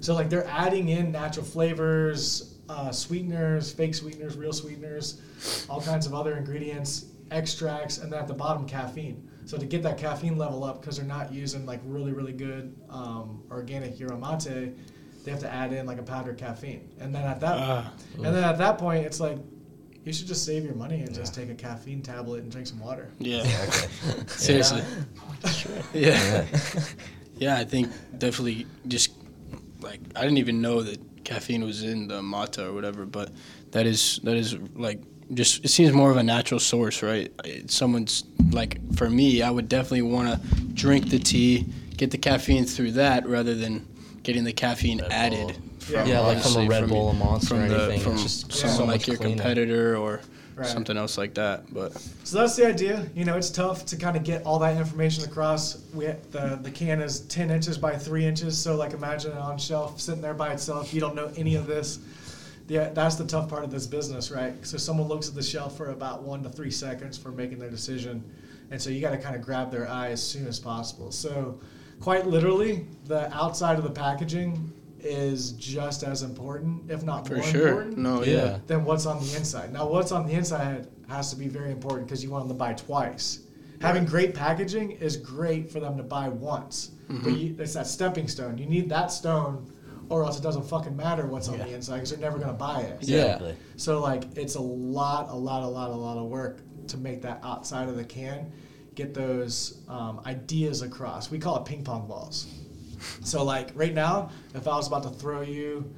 So 0.00 0.14
like 0.14 0.28
they're 0.30 0.46
adding 0.48 0.88
in 0.88 1.12
natural 1.12 1.44
flavors, 1.46 2.54
uh, 2.68 2.90
sweeteners, 2.92 3.72
fake 3.72 3.94
sweeteners, 3.94 4.36
real 4.36 4.52
sweeteners, 4.52 5.20
all 5.68 5.80
kinds 5.80 6.06
of 6.06 6.14
other 6.14 6.36
ingredients, 6.36 7.06
extracts, 7.30 7.98
and 7.98 8.12
then 8.12 8.20
at 8.20 8.26
the 8.28 8.34
bottom 8.34 8.66
caffeine. 8.66 9.28
So 9.44 9.56
to 9.58 9.66
get 9.66 9.82
that 9.84 9.98
caffeine 9.98 10.36
level 10.36 10.64
up, 10.64 10.80
because 10.80 10.96
they're 10.96 11.06
not 11.06 11.32
using 11.32 11.66
like 11.66 11.80
really 11.84 12.12
really 12.12 12.32
good 12.32 12.74
um, 12.88 13.42
organic 13.50 13.98
yerba 13.98 14.16
mate, 14.16 14.74
they 15.24 15.30
have 15.30 15.40
to 15.40 15.52
add 15.52 15.72
in 15.72 15.86
like 15.86 15.98
a 15.98 16.02
powdered 16.02 16.38
caffeine. 16.38 16.88
And 17.00 17.14
then 17.14 17.24
at 17.24 17.40
that, 17.40 17.56
Ah. 17.58 17.92
and 18.16 18.24
then 18.26 18.42
at 18.44 18.58
that 18.58 18.78
point, 18.78 19.04
it's 19.06 19.20
like 19.20 19.38
you 20.04 20.12
should 20.12 20.26
just 20.26 20.44
save 20.44 20.64
your 20.64 20.74
money 20.74 21.00
and 21.02 21.14
just 21.14 21.34
take 21.34 21.50
a 21.50 21.54
caffeine 21.54 22.02
tablet 22.02 22.42
and 22.42 22.50
drink 22.50 22.66
some 22.66 22.80
water. 22.80 23.10
Yeah. 23.18 23.40
Okay. 23.68 23.88
Seriously. 24.28 24.82
Yeah. 25.92 26.44
yeah, 27.36 27.56
I 27.56 27.64
think 27.64 27.90
definitely 28.18 28.66
just 28.88 29.10
like 29.82 30.00
I 30.16 30.22
didn't 30.22 30.38
even 30.38 30.60
know 30.60 30.82
that 30.82 30.98
caffeine 31.24 31.64
was 31.64 31.82
in 31.82 32.08
the 32.08 32.22
mata 32.22 32.68
or 32.68 32.72
whatever, 32.72 33.04
but 33.06 33.30
that 33.72 33.86
is 33.86 34.20
that 34.24 34.36
is 34.36 34.56
like 34.74 35.00
just 35.34 35.64
it 35.64 35.68
seems 35.68 35.92
more 35.92 36.10
of 36.10 36.16
a 36.16 36.22
natural 36.22 36.60
source, 36.60 37.02
right? 37.02 37.30
Someone's 37.70 38.24
like 38.50 38.78
for 38.96 39.08
me, 39.08 39.42
I 39.42 39.50
would 39.50 39.68
definitely 39.68 40.02
want 40.02 40.28
to 40.42 40.60
drink 40.74 41.10
the 41.10 41.18
tea, 41.18 41.66
get 41.96 42.10
the 42.10 42.18
caffeine 42.18 42.64
through 42.64 42.92
that 42.92 43.26
rather 43.28 43.54
than 43.54 43.86
getting 44.22 44.44
the 44.44 44.52
caffeine 44.52 45.00
added. 45.10 45.56
Yeah. 45.88 46.04
Yeah, 46.04 46.20
like 46.20 46.42
from 46.42 46.64
a 46.64 46.68
Red 46.68 46.88
Bull, 46.88 47.08
a 47.10 47.14
Monster, 47.14 47.48
from 47.48 47.58
or 47.64 47.68
the 47.68 47.82
anything. 47.84 48.00
from 48.00 48.16
just 48.18 48.52
someone 48.52 48.76
so 48.78 48.84
like 48.84 49.06
your 49.06 49.16
cleaner. 49.16 49.36
competitor 49.36 49.96
or 49.96 50.20
Right. 50.60 50.68
something 50.68 50.98
else 50.98 51.16
like 51.16 51.32
that. 51.34 51.72
But 51.72 51.92
So 52.24 52.38
that's 52.38 52.54
the 52.54 52.66
idea. 52.66 53.06
You 53.14 53.24
know, 53.24 53.36
it's 53.38 53.48
tough 53.48 53.86
to 53.86 53.96
kind 53.96 54.14
of 54.14 54.24
get 54.24 54.44
all 54.44 54.58
that 54.58 54.76
information 54.76 55.24
across. 55.24 55.78
We 55.94 56.06
the 56.32 56.58
the 56.60 56.70
can 56.70 57.00
is 57.00 57.20
ten 57.20 57.50
inches 57.50 57.78
by 57.78 57.96
three 57.96 58.26
inches, 58.26 58.58
so 58.58 58.76
like 58.76 58.92
imagine 58.92 59.32
it 59.32 59.38
on 59.38 59.56
shelf 59.56 59.98
sitting 60.00 60.20
there 60.20 60.34
by 60.34 60.52
itself. 60.52 60.92
You 60.92 61.00
don't 61.00 61.14
know 61.14 61.32
any 61.36 61.54
of 61.54 61.66
this. 61.66 61.98
Yeah, 62.68 62.90
that's 62.90 63.16
the 63.16 63.26
tough 63.26 63.48
part 63.48 63.64
of 63.64 63.70
this 63.70 63.86
business, 63.86 64.30
right? 64.30 64.54
So 64.66 64.76
someone 64.76 65.08
looks 65.08 65.28
at 65.28 65.34
the 65.34 65.42
shelf 65.42 65.76
for 65.78 65.90
about 65.90 66.22
one 66.22 66.42
to 66.42 66.50
three 66.50 66.70
seconds 66.70 67.16
for 67.16 67.32
making 67.32 67.58
their 67.58 67.70
decision, 67.70 68.22
and 68.70 68.80
so 68.80 68.90
you 68.90 69.00
got 69.00 69.12
to 69.12 69.18
kind 69.18 69.34
of 69.34 69.40
grab 69.42 69.70
their 69.72 69.88
eye 69.88 70.10
as 70.10 70.22
soon 70.22 70.46
as 70.46 70.60
possible. 70.60 71.10
So, 71.10 71.58
quite 72.00 72.26
literally, 72.26 72.86
the 73.06 73.34
outside 73.34 73.78
of 73.78 73.84
the 73.84 73.90
packaging 73.90 74.72
is 75.04 75.52
just 75.52 76.02
as 76.02 76.22
important, 76.22 76.90
if 76.90 77.02
not 77.02 77.26
for 77.26 77.36
more 77.36 77.42
sure, 77.44 77.68
important 77.68 77.98
no, 77.98 78.22
Yeah. 78.22 78.32
yeah, 78.34 78.58
than 78.66 78.84
what's 78.84 79.06
on 79.06 79.18
the 79.18 79.36
inside. 79.36 79.72
Now, 79.72 79.88
what's 79.88 80.12
on 80.12 80.26
the 80.26 80.32
inside 80.32 80.86
has 81.08 81.30
to 81.30 81.36
be 81.36 81.48
very 81.48 81.70
important 81.70 82.08
because 82.08 82.22
you 82.22 82.30
want 82.30 82.48
them 82.48 82.56
to 82.56 82.58
buy 82.58 82.74
twice. 82.74 83.40
Having 83.80 84.04
great 84.06 84.34
packaging 84.34 84.92
is 84.92 85.16
great 85.16 85.70
for 85.70 85.80
them 85.80 85.96
to 85.96 86.02
buy 86.02 86.28
once, 86.28 86.90
but 87.08 87.32
you, 87.32 87.56
it's 87.58 87.74
that 87.74 87.86
stepping 87.86 88.28
stone. 88.28 88.58
You 88.58 88.66
need 88.66 88.88
that 88.90 89.10
stone, 89.10 89.72
or 90.10 90.24
else 90.24 90.38
it 90.38 90.42
doesn't 90.42 90.64
fucking 90.64 90.96
matter 90.96 91.26
what's 91.26 91.48
on 91.48 91.58
the 91.58 91.68
inside 91.74 91.94
because 91.96 92.10
they're 92.10 92.18
never 92.18 92.38
gonna 92.38 92.52
buy 92.52 92.80
it. 92.82 92.98
Yeah. 93.00 93.52
So 93.76 94.00
like, 94.00 94.24
it's 94.36 94.56
a 94.56 94.60
lot, 94.60 95.30
a 95.30 95.34
lot, 95.34 95.62
a 95.62 95.66
lot, 95.66 95.90
a 95.90 95.94
lot 95.94 96.18
of 96.18 96.24
work 96.24 96.60
to 96.88 96.98
make 96.98 97.22
that 97.22 97.40
outside 97.42 97.88
of 97.88 97.96
the 97.96 98.04
can, 98.04 98.52
get 98.94 99.14
those 99.14 99.80
um, 99.88 100.20
ideas 100.26 100.82
across. 100.82 101.30
We 101.30 101.38
call 101.38 101.56
it 101.56 101.64
ping 101.64 101.82
pong 101.82 102.06
balls. 102.06 102.46
So 103.24 103.44
like 103.44 103.70
right 103.74 103.94
now, 103.94 104.30
if 104.54 104.66
I 104.68 104.76
was 104.76 104.86
about 104.86 105.02
to 105.04 105.10
throw 105.10 105.40
you, 105.42 105.90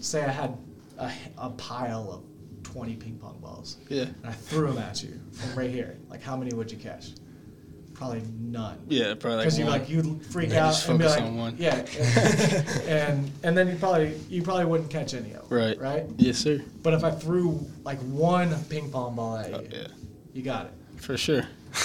say 0.00 0.24
I 0.24 0.28
had 0.30 0.56
a, 0.98 1.10
a 1.38 1.50
pile 1.50 2.10
of 2.12 2.22
20 2.72 2.96
ping 2.96 3.18
pong 3.18 3.38
balls, 3.40 3.78
yeah, 3.88 4.02
and 4.02 4.14
I 4.26 4.32
threw 4.32 4.68
them 4.72 4.78
at 4.78 5.02
you 5.02 5.20
from 5.32 5.58
right 5.58 5.70
here, 5.70 5.98
like 6.08 6.22
how 6.22 6.36
many 6.36 6.54
would 6.54 6.70
you 6.70 6.78
catch? 6.78 7.08
Probably 7.94 8.22
none. 8.38 8.78
yeah, 8.88 9.14
probably 9.14 9.36
like 9.36 9.44
Because 9.44 9.58
you 9.58 9.64
one. 9.64 9.72
like 9.80 9.88
you'd 9.88 10.26
freak 10.26 10.50
Yeah, 10.50 10.66
out 10.66 10.72
just 10.74 10.86
and 10.88 10.98
be 10.98 11.06
like, 11.06 11.22
on 11.22 11.36
one. 11.38 11.56
yeah, 11.58 11.76
and, 11.98 12.88
and 12.88 13.30
and 13.42 13.56
then 13.56 13.68
you 13.68 13.76
probably 13.76 14.14
you 14.28 14.42
probably 14.42 14.66
wouldn't 14.66 14.90
catch 14.90 15.14
any 15.14 15.32
of 15.32 15.48
them, 15.48 15.58
Right. 15.58 15.80
Right. 15.80 16.04
yes, 16.18 16.36
sir. 16.38 16.60
But 16.82 16.92
if 16.92 17.02
I 17.04 17.10
threw 17.10 17.64
like 17.84 17.98
one 18.00 18.54
ping 18.64 18.90
pong 18.90 19.16
ball 19.16 19.38
at 19.38 19.46
oh, 19.54 19.60
you, 19.60 19.68
Oh, 19.72 19.76
yeah, 19.78 19.86
you 20.34 20.42
got 20.42 20.66
it. 20.66 20.72
for 21.00 21.16
sure. 21.16 21.44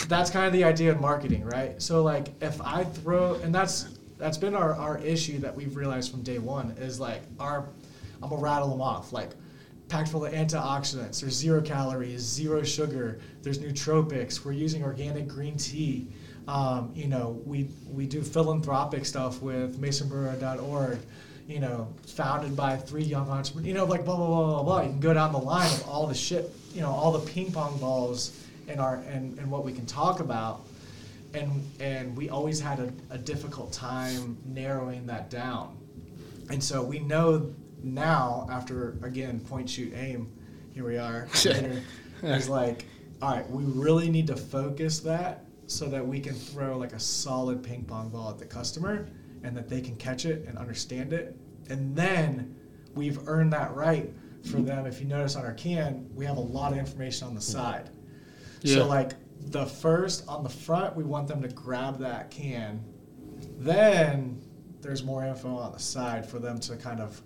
That's 0.09 0.29
kind 0.29 0.45
of 0.45 0.53
the 0.53 0.63
idea 0.65 0.91
of 0.91 0.99
marketing, 0.99 1.45
right? 1.45 1.81
So 1.81 2.03
like 2.03 2.27
if 2.41 2.61
I 2.61 2.83
throw 2.83 3.35
and 3.35 3.55
that's 3.55 3.87
that's 4.21 4.37
been 4.37 4.55
our, 4.55 4.75
our 4.75 4.99
issue 4.99 5.39
that 5.39 5.55
we've 5.55 5.75
realized 5.75 6.11
from 6.11 6.21
day 6.21 6.37
one 6.37 6.71
is 6.79 6.99
like 6.99 7.23
our 7.39 7.67
I'm 8.21 8.29
gonna 8.29 8.41
rattle 8.41 8.69
them 8.69 8.81
off 8.81 9.11
like 9.11 9.31
packed 9.89 10.09
full 10.09 10.25
of 10.25 10.31
antioxidants. 10.31 11.19
There's 11.19 11.33
zero 11.33 11.59
calories, 11.59 12.21
zero 12.21 12.63
sugar. 12.63 13.19
There's 13.41 13.57
nootropics. 13.57 14.45
We're 14.45 14.51
using 14.53 14.83
organic 14.83 15.27
green 15.27 15.57
tea. 15.57 16.07
Um, 16.47 16.91
you 16.95 17.07
know, 17.07 17.41
we 17.45 17.67
we 17.91 18.05
do 18.05 18.21
philanthropic 18.21 19.05
stuff 19.05 19.41
with 19.41 19.81
MasonBurrow.org. 19.81 20.99
You 21.47 21.59
know, 21.59 21.87
founded 22.05 22.55
by 22.55 22.77
three 22.77 23.03
young 23.03 23.27
entrepreneurs. 23.27 23.67
You 23.67 23.73
know, 23.73 23.85
like 23.85 24.05
blah 24.05 24.15
blah 24.15 24.27
blah 24.27 24.45
blah 24.45 24.63
blah. 24.63 24.81
You 24.81 24.89
can 24.89 24.99
go 24.99 25.15
down 25.15 25.31
the 25.31 25.39
line 25.39 25.71
of 25.71 25.87
all 25.87 26.05
the 26.05 26.13
shit. 26.13 26.51
You 26.75 26.81
know, 26.81 26.91
all 26.91 27.11
the 27.11 27.31
ping 27.31 27.51
pong 27.51 27.77
balls 27.79 28.39
and 28.67 28.79
our 28.79 28.97
and, 29.09 29.37
and 29.39 29.49
what 29.49 29.65
we 29.65 29.73
can 29.73 29.87
talk 29.87 30.19
about. 30.19 30.61
And 31.33 31.63
and 31.79 32.15
we 32.15 32.29
always 32.29 32.59
had 32.59 32.79
a, 32.79 32.91
a 33.09 33.17
difficult 33.17 33.71
time 33.71 34.37
narrowing 34.45 35.05
that 35.07 35.29
down. 35.29 35.77
And 36.49 36.61
so 36.63 36.83
we 36.83 36.99
know 36.99 37.53
now, 37.83 38.47
after 38.51 38.97
again 39.03 39.39
point 39.39 39.69
shoot 39.69 39.93
aim, 39.95 40.31
here 40.73 40.85
we 40.85 40.97
are. 40.97 41.27
It's 42.23 42.49
like, 42.49 42.85
all 43.21 43.31
right, 43.31 43.49
we 43.49 43.63
really 43.63 44.09
need 44.09 44.27
to 44.27 44.35
focus 44.35 44.99
that 44.99 45.45
so 45.67 45.87
that 45.87 46.05
we 46.05 46.19
can 46.19 46.33
throw 46.35 46.77
like 46.77 46.93
a 46.93 46.99
solid 46.99 47.63
ping 47.63 47.83
pong 47.85 48.09
ball 48.09 48.29
at 48.29 48.37
the 48.37 48.45
customer 48.45 49.07
and 49.43 49.55
that 49.55 49.69
they 49.69 49.81
can 49.81 49.95
catch 49.95 50.25
it 50.25 50.45
and 50.47 50.57
understand 50.57 51.13
it. 51.13 51.35
And 51.69 51.95
then 51.95 52.55
we've 52.93 53.27
earned 53.27 53.53
that 53.53 53.73
right 53.73 54.11
for 54.49 54.57
them. 54.57 54.85
If 54.85 54.99
you 54.99 55.07
notice 55.07 55.35
on 55.35 55.45
our 55.45 55.53
can, 55.53 56.09
we 56.13 56.25
have 56.25 56.37
a 56.37 56.41
lot 56.41 56.73
of 56.73 56.77
information 56.77 57.27
on 57.27 57.35
the 57.35 57.41
side. 57.41 57.89
Yeah. 58.61 58.75
So 58.75 58.87
like 58.87 59.13
the 59.47 59.65
first 59.65 60.27
on 60.27 60.43
the 60.43 60.49
front, 60.49 60.95
we 60.95 61.03
want 61.03 61.27
them 61.27 61.41
to 61.41 61.47
grab 61.49 61.99
that 61.99 62.31
can. 62.31 62.83
Then 63.57 64.41
there's 64.81 65.03
more 65.03 65.23
info 65.25 65.57
on 65.57 65.71
the 65.73 65.79
side 65.79 66.27
for 66.27 66.39
them 66.39 66.59
to 66.61 66.75
kind 66.77 66.99
of. 66.99 67.21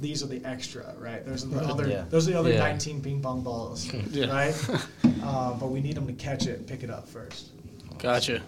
These 0.00 0.22
are 0.22 0.26
the 0.26 0.42
extra, 0.44 0.94
right? 0.98 1.24
Those 1.24 1.44
are 1.44 1.48
the 1.48 1.60
other. 1.60 1.88
Yeah. 1.88 2.04
Those 2.08 2.26
are 2.28 2.32
the 2.32 2.38
other 2.38 2.52
Yeah. 2.52 2.58
19 2.60 3.02
ping 3.02 3.20
pong 3.20 3.42
balls, 3.42 3.92
Yeah. 4.10 4.26
right? 4.32 4.54
um, 5.22 5.58
but 5.60 5.68
we 5.70 5.80
need 5.80 5.94
them 5.96 6.06
to 6.06 6.12
catch 6.14 6.46
it 6.46 6.58
and 6.58 6.66
pick 6.66 6.82
it 6.82 6.90
up 6.90 7.08
first. 7.08 7.50
Gotcha. 7.98 8.40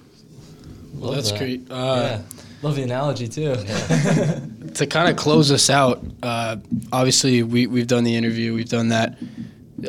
Well, 0.95 1.07
Love 1.11 1.15
that's 1.17 1.31
that. 1.33 1.39
great. 1.39 1.71
Uh, 1.71 1.75
yeah, 1.75 2.23
love 2.63 2.77
the 2.77 2.83
analogy 2.83 3.29
too. 3.29 3.57
To 4.77 4.87
kind 4.87 5.11
of 5.11 5.17
close 5.17 5.51
us 5.53 5.69
out, 5.69 6.03
uh, 6.23 6.57
obviously 6.95 7.43
we 7.43 7.67
we've 7.67 7.87
done 7.87 8.05
the 8.05 8.17
interview, 8.17 8.55
we've 8.55 8.71
done 8.71 8.89
that. 8.89 9.19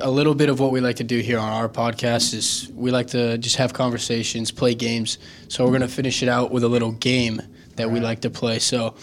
A 0.01 0.09
little 0.09 0.33
bit 0.33 0.49
of 0.49 0.59
what 0.59 0.71
we 0.71 0.81
like 0.81 0.95
to 0.97 1.03
do 1.03 1.19
here 1.19 1.37
on 1.37 1.51
our 1.51 1.69
podcast 1.69 2.33
is 2.33 2.71
we 2.73 2.89
like 2.89 3.07
to 3.07 3.37
just 3.37 3.57
have 3.57 3.73
conversations, 3.73 4.49
play 4.51 4.73
games. 4.73 5.19
So 5.49 5.65
we're 5.65 5.71
gonna 5.71 5.87
finish 5.87 6.23
it 6.23 6.29
out 6.29 6.51
with 6.51 6.63
a 6.63 6.67
little 6.67 6.93
game 6.93 7.41
that 7.75 7.91
we 7.91 7.99
like 7.99 8.21
to 8.21 8.29
play. 8.29 8.59
So 8.59 8.95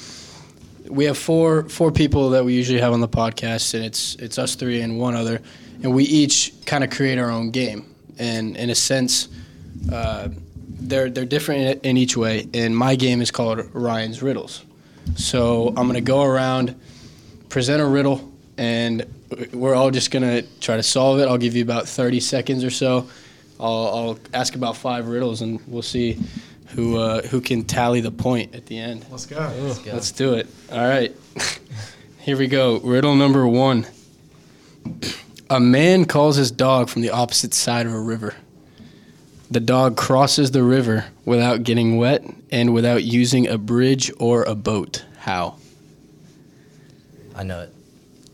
we 0.89 1.05
have 1.05 1.17
four 1.17 1.69
four 1.69 1.93
people 1.93 2.31
that 2.31 2.45
we 2.45 2.55
usually 2.55 2.81
have 2.81 2.93
on 2.93 3.01
the 3.01 3.09
podcast, 3.09 3.75
and 3.75 3.85
it's 3.85 4.17
it's 4.17 4.39
us 4.39 4.57
three 4.57 4.81
and 4.81 4.99
one 4.99 5.15
other, 5.15 5.41
and 5.83 5.95
we 5.95 6.05
each 6.05 6.53
kind 6.67 6.83
of 6.83 6.91
create 6.91 7.19
our 7.19 7.31
own 7.31 7.51
game. 7.51 7.95
And 8.19 8.57
in 8.57 8.71
a 8.71 8.75
sense, 8.75 9.29
uh, 9.93 10.29
they're 10.81 11.09
they're 11.09 11.25
different 11.25 11.85
in, 11.85 11.91
in 11.91 11.97
each 11.97 12.17
way. 12.17 12.49
And 12.53 12.77
my 12.77 12.97
game 12.97 13.23
is 13.23 13.31
called 13.31 13.61
Ryan's 13.73 14.23
Riddles. 14.23 14.65
So 15.17 15.69
I'm 15.69 15.87
gonna 15.87 16.01
go 16.01 16.23
around, 16.23 16.75
present 17.49 17.81
a 17.81 17.87
riddle, 17.87 18.33
and 18.59 19.07
we're 19.53 19.75
all 19.75 19.91
just 19.91 20.11
gonna 20.11 20.43
try 20.61 20.77
to 20.77 20.83
solve 20.83 21.21
it. 21.21 21.29
I'll 21.29 21.39
give 21.39 21.55
you 21.57 21.63
about 21.63 21.89
30 21.89 22.21
seconds 22.21 22.65
or 22.65 22.71
so. 22.71 23.09
I'll, 23.59 23.87
I'll 23.89 24.19
ask 24.33 24.55
about 24.55 24.77
five 24.77 25.07
riddles, 25.07 25.43
and 25.43 25.61
we'll 25.67 25.83
see 25.83 26.19
who 26.69 26.99
uh, 26.99 27.23
who 27.23 27.41
can 27.41 27.65
tally 27.65 28.01
the 28.01 28.11
point 28.11 28.55
at 28.55 28.67
the 28.67 28.79
end. 28.79 29.05
Let's 29.11 29.27
go. 29.27 29.39
Let's 29.59 29.79
go. 29.79 29.93
Let's 29.93 30.13
do 30.13 30.35
it. 30.35 30.49
All 30.73 30.87
right. 30.87 31.15
Here 32.19 32.37
we 32.37 32.49
go. 32.49 32.81
Riddle 32.81 33.15
number 33.15 33.47
one. 33.47 33.87
A 35.49 35.59
man 35.59 36.05
calls 36.05 36.37
his 36.37 36.51
dog 36.51 36.89
from 36.89 37.03
the 37.03 37.11
opposite 37.11 37.55
side 37.55 37.87
of 37.87 37.93
a 37.93 38.01
river. 38.01 38.35
The 39.51 39.61
dog 39.61 39.97
crosses 39.97 40.53
the 40.53 40.63
river 40.63 41.07
without 41.25 41.65
getting 41.65 41.97
wet 41.97 42.23
and 42.53 42.73
without 42.73 43.03
using 43.03 43.49
a 43.49 43.59
bridge 43.59 44.13
or 44.19 44.45
a 44.45 44.55
boat. 44.55 45.05
How? 45.19 45.57
I 47.35 47.43
know 47.43 47.63
it. 47.63 47.75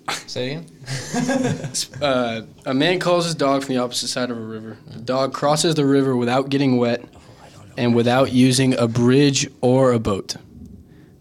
Say 0.28 0.52
it 0.52 0.58
again. 0.58 0.75
Uh, 2.00 2.42
a 2.64 2.72
man 2.74 2.98
calls 3.00 3.24
his 3.24 3.34
dog 3.34 3.64
from 3.64 3.74
the 3.74 3.80
opposite 3.80 4.08
side 4.08 4.30
of 4.30 4.38
a 4.38 4.40
river. 4.40 4.76
The 4.88 5.00
dog 5.00 5.34
crosses 5.34 5.74
the 5.74 5.84
river 5.86 6.16
without 6.16 6.48
getting 6.48 6.76
wet 6.76 7.02
Oh, 7.02 7.18
I 7.44 7.48
don't 7.50 7.68
know. 7.68 7.74
and 7.76 7.94
without 7.94 8.32
using 8.32 8.78
a 8.78 8.86
bridge 8.86 9.48
or 9.60 9.92
a 9.92 9.98
boat. 9.98 10.36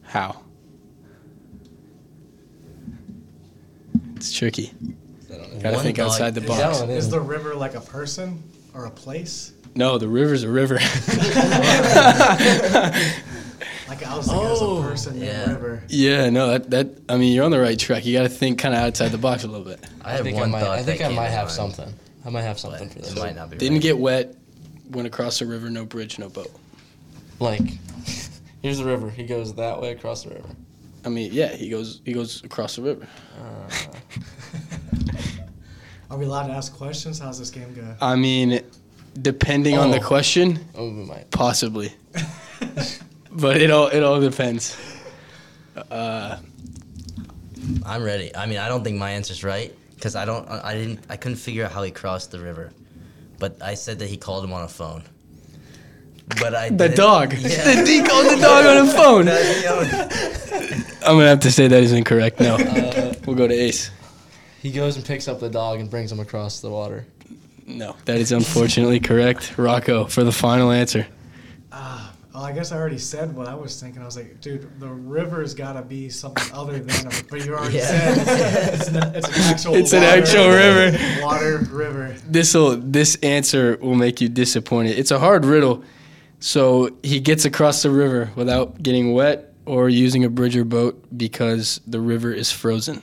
How? 0.03 0.41
It's 4.15 4.31
tricky. 4.33 4.71
Gotta 5.61 5.75
One 5.75 5.83
think 5.83 5.97
dog- 5.97 6.07
outside 6.11 6.35
the 6.35 6.41
is 6.41 6.47
box. 6.47 6.79
that 6.81 6.89
Is 6.89 7.05
is- 7.05 7.11
the 7.11 7.19
river 7.19 7.55
like 7.55 7.75
a 7.75 7.81
person 7.81 8.43
or 8.73 8.85
a 8.85 8.91
place? 8.91 9.53
No, 9.75 9.97
the 9.97 10.07
river's 10.07 10.43
a 10.43 10.49
river. 10.49 10.75
Like 13.87 14.03
I 14.03 14.17
was 14.17 14.25
thinking 14.27 14.45
as 14.47 14.61
Oh, 14.61 14.79
a 14.79 14.81
person 14.81 15.21
yeah. 15.21 15.43
in 15.43 15.49
a 15.49 15.53
river. 15.53 15.83
yeah, 15.89 16.29
no, 16.31 16.49
that, 16.49 16.69
that 16.71 16.87
I 17.07 17.17
mean, 17.17 17.33
you're 17.33 17.45
on 17.45 17.51
the 17.51 17.59
right 17.59 17.77
track. 17.77 18.03
You 18.05 18.17
got 18.17 18.23
to 18.23 18.29
think 18.29 18.57
kind 18.59 18.73
of 18.73 18.81
outside 18.81 19.09
the 19.09 19.17
box 19.19 19.43
a 19.43 19.47
little 19.47 19.65
bit. 19.65 19.79
I 20.03 20.09
I 20.09 20.13
had 20.13 20.23
think 20.23 20.37
I 20.37 20.41
one 20.41 20.51
might. 20.51 20.61
thought 20.61 20.79
I 20.79 20.83
think 20.83 20.99
that 20.99 21.05
I 21.05 21.07
came 21.09 21.15
might 21.15 21.27
have 21.29 21.45
mind, 21.45 21.51
something. 21.51 21.93
I 22.25 22.29
might 22.31 22.41
have 22.41 22.55
but 22.55 22.59
something 22.61 22.89
for 22.89 22.99
this. 22.99 23.11
It 23.13 23.19
might 23.19 23.35
not 23.35 23.51
be. 23.51 23.57
Didn't 23.57 23.75
right. 23.75 23.81
get 23.83 23.97
wet, 23.99 24.35
went 24.89 25.07
across 25.07 25.37
the 25.39 25.45
river, 25.45 25.69
no 25.69 25.85
bridge, 25.85 26.17
no 26.17 26.29
boat. 26.29 26.51
Like, 27.39 27.61
here's 28.63 28.79
the 28.79 28.85
river. 28.85 29.09
He 29.11 29.23
goes 29.23 29.53
that 29.55 29.79
way 29.79 29.91
across 29.91 30.23
the 30.23 30.31
river. 30.31 30.49
I 31.05 31.09
mean, 31.09 31.29
yeah, 31.31 31.49
he 31.55 31.69
goes 31.69 32.01
he 32.05 32.13
goes 32.13 32.43
across 32.43 32.75
the 32.77 32.81
river. 32.81 33.07
Uh, 33.39 33.69
Are 36.09 36.17
we 36.17 36.25
allowed 36.25 36.47
to 36.47 36.53
ask 36.53 36.75
questions? 36.75 37.19
How's 37.19 37.37
this 37.37 37.49
game 37.51 37.73
go? 37.75 37.95
I 38.01 38.15
mean, 38.15 38.61
depending 39.21 39.77
on 39.77 39.91
the 39.91 39.99
Oh. 39.99 40.07
question, 40.07 40.59
oh, 40.75 40.85
we 40.89 41.03
might. 41.05 41.29
possibly. 41.29 41.93
but 43.35 43.57
it 43.61 43.71
all 43.71 43.87
it 43.87 44.03
all 44.03 44.19
depends. 44.19 44.77
Uh, 45.91 46.37
I'm 47.85 48.03
ready. 48.03 48.35
I 48.35 48.45
mean, 48.45 48.57
I 48.57 48.67
don't 48.67 48.83
think 48.83 48.97
my 48.97 49.11
answer's 49.11 49.43
right 49.43 49.73
because 49.95 50.15
I 50.15 50.25
don't. 50.25 50.47
I 50.49 50.73
didn't. 50.73 50.99
I 51.09 51.17
couldn't 51.17 51.37
figure 51.37 51.65
out 51.65 51.71
how 51.71 51.83
he 51.83 51.91
crossed 51.91 52.31
the 52.31 52.39
river, 52.39 52.71
but 53.39 53.61
I 53.61 53.73
said 53.75 53.99
that 53.99 54.07
he 54.09 54.17
called 54.17 54.43
him 54.43 54.53
on 54.53 54.63
a 54.63 54.67
phone. 54.67 55.03
But 56.39 56.55
I 56.55 56.69
the 56.69 56.89
dog. 56.89 57.33
Yeah. 57.33 57.85
he 57.85 58.01
called 58.03 58.25
the 58.31 58.37
dog 58.41 58.65
on 58.65 58.85
the 58.85 58.91
phone. 58.93 59.25
That- 59.25 59.57
you 59.57 59.63
know, 60.89 61.07
I'm 61.07 61.17
gonna 61.17 61.27
have 61.27 61.41
to 61.41 61.51
say 61.51 61.67
that 61.67 61.83
is 61.83 61.91
incorrect. 61.91 62.39
No, 62.39 62.55
Uh, 62.55 63.13
we'll 63.25 63.35
go 63.35 63.47
to 63.47 63.53
Ace. 63.53 63.91
he 64.61 64.71
goes 64.71 64.95
and 64.95 65.05
picks 65.05 65.27
up 65.27 65.39
the 65.39 65.49
dog 65.49 65.79
and 65.79 65.89
brings 65.89 66.11
him 66.11 66.19
across 66.19 66.61
the 66.61 66.69
water. 66.69 67.05
No, 67.67 67.95
that 68.05 68.17
is 68.17 68.31
unfortunately 68.31 68.99
correct. 68.99 69.57
Rocco 69.57 70.05
for 70.05 70.23
the 70.23 70.31
final 70.31 70.71
answer. 70.71 71.05
Ah, 72.35 72.39
well, 72.39 72.45
I 72.45 72.51
guess 72.51 72.71
I 72.73 72.77
already 72.77 72.97
said 72.97 73.33
what 73.33 73.47
I 73.47 73.55
was 73.55 73.79
thinking. 73.79 74.01
I 74.01 74.05
was 74.05 74.17
like, 74.17 74.41
dude, 74.41 74.79
the 74.79 74.89
river's 74.89 75.53
got 75.53 75.73
to 75.73 75.81
be 75.81 76.09
something 76.09 76.53
other 76.53 76.79
than. 76.79 77.07
A, 77.07 77.11
but 77.29 77.45
you 77.45 77.53
already 77.55 77.77
Yeah. 77.77 77.85
said 77.87 78.17
it's, 78.73 78.87
it's, 78.87 78.87
an, 78.89 79.15
it's 79.15 79.27
an 79.29 79.33
actual. 79.43 79.75
It's 79.75 79.93
an 79.93 80.03
actual 80.03 80.49
river. 80.49 80.97
Water 81.23 81.57
river. 81.71 82.15
This'll 82.29 82.75
this 82.77 83.15
answer 83.23 83.77
will 83.81 83.95
make 83.95 84.19
you 84.19 84.27
disappointed. 84.27 84.99
It's 84.99 85.11
a 85.11 85.19
hard 85.19 85.45
riddle. 85.45 85.83
So 86.41 86.89
he 87.03 87.19
gets 87.21 87.45
across 87.45 87.81
the 87.83 87.89
river 87.89 88.31
without 88.35 88.83
getting 88.83 89.13
wet 89.13 89.53
or 89.65 89.87
using 89.89 90.25
a 90.25 90.29
bridge 90.29 90.55
or 90.57 90.65
boat 90.65 91.01
because 91.17 91.79
the 91.87 91.99
river 92.01 92.33
is 92.33 92.51
frozen. 92.51 93.01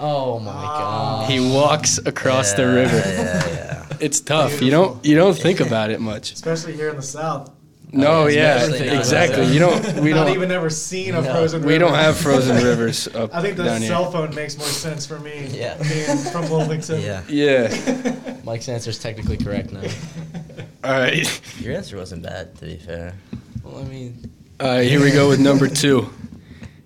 Oh 0.00 0.40
my 0.40 0.52
god. 0.52 1.30
He 1.30 1.38
walks 1.38 1.98
across 1.98 2.54
the 2.54 2.66
river. 2.66 2.96
Yeah, 2.96 3.46
yeah. 3.46 3.86
It's 4.00 4.20
tough. 4.20 4.60
You 4.62 4.70
don't 4.70 5.04
you 5.04 5.14
don't 5.16 5.36
think 5.36 5.60
about 5.60 5.90
it 5.90 6.00
much. 6.00 6.32
Especially 6.32 6.72
here 6.72 6.88
in 6.88 6.96
the 6.96 7.02
south. 7.02 7.50
No, 7.96 8.22
oh, 8.24 8.26
yeah, 8.26 8.66
yeah, 8.66 8.68
not 8.68 8.98
exactly. 8.98 9.46
You 9.52 9.58
don't 9.60 10.00
we 10.00 10.10
Not 10.14 10.24
don't 10.26 10.34
even 10.36 10.50
ever 10.50 10.68
seen 10.70 11.14
a 11.14 11.22
No. 11.22 11.32
frozen 11.32 11.60
river. 11.62 11.72
we 11.72 11.78
don't 11.78 11.94
have 11.94 12.16
frozen 12.16 12.56
rivers 12.64 13.06
up 13.08 13.34
I 13.34 13.40
think 13.40 13.56
the 13.56 13.64
down 13.64 13.80
here. 13.80 13.88
cell 13.90 14.10
phone 14.10 14.34
makes 14.34 14.58
more 14.58 14.66
sense 14.66 15.06
for 15.06 15.18
me. 15.20 15.46
Yeah. 15.52 15.76
Being 15.82 16.18
from 16.18 16.50
Wilmington. 16.50 17.00
Yeah. 17.00 17.22
Yeah. 17.28 18.36
Mike's 18.44 18.68
answer 18.68 18.90
is 18.90 18.98
technically 18.98 19.36
correct 19.36 19.72
now. 19.72 19.82
All 20.84 20.92
right. 20.92 21.40
Your 21.60 21.74
answer 21.76 21.96
wasn't 21.96 22.22
bad, 22.24 22.54
to 22.56 22.64
be 22.66 22.76
fair. 22.76 23.14
Well, 23.62 23.78
I 23.78 23.84
mean, 23.84 24.30
All 24.60 24.68
right, 24.68 24.86
here 24.86 25.00
we 25.00 25.10
go 25.10 25.28
with 25.28 25.40
number 25.40 25.68
2. 25.68 26.08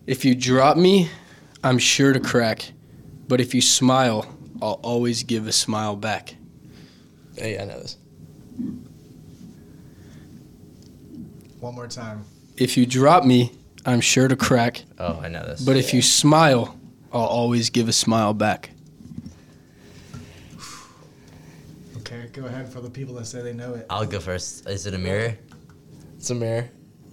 If 0.07 0.25
you 0.25 0.35
drop 0.35 0.77
me, 0.77 1.09
I'm 1.64 1.79
sure 1.79 2.12
to 2.12 2.21
crack. 2.21 2.71
But 3.27 3.40
if 3.40 3.55
you 3.55 3.61
smile, 3.61 4.25
I'll 4.62 4.81
always 4.83 5.23
give 5.23 5.47
a 5.47 5.53
smile 5.53 5.97
back. 5.97 6.35
Oh, 7.38 7.42
hey, 7.42 7.59
I 7.59 7.64
know 7.64 7.81
this. 7.81 7.97
One 11.61 11.75
more 11.75 11.87
time. 11.87 12.25
If 12.57 12.77
you 12.77 12.87
drop 12.87 13.25
me, 13.25 13.53
I'm 13.85 14.01
sure 14.01 14.29
to 14.29 14.37
crack. 14.37 14.85
Oh, 14.99 15.18
I 15.21 15.29
know 15.29 15.44
this. 15.44 15.61
But 15.61 15.77
if 15.77 15.92
you 15.94 16.03
smile, 16.03 16.77
I'll 17.12 17.21
always 17.23 17.71
give 17.71 17.88
a 17.88 17.92
smile 17.92 18.35
back. 18.35 18.71
Okay, 21.99 22.29
go 22.33 22.47
ahead 22.47 22.68
for 22.73 22.81
the 22.81 22.90
people 22.90 23.14
that 23.16 23.27
say 23.27 23.42
they 23.42 23.53
know 23.53 23.75
it. 23.75 23.87
I'll 23.90 24.07
go 24.07 24.21
first. 24.21 24.68
Is 24.68 24.87
it 24.87 24.94
a 24.94 24.99
mirror? 24.99 25.37
It's 26.16 26.31
a 26.31 26.35
mirror. 26.35 26.68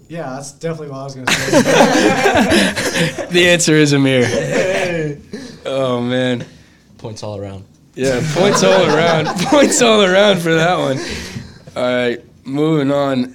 Yeah, 0.08 0.36
that's 0.36 0.51
definitely 0.53 0.89
what 0.89 0.99
I 0.99 1.03
was 1.03 1.15
gonna 1.15 1.31
say. 1.31 1.62
The 3.31 3.49
answer 3.49 3.73
is 3.73 3.93
a 3.93 3.99
mirror. 3.99 4.27
Oh 5.65 5.99
man. 6.01 6.45
Points 6.99 7.23
all 7.23 7.38
around. 7.38 7.65
Yeah, 7.95 8.21
points 8.36 8.63
all 8.63 8.86
around. 8.86 9.25
Points 9.47 9.81
all 9.81 10.03
around 10.03 10.39
for 10.41 10.53
that 10.53 10.77
one. 10.77 10.99
All 11.75 11.84
right, 11.84 12.45
moving 12.45 12.91
on. 12.91 13.35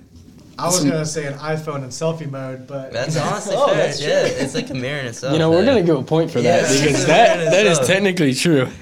I 0.62 0.66
was 0.66 0.85
gonna 0.85 1.07
say 1.07 1.27
an 1.27 1.35
iPhone 1.35 1.83
in 1.85 1.88
selfie 1.90 2.31
mode, 2.31 2.66
but 2.66 2.92
That's 2.92 3.16
honestly 3.16 3.55
Oh, 3.59 3.66
fair. 3.68 3.77
that's 3.77 4.01
yeah, 4.01 4.27
it's 4.27 4.55
like 4.55 4.70
a 4.70 4.75
mirror 4.75 5.01
in 5.01 5.07
itself. 5.07 5.33
You 5.33 5.38
know, 5.38 5.51
we're 5.51 5.64
gonna 5.64 5.83
give 5.83 5.96
a 5.99 6.03
point 6.03 6.31
for 6.31 6.40
that 6.42 6.62
Yeah. 6.70 6.85
because 6.87 7.07
that 7.14 7.51
that 7.51 7.66
is 7.66 7.79
technically 7.81 8.35
true. 8.35 8.68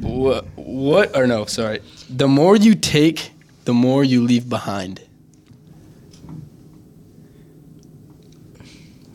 What? 0.00 0.46
What? 0.56 1.16
Or 1.16 1.26
no? 1.26 1.44
Sorry. 1.44 1.80
The 2.08 2.26
more 2.28 2.56
you 2.56 2.74
take, 2.74 3.32
the 3.64 3.74
more 3.74 4.02
you 4.04 4.22
leave 4.24 4.48
behind. 4.48 5.00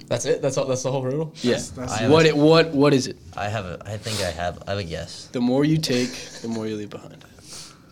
That's 0.08 0.26
it. 0.26 0.42
That's 0.42 0.58
all. 0.58 0.66
That's 0.66 0.84
the 0.84 0.92
whole 0.92 1.02
riddle. 1.04 1.34
Yeah. 1.42 1.52
That's- 1.54 1.70
that's- 1.72 2.02
I 2.02 2.08
What? 2.10 2.26
It, 2.26 2.36
what? 2.38 2.72
What 2.72 2.94
is 2.94 3.08
it? 3.08 3.18
I 3.36 3.48
have 3.50 3.66
a. 3.66 3.82
I 3.86 3.98
think 3.98 4.22
I 4.22 4.30
have. 4.32 4.62
I 4.68 4.72
have 4.72 4.80
a 4.80 4.84
guess. 4.84 5.28
The 5.32 5.42
more 5.42 5.66
you 5.66 5.78
take, 5.78 6.12
the 6.42 6.48
more 6.48 6.68
you 6.68 6.76
leave 6.76 6.90
behind. 6.92 7.24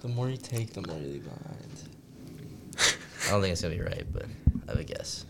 The 0.01 0.07
more 0.07 0.29
you 0.29 0.37
take, 0.37 0.73
the 0.73 0.81
more 0.81 0.97
you 0.97 1.07
leave 1.07 1.23
behind. 1.23 1.70
I 3.31 3.35
don't 3.35 3.41
think 3.43 3.53
it's 3.53 3.61
gonna 3.61 3.75
be 3.75 3.79
right, 3.81 4.03
but 4.11 4.25
I 4.67 4.71
have 4.71 4.79
a 4.81 4.83
guess. 4.83 5.25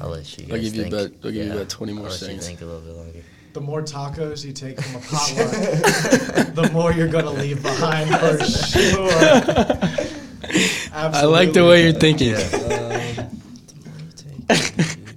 I'll 0.00 0.10
let 0.10 0.38
you 0.38 0.44
guys 0.44 0.52
I'll 0.54 0.60
give 0.62 0.74
you 0.74 0.82
think. 0.82 0.92
about- 0.94 1.10
I'll 1.24 1.30
give 1.32 1.34
you 1.34 1.44
Yeah, 1.44 1.54
about 1.54 1.68
20 1.70 1.92
more 1.94 2.04
I'll 2.04 2.10
let 2.10 2.20
seconds. 2.20 2.42
You 2.42 2.56
think 2.56 2.60
a 2.60 2.64
little 2.66 2.80
bit 2.82 2.94
longer. 2.94 3.22
the 3.54 3.60
more 3.62 3.80
tacos 3.82 4.44
you 4.44 4.52
take 4.52 4.78
from 4.78 4.96
a 4.96 4.98
potluck, 5.06 5.50
the 6.54 6.70
more 6.70 6.92
you're 6.92 7.08
gonna 7.08 7.30
leave 7.30 7.62
behind 7.62 8.10
for 8.10 8.44
sure. 8.44 9.10
I 10.92 11.24
like 11.24 11.54
the 11.54 11.64
way 11.64 11.82
you're 11.84 11.92
thinking. 11.98 12.34
The 12.34 13.28
more 13.86 13.98
you 13.98 14.12
take, 14.14 14.46
the 14.46 14.54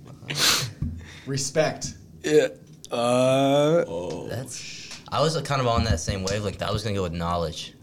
more 0.06 0.14
you 0.30 0.36
leave 0.36 0.70
behind. 0.70 1.02
Respect. 1.28 1.94
Yeah. 2.24 2.48
Uh, 2.90 3.84
Oh. 3.88 4.28
That's. 4.30 4.90
I 5.10 5.20
was 5.22 5.36
kind 5.42 5.60
of 5.60 5.68
on 5.68 5.84
that 5.84 6.00
same 6.00 6.24
wavelength. 6.24 6.62
I 6.64 6.72
was 6.72 6.84
gonna 6.84 6.96
go 6.96 7.04
with 7.04 7.12
knowledge. 7.14 7.74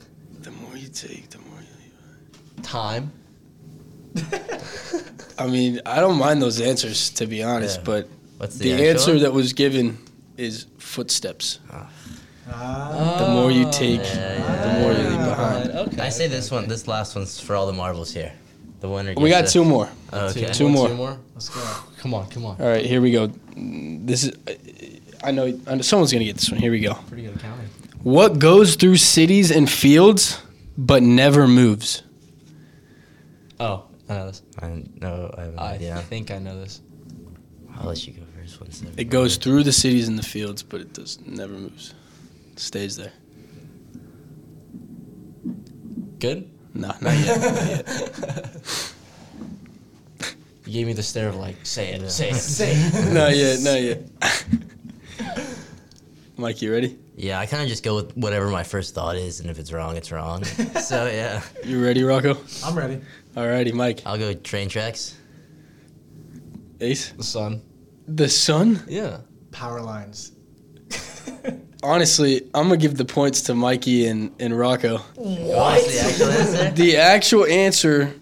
the 0.40 0.50
more 0.50 0.74
you 0.76 0.88
take, 0.88 1.28
the 1.28 1.38
more 1.38 1.60
you 1.60 2.62
Time. 2.62 3.12
Leave. 4.22 5.34
I 5.38 5.46
mean, 5.46 5.80
I 5.86 6.00
don't 6.00 6.18
mind 6.18 6.42
those 6.42 6.60
answers 6.60 7.10
to 7.10 7.26
be 7.26 7.42
honest, 7.42 7.78
Yeah. 7.78 7.84
but 7.84 8.08
What's 8.38 8.56
the, 8.58 8.72
the 8.72 8.88
answer 8.88 9.18
that 9.20 9.32
was 9.32 9.52
given 9.52 9.98
is 10.36 10.66
footsteps. 10.78 11.58
Ah, 11.72 13.16
The 13.18 13.28
more 13.32 13.50
you 13.50 13.68
take, 13.70 14.00
Yeah, 14.00 14.74
the 14.74 14.80
more 14.80 14.92
you 14.92 15.08
leave 15.10 15.28
behind. 15.28 15.70
Okay. 15.70 16.00
I 16.00 16.08
say 16.08 16.28
this 16.28 16.50
one. 16.50 16.68
This 16.68 16.86
last 16.88 17.14
one's 17.16 17.38
for 17.40 17.54
all 17.56 17.66
the 17.66 17.72
marbles 17.72 18.12
here. 18.12 18.32
The 18.80 18.88
winner. 18.88 19.14
We 19.16 19.28
got 19.28 19.40
gets 19.42 19.52
two 19.52 19.64
more. 19.64 19.88
the- 20.10 20.24
Okay. 20.30 20.52
Two 20.52 20.68
more. 20.68 20.88
Two 20.88 20.94
more. 20.94 21.18
let's 21.34 21.48
go. 21.48 21.60
Come 21.98 22.14
on. 22.14 22.28
Come 22.30 22.46
on. 22.46 22.56
All 22.60 22.68
right, 22.68 22.84
here 22.86 23.00
we 23.00 23.10
go. 23.10 23.30
This 23.56 24.24
is. 24.24 24.32
I 25.24 25.32
know, 25.32 25.46
I 25.66 25.74
know 25.74 25.82
someone's 25.82 26.12
gonna 26.12 26.24
get 26.24 26.36
this 26.36 26.48
one. 26.50 26.60
Here 26.60 26.70
we 26.70 26.78
go. 26.80 26.94
Pretty 27.08 27.24
good 27.24 27.34
accounting. 27.36 27.66
What 28.04 28.38
goes 28.38 28.76
through 28.76 28.98
cities 28.98 29.50
and 29.50 29.68
fields 29.68 30.40
but 30.76 31.02
never 31.02 31.48
moves? 31.48 32.04
Oh, 33.58 33.82
I 34.08 34.14
know 34.14 34.26
this. 34.26 34.42
I 34.60 34.82
know. 35.00 35.34
I 35.36 35.40
have 35.42 35.52
an 35.52 35.58
I 35.58 35.74
idea. 35.74 35.96
think 36.08 36.30
I 36.30 36.38
know 36.38 36.58
this. 36.58 36.80
I'll 37.76 37.86
let 37.88 38.06
you 38.06 38.12
go 38.14 38.22
first. 38.36 38.60
One 38.60 38.70
second. 38.70 38.98
It 38.98 39.04
goes 39.10 39.36
through 39.36 39.62
the 39.64 39.72
cities 39.72 40.08
and 40.08 40.18
the 40.18 40.22
fields, 40.22 40.62
but 40.62 40.80
it 40.80 40.92
does 40.94 41.18
never 41.26 41.52
moves. 41.52 41.94
stays 42.56 42.96
there. 42.96 43.12
Good. 46.18 46.50
No, 46.74 46.88
not 47.00 47.16
yet. 47.16 47.40
not 47.40 47.66
yet. 47.66 47.86
You 50.66 50.74
gave 50.74 50.86
me 50.86 50.92
the 50.92 51.02
stare 51.02 51.28
of 51.30 51.36
like, 51.36 51.56
say 51.64 51.94
it, 51.94 52.02
Yeah. 52.02 52.08
say 52.08 52.28
it, 52.28 52.34
say 52.36 52.72
it. 52.74 53.12
Not 53.14 53.34
yet. 53.34 53.60
Not 53.60 53.80
yet. 53.80 54.02
Mike, 56.36 56.60
you 56.60 56.70
ready? 56.70 56.98
Yeah, 57.16 57.38
I 57.40 57.46
kind 57.46 57.62
of 57.62 57.70
just 57.70 57.82
go 57.82 57.94
with 57.96 58.14
whatever 58.18 58.48
my 58.48 58.62
first 58.64 58.94
thought 58.94 59.16
is, 59.16 59.40
and 59.40 59.48
if 59.48 59.58
it's 59.58 59.72
wrong, 59.72 59.96
it's 59.96 60.12
wrong. 60.12 60.44
so 60.44 61.06
yeah, 61.06 61.40
You 61.64 61.82
ready, 61.82 62.02
Rocco? 62.02 62.36
I'm 62.62 62.76
ready. 62.76 63.00
Alrighty, 63.38 63.72
Mike. 63.72 64.02
I'll 64.04 64.18
go 64.18 64.34
train 64.34 64.68
tracks. 64.68 65.16
Ace. 66.80 67.12
The 67.12 67.22
sun. 67.22 67.62
The 68.08 68.28
sun. 68.28 68.82
Yeah. 68.88 69.18
Power 69.52 69.80
lines. 69.80 70.32
Honestly, 71.84 72.42
I'm 72.52 72.64
gonna 72.64 72.78
give 72.78 72.96
the 72.96 73.04
points 73.04 73.42
to 73.42 73.54
Mikey 73.54 74.08
and, 74.08 74.34
and 74.40 74.58
Rocco. 74.58 74.98
What's 75.14 75.86
the 75.86 76.00
actual 76.00 76.30
answer? 76.30 76.70
The 76.72 76.96
actual 76.96 77.46
answer 77.46 78.12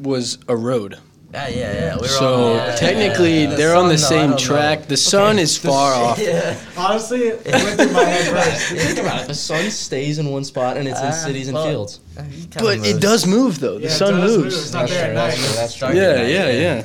was 0.00 0.38
a 0.46 0.56
road. 0.56 0.96
Ah, 1.38 1.48
yeah, 1.48 1.72
yeah. 1.72 1.94
We 1.96 2.00
were 2.02 2.08
So 2.08 2.34
on, 2.52 2.56
yeah, 2.56 2.76
technically, 2.76 3.42
yeah, 3.42 3.50
yeah. 3.50 3.56
they're 3.56 3.76
on 3.76 3.88
the 3.88 3.98
sun, 3.98 4.10
no, 4.10 4.16
I 4.16 4.20
same 4.20 4.30
don't 4.30 4.40
track. 4.40 4.78
know. 4.80 4.84
The 4.86 4.96
sun 4.96 5.38
is 5.38 5.58
far 5.58 5.92
off. 6.04 6.18
Yeah. 6.18 6.56
Honestly, 6.78 7.20
it 7.28 7.44
went 7.52 7.78
through 7.80 7.92
my 7.92 8.04
head 8.04 8.26
first. 8.32 8.68
Think 8.86 8.98
about 9.00 9.22
it. 9.22 9.28
The 9.28 9.34
sun 9.34 9.70
stays 9.70 10.18
in 10.18 10.30
one 10.30 10.44
spot 10.44 10.78
and 10.78 10.88
it's 10.88 10.98
in 11.00 11.06
Ah, 11.08 11.10
cities 11.10 11.48
and 11.48 11.54
well, 11.56 11.66
fields. 11.68 12.00
He 12.30 12.46
kinda 12.46 12.58
But 12.60 12.78
it 12.86 13.02
does 13.02 13.26
move 13.26 13.60
though. 13.60 13.78
The 13.78 13.84
Yeah, 13.84 13.90
sun 13.90 14.14
does 14.14 14.30
move. 14.36 14.44
moves. 14.44 14.62
It's 14.62 14.72
not 14.72 14.88
there 14.88 15.10
at 15.10 15.14
night. 15.14 15.38
that's 15.56 15.74
true. 15.74 15.88
Dark 15.88 15.96
Yeah, 15.96 16.26
yeah, 16.26 16.50
yeah. 16.50 16.84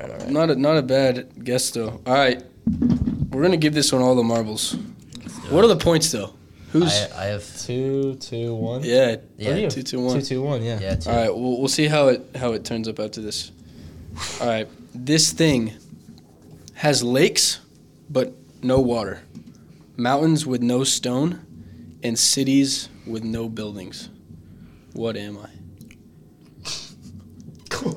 All 0.00 0.06
right, 0.08 0.10
all 0.12 0.16
right. 0.18 0.30
Not 0.30 0.50
a 0.50 0.56
not 0.56 0.76
a 0.78 0.82
bad 0.82 1.44
guess 1.44 1.70
though. 1.70 2.00
All 2.06 2.14
right, 2.14 2.42
we're 3.30 3.42
gonna 3.42 3.58
give 3.58 3.74
this 3.74 3.92
one 3.92 4.00
all 4.00 4.14
the 4.14 4.22
marbles. 4.24 4.76
What 5.50 5.64
are 5.64 5.68
the 5.68 5.76
points 5.76 6.10
though? 6.12 6.32
Who's 6.72 6.92
I, 6.92 7.24
I 7.24 7.26
have 7.26 7.44
Two, 7.66 8.14
two, 8.14 8.54
one. 8.54 8.82
yeah 8.84 9.16
yeah, 9.36 9.56
you? 9.56 9.70
two 9.70 9.82
two 9.82 10.00
one. 10.00 10.20
Two, 10.20 10.24
two, 10.24 10.42
one. 10.42 10.62
Yeah. 10.62 10.78
yeah. 10.80 10.94
Two. 10.94 11.10
All 11.10 11.16
right, 11.16 11.34
we'll 11.34 11.58
we'll 11.58 11.68
see 11.68 11.86
how 11.86 12.08
it 12.08 12.24
how 12.36 12.52
it 12.52 12.64
turns 12.64 12.86
up 12.86 13.00
after 13.00 13.20
this. 13.20 13.50
All 14.40 14.46
right, 14.46 14.68
this 14.94 15.32
thing 15.32 15.72
has 16.74 17.02
lakes, 17.02 17.60
but 18.08 18.32
no 18.62 18.78
water, 18.80 19.20
mountains 19.96 20.46
with 20.46 20.62
no 20.62 20.84
stone, 20.84 21.40
and 22.02 22.18
cities 22.18 22.88
with 23.06 23.24
no 23.24 23.48
buildings. 23.48 24.08
What 24.92 25.16
am 25.16 25.38
I? 25.38 25.48
All 27.82 27.90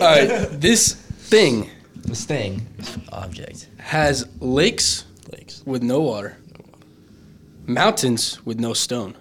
right, 0.00 0.48
this 0.60 0.92
thing 0.94 1.68
The 2.08 2.14
thing 2.14 2.66
Object. 3.12 3.68
has 3.78 4.26
lakes 4.40 5.04
Lakes. 5.32 5.62
with 5.66 5.82
no 5.82 6.00
water, 6.00 6.36
mountains 7.66 8.44
with 8.44 8.58
no 8.58 8.72
stone, 8.72 9.14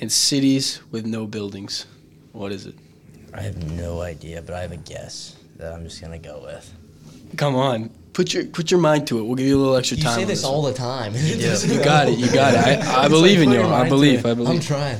and 0.00 0.10
cities 0.10 0.80
with 0.90 1.06
no 1.06 1.26
buildings. 1.26 1.86
What 2.32 2.52
is 2.52 2.66
it? 2.66 2.74
I 3.32 3.40
have 3.42 3.56
no 3.72 4.00
idea, 4.00 4.42
but 4.42 4.54
I 4.54 4.60
have 4.62 4.72
a 4.72 4.76
guess 4.76 5.36
that 5.56 5.72
I'm 5.72 5.84
just 5.84 6.00
gonna 6.00 6.18
go 6.18 6.40
with. 6.44 6.72
Come 7.36 7.54
on, 7.56 7.90
put 8.12 8.34
your 8.34 8.44
put 8.46 8.70
your 8.70 8.80
mind 8.80 9.06
to 9.08 9.18
it. 9.18 9.22
We'll 9.22 9.34
give 9.36 9.46
you 9.46 9.56
a 9.56 9.60
little 9.62 9.76
extra 9.76 9.96
You 9.96 10.02
time. 10.04 10.14
say 10.16 10.22
on 10.22 10.28
this 10.28 10.44
all 10.44 10.62
the 10.62 10.74
time. 10.74 11.12
do. 11.14 11.18
You 11.74 11.82
got 11.82 12.08
it. 12.08 12.18
You 12.18 12.30
got 12.32 12.54
it. 12.54 12.58
I, 12.84 13.02
I 13.02 13.06
It's 13.06 13.08
believe 13.08 13.38
like, 13.38 13.46
in 13.48 13.50
put 13.50 13.54
you. 13.54 13.60
your 13.60 13.66
I 13.66 13.70
mind 13.70 13.84
to 13.84 13.90
believe. 13.90 14.18
it. 14.20 14.26
I 14.26 14.34
believe. 14.34 14.48
I'm 14.56 14.60
trying. 14.60 14.98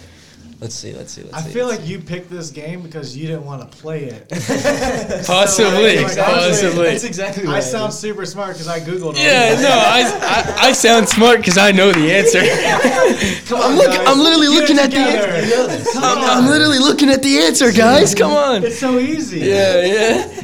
Let's 0.60 0.74
see. 0.74 0.92
Let's 0.94 1.12
see. 1.12 1.22
Let's 1.22 1.34
I 1.34 1.40
see. 1.42 1.52
feel 1.52 1.66
let's 1.66 1.80
like 1.80 1.88
you 1.88 1.98
picked 1.98 2.30
this 2.30 2.50
game 2.50 2.80
because 2.82 3.16
you 3.16 3.26
didn't 3.26 3.44
want 3.44 3.60
to 3.70 3.76
play 3.78 4.04
it. 4.04 4.28
Possibly. 5.26 5.96
like, 5.96 6.18
honestly, 6.18 6.18
Possibly. 6.18 6.84
That's 6.86 7.04
exactly 7.04 7.46
what 7.46 7.56
I 7.56 7.60
did. 7.60 7.66
sound 7.66 7.92
super 7.92 8.24
smart 8.24 8.52
because 8.54 8.68
I 8.68 8.80
googled. 8.80 9.14
all 9.14 9.16
Yeah, 9.16 9.60
no, 9.60 9.68
I, 9.68 10.54
I, 10.62 10.68
I 10.68 10.72
sound 10.72 11.08
smart 11.08 11.38
because 11.38 11.58
I 11.58 11.72
know 11.72 11.92
the 11.92 12.12
answer. 12.12 12.40
Come 13.48 13.60
I'm 13.60 13.72
on, 13.72 13.76
look, 13.76 13.86
guys. 13.88 14.08
I'm 14.08 14.18
literally 14.18 14.46
Get 14.48 14.60
looking 14.60 14.78
at 14.78 14.90
the 14.90 14.96
together. 14.96 15.76
answer. 15.76 15.90
I'm, 15.98 16.44
I'm 16.44 16.46
literally 16.50 16.78
looking 16.78 17.10
at 17.10 17.22
the 17.22 17.38
answer, 17.38 17.72
guys. 17.72 18.14
Come 18.14 18.32
on. 18.32 18.64
It's 18.64 18.78
so 18.78 18.98
easy. 18.98 19.40
Yeah, 19.40 19.84
yeah. 19.84 20.42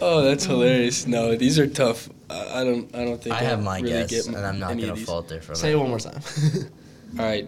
Oh, 0.00 0.22
that's 0.22 0.44
hilarious. 0.46 1.06
No, 1.06 1.36
these 1.36 1.58
are 1.58 1.66
tough. 1.66 2.08
I, 2.30 2.60
I 2.60 2.64
don't. 2.64 2.94
I 2.96 3.04
don't 3.04 3.22
think 3.22 3.34
I 3.34 3.38
have 3.40 3.62
my 3.62 3.80
really 3.80 3.90
guess, 4.06 4.10
get 4.10 4.26
and 4.34 4.36
I'm 4.46 4.58
not 4.58 4.70
gonna 4.78 4.94
these. 4.94 5.04
falter 5.04 5.40
from 5.42 5.56
Say 5.56 5.68
it. 5.68 5.72
Say 5.72 5.72
it 5.72 5.76
one 5.78 5.88
more 5.90 5.98
time. 5.98 6.20
All 7.18 7.24
right, 7.26 7.46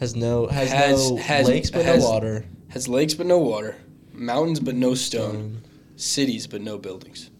has 0.00 0.14
no 0.16 0.46
has, 0.46 0.70
Has- 0.70 1.10
no 1.10 1.16
has- 1.16 1.48
lakes 1.48 1.70
but 1.70 1.84
has- 1.84 2.02
no 2.02 2.08
water. 2.10 2.44
has 2.68 2.88
lakes 2.88 3.14
but 3.14 3.26
no 3.26 3.38
water, 3.38 3.76
mountains 4.12 4.60
but 4.60 4.74
no 4.74 4.94
stone, 4.94 5.36
Um, 5.36 5.62
cities 5.96 6.46
but 6.46 6.60
no 6.60 6.78
buildings. 6.78 7.30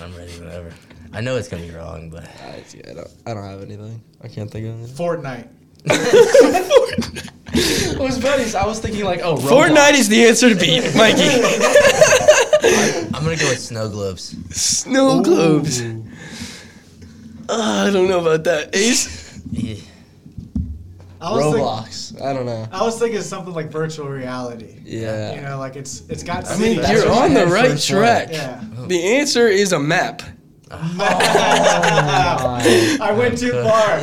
I'm 0.00 0.14
ready, 0.16 0.32
whatever. 0.40 0.72
I 1.12 1.20
know 1.20 1.36
it's 1.36 1.48
gonna 1.48 1.62
be 1.62 1.70
wrong, 1.70 2.10
but 2.10 2.24
I, 2.24 2.64
yeah, 2.74 2.90
I 2.90 2.94
don't. 2.94 3.08
I 3.26 3.34
don't 3.34 3.44
have 3.44 3.62
anything. 3.62 4.02
I 4.22 4.28
can't 4.28 4.50
think 4.50 4.66
of 4.66 4.74
anything. 4.78 4.94
Fortnite. 4.96 5.48
It 7.54 7.98
was 7.98 8.18
funny. 8.18 8.52
I 8.54 8.66
was 8.66 8.80
thinking 8.80 9.04
like, 9.04 9.20
oh, 9.22 9.36
Fortnite 9.36 9.92
is 9.92 10.08
the 10.08 10.24
answer 10.24 10.48
to 10.48 10.54
beat, 10.56 10.80
Mikey. 10.96 11.20
I'm 13.14 13.22
gonna 13.22 13.36
go 13.36 13.48
with 13.50 13.60
snow 13.60 13.88
globes. 13.90 14.34
Snow 14.56 15.22
globes. 15.22 15.82
Uh, 17.52 17.84
I 17.86 17.90
don't 17.90 18.08
know 18.08 18.20
about 18.20 18.44
that. 18.44 18.74
Ace. 18.74 19.38
Yeah. 19.50 19.74
I 21.20 21.32
was, 21.32 21.44
think, 21.44 21.56
Roblox. 21.56 22.22
I 22.22 22.32
don't 22.32 22.46
know. 22.46 22.66
I 22.72 22.82
was 22.82 22.98
thinking 22.98 23.20
something 23.20 23.52
like 23.52 23.70
virtual 23.70 24.08
reality. 24.08 24.80
Yeah. 24.84 25.34
You 25.34 25.42
know, 25.42 25.58
like 25.58 25.76
it's 25.76 26.00
it's 26.08 26.22
got. 26.22 26.48
I 26.48 26.56
mean, 26.56 26.76
you're 26.76 27.10
on 27.10 27.34
the 27.34 27.46
right 27.46 27.78
track. 27.78 28.30
Yeah. 28.32 28.64
The 28.86 29.18
answer 29.18 29.48
is 29.48 29.72
a 29.72 29.78
map. 29.78 30.22
I 30.72 31.44
went 33.16 33.36
too 33.36 33.52
far. 33.52 33.98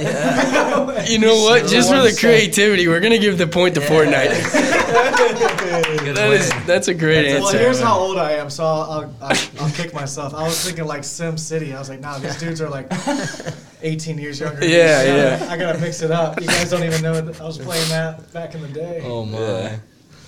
You 1.10 1.18
know 1.18 1.41
what? 1.41 1.66
Just 1.66 1.89
for 1.89 2.04
the 2.04 2.16
creativity, 2.18 2.88
we're 2.88 3.00
gonna 3.00 3.18
give 3.18 3.39
the 3.39 3.47
point 3.47 3.74
to 3.76 3.82
Yeah. 3.82 3.89
Fortnite. 3.89 4.76
Good 4.90 6.16
That 6.16 6.32
is 6.32 6.50
that's 6.66 6.88
a 6.88 6.94
great 6.94 7.32
That's 7.32 7.40
a 7.40 7.42
Well, 7.44 7.54
here's 7.54 7.80
how 7.80 7.98
old 7.98 8.18
I 8.18 8.32
am, 8.34 8.50
so 8.50 8.66
I'll, 8.66 8.82
I'll, 8.82 9.16
I'll, 9.22 9.38
I'll 9.62 9.72
kick 9.74 9.94
myself. 9.94 10.34
I 10.34 10.44
was 10.44 10.64
thinking 10.64 10.86
like 10.86 11.04
Sim 11.04 11.38
City. 11.38 11.74
I 11.74 11.80
was 11.80 11.90
like, 11.90 12.00
nah, 12.02 12.18
these 12.20 12.38
dudes 12.40 12.62
are 12.62 12.70
like 12.70 12.92
18 13.82 14.18
years 14.18 14.40
younger. 14.40 14.60
than 14.60 14.70
me. 14.70 14.76
Yeah, 14.78 15.00
I 15.02 15.06
gotta, 15.06 15.46
yeah. 15.46 15.52
I 15.52 15.58
gotta 15.58 15.80
mix 15.80 16.02
it 16.02 16.12
up. 16.12 16.40
You 16.42 16.48
guys 16.48 16.70
don't 16.70 16.84
even 16.84 17.02
know 17.02 17.20
that 17.22 17.40
I 17.40 17.46
was 17.46 17.58
playing 17.58 17.90
that 17.90 18.32
back 18.34 18.56
in 18.56 18.62
the 18.62 18.68
day. 18.68 19.02
Oh 19.06 19.26
my. 19.26 19.38
Yeah. 19.40 19.80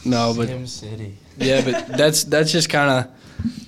No, 0.04 0.34
but 0.36 0.48
Sim 0.48 0.68
City. 0.68 1.18
yeah, 1.38 1.62
but 1.64 1.88
that's 1.98 2.24
that's 2.24 2.52
just 2.52 2.70
kind 2.70 3.06
of 3.06 3.12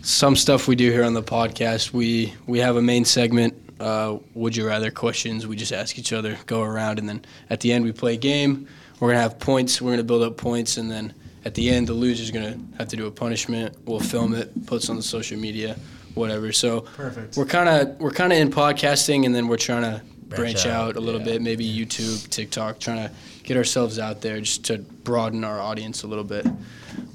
some 0.06 0.36
stuff 0.36 0.68
we 0.68 0.76
do 0.76 0.91
here 0.91 1.04
on 1.04 1.14
the 1.14 1.24
podcast. 1.24 1.94
We 1.94 2.34
we 2.48 2.60
have 2.60 2.76
a 2.76 2.82
main 2.82 3.06
segment, 3.06 3.54
uh, 3.80 4.18
would 4.34 4.56
you 4.56 4.66
rather 4.66 4.91
questions. 4.91 5.46
We 5.48 5.56
just 5.56 5.72
ask 5.72 5.98
each 6.00 6.14
other, 6.14 6.38
go 6.46 6.62
around, 6.62 7.00
and 7.00 7.08
then 7.08 7.24
at 7.50 7.60
the 7.60 7.72
end 7.72 7.86
we 7.86 7.91
play 7.91 8.14
a 8.14 8.18
game. 8.18 8.68
We're 9.04 9.10
gonna 9.10 9.22
have 9.24 9.38
points. 9.38 9.82
We're 9.82 9.91
gonna 9.91 10.04
build 10.04 10.24
up 10.24 10.38
points, 10.38 10.78
and 10.78 10.89
then 10.89 11.14
at 11.43 11.56
the 11.56 11.70
end 11.70 11.88
the 11.88 11.93
loser's 11.93 12.32
gonna 12.32 12.58
have 12.78 12.88
to 12.88 12.95
do 12.95 13.06
a 13.06 13.12
punishment. 13.12 13.76
We'll 13.86 13.99
film 13.99 14.34
it, 14.34 14.66
post 14.66 14.89
on 14.89 14.95
the 14.95 15.04
social 15.04 15.38
media, 15.38 15.76
whatever. 16.14 16.54
So 16.54 16.82
Perfect. 16.95 17.36
we're 17.36 17.45
kind 17.45 17.68
of 17.68 17.99
we're 17.99 18.12
kind 18.12 18.32
of 18.32 18.39
in 18.39 18.49
podcasting, 18.49 19.26
and 19.26 19.36
then 19.36 19.49
we're 19.49 19.58
trying 19.58 19.82
to 19.82 20.01
branch, 20.30 20.54
Branch 20.64 20.66
out, 20.68 20.89
out, 20.91 20.95
a 20.95 21.01
little 21.01 21.20
yeah. 21.20 21.34
bit, 21.34 21.41
maybe 21.41 21.68
YouTube, 21.68 22.30
TikTok, 22.30 22.80
trying 22.80 23.10
to 23.10 23.14
get 23.43 23.58
ourselves 23.58 23.99
out 23.99 24.22
there 24.22 24.39
just 24.39 24.64
to 24.68 24.78
broaden 24.78 25.43
our 25.43 25.60
audience 25.60 26.04
a 26.04 26.08
little 26.08 26.24
bit. 26.24 26.47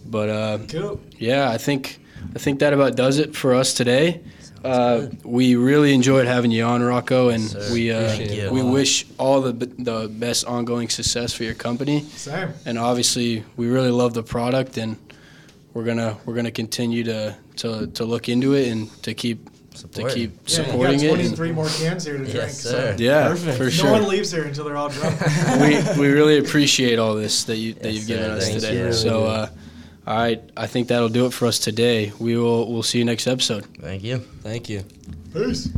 But 0.04 0.28
uh, 0.28 0.58
Cool. 0.68 1.00
yeah, 1.16 1.50
I 1.50 1.56
think 1.56 2.00
I 2.36 2.38
think 2.38 2.58
that 2.58 2.74
about 2.74 2.96
does 2.96 3.18
it 3.18 3.34
for 3.34 3.54
us 3.54 3.72
today. 3.72 4.20
Uh, 4.64 5.08
we 5.24 5.56
really 5.56 5.94
enjoyed 5.94 6.26
having 6.26 6.50
you 6.50 6.64
on, 6.64 6.82
Rocco, 6.82 7.28
and 7.28 7.42
Yes, 7.42 7.52
sir. 7.68 7.72
we 7.72 7.90
uh, 7.92 8.52
we 8.52 8.62
wish 8.62 9.06
all 9.18 9.40
the 9.40 9.52
the 9.52 10.08
best 10.08 10.44
ongoing 10.46 10.88
success 10.88 11.32
for 11.32 11.44
your 11.44 11.54
company. 11.54 12.02
Same. 12.02 12.50
And 12.66 12.78
obviously, 12.78 13.44
we 13.56 13.68
really 13.68 13.90
love 13.90 14.14
the 14.14 14.22
product, 14.22 14.76
and 14.78 14.96
we're 15.74 15.84
gonna 15.84 16.16
we're 16.26 16.34
gonna 16.34 16.50
continue 16.50 17.04
to 17.04 17.36
to, 17.56 17.86
to 17.88 18.04
look 18.04 18.28
into 18.28 18.54
it 18.54 18.68
and 18.68 18.90
to 19.02 19.14
keep 19.14 19.48
to 19.92 20.08
keep 20.08 20.32
Yeah, 20.32 20.56
supporting 20.56 20.98
you 20.98 21.08
got 21.10 21.20
it. 21.20 21.36
23 21.36 21.52
more 21.52 21.68
cans 21.68 22.04
here 22.04 22.14
to 22.14 22.24
drink. 22.24 22.34
Yes, 22.34 22.60
sir. 22.60 22.90
and- 22.90 23.00
yeah, 23.00 23.28
Perfect. 23.28 23.56
for 23.58 23.70
sure. 23.70 23.86
no 23.86 23.92
one 23.92 24.08
leaves 24.08 24.32
here 24.32 24.42
until 24.44 24.64
they're 24.64 24.76
all 24.76 24.88
drunk. 24.88 25.20
we 25.60 26.00
we 26.00 26.08
really 26.12 26.38
appreciate 26.38 26.98
all 26.98 27.14
this 27.14 27.44
that 27.44 27.56
you 27.58 27.74
that 27.74 27.84
Yes, 27.84 27.94
you've 27.94 28.06
given 28.08 28.24
sir. 28.24 28.36
us 28.36 28.48
Thank 28.48 28.60
today. 28.60 28.76
you. 28.86 28.92
So, 28.92 29.24
uh, 29.26 29.48
all 30.08 30.16
right, 30.16 30.42
I 30.56 30.66
think 30.66 30.88
that'll 30.88 31.10
do 31.10 31.26
it 31.26 31.34
for 31.34 31.44
us 31.46 31.58
today. 31.58 32.12
We 32.18 32.38
will 32.38 32.72
we'll 32.72 32.82
see 32.82 32.98
you 32.98 33.04
next 33.04 33.26
episode. 33.26 33.66
Thank 33.78 34.02
you. 34.02 34.20
Thank 34.42 34.70
you. 34.70 34.84
Peace. 35.34 35.68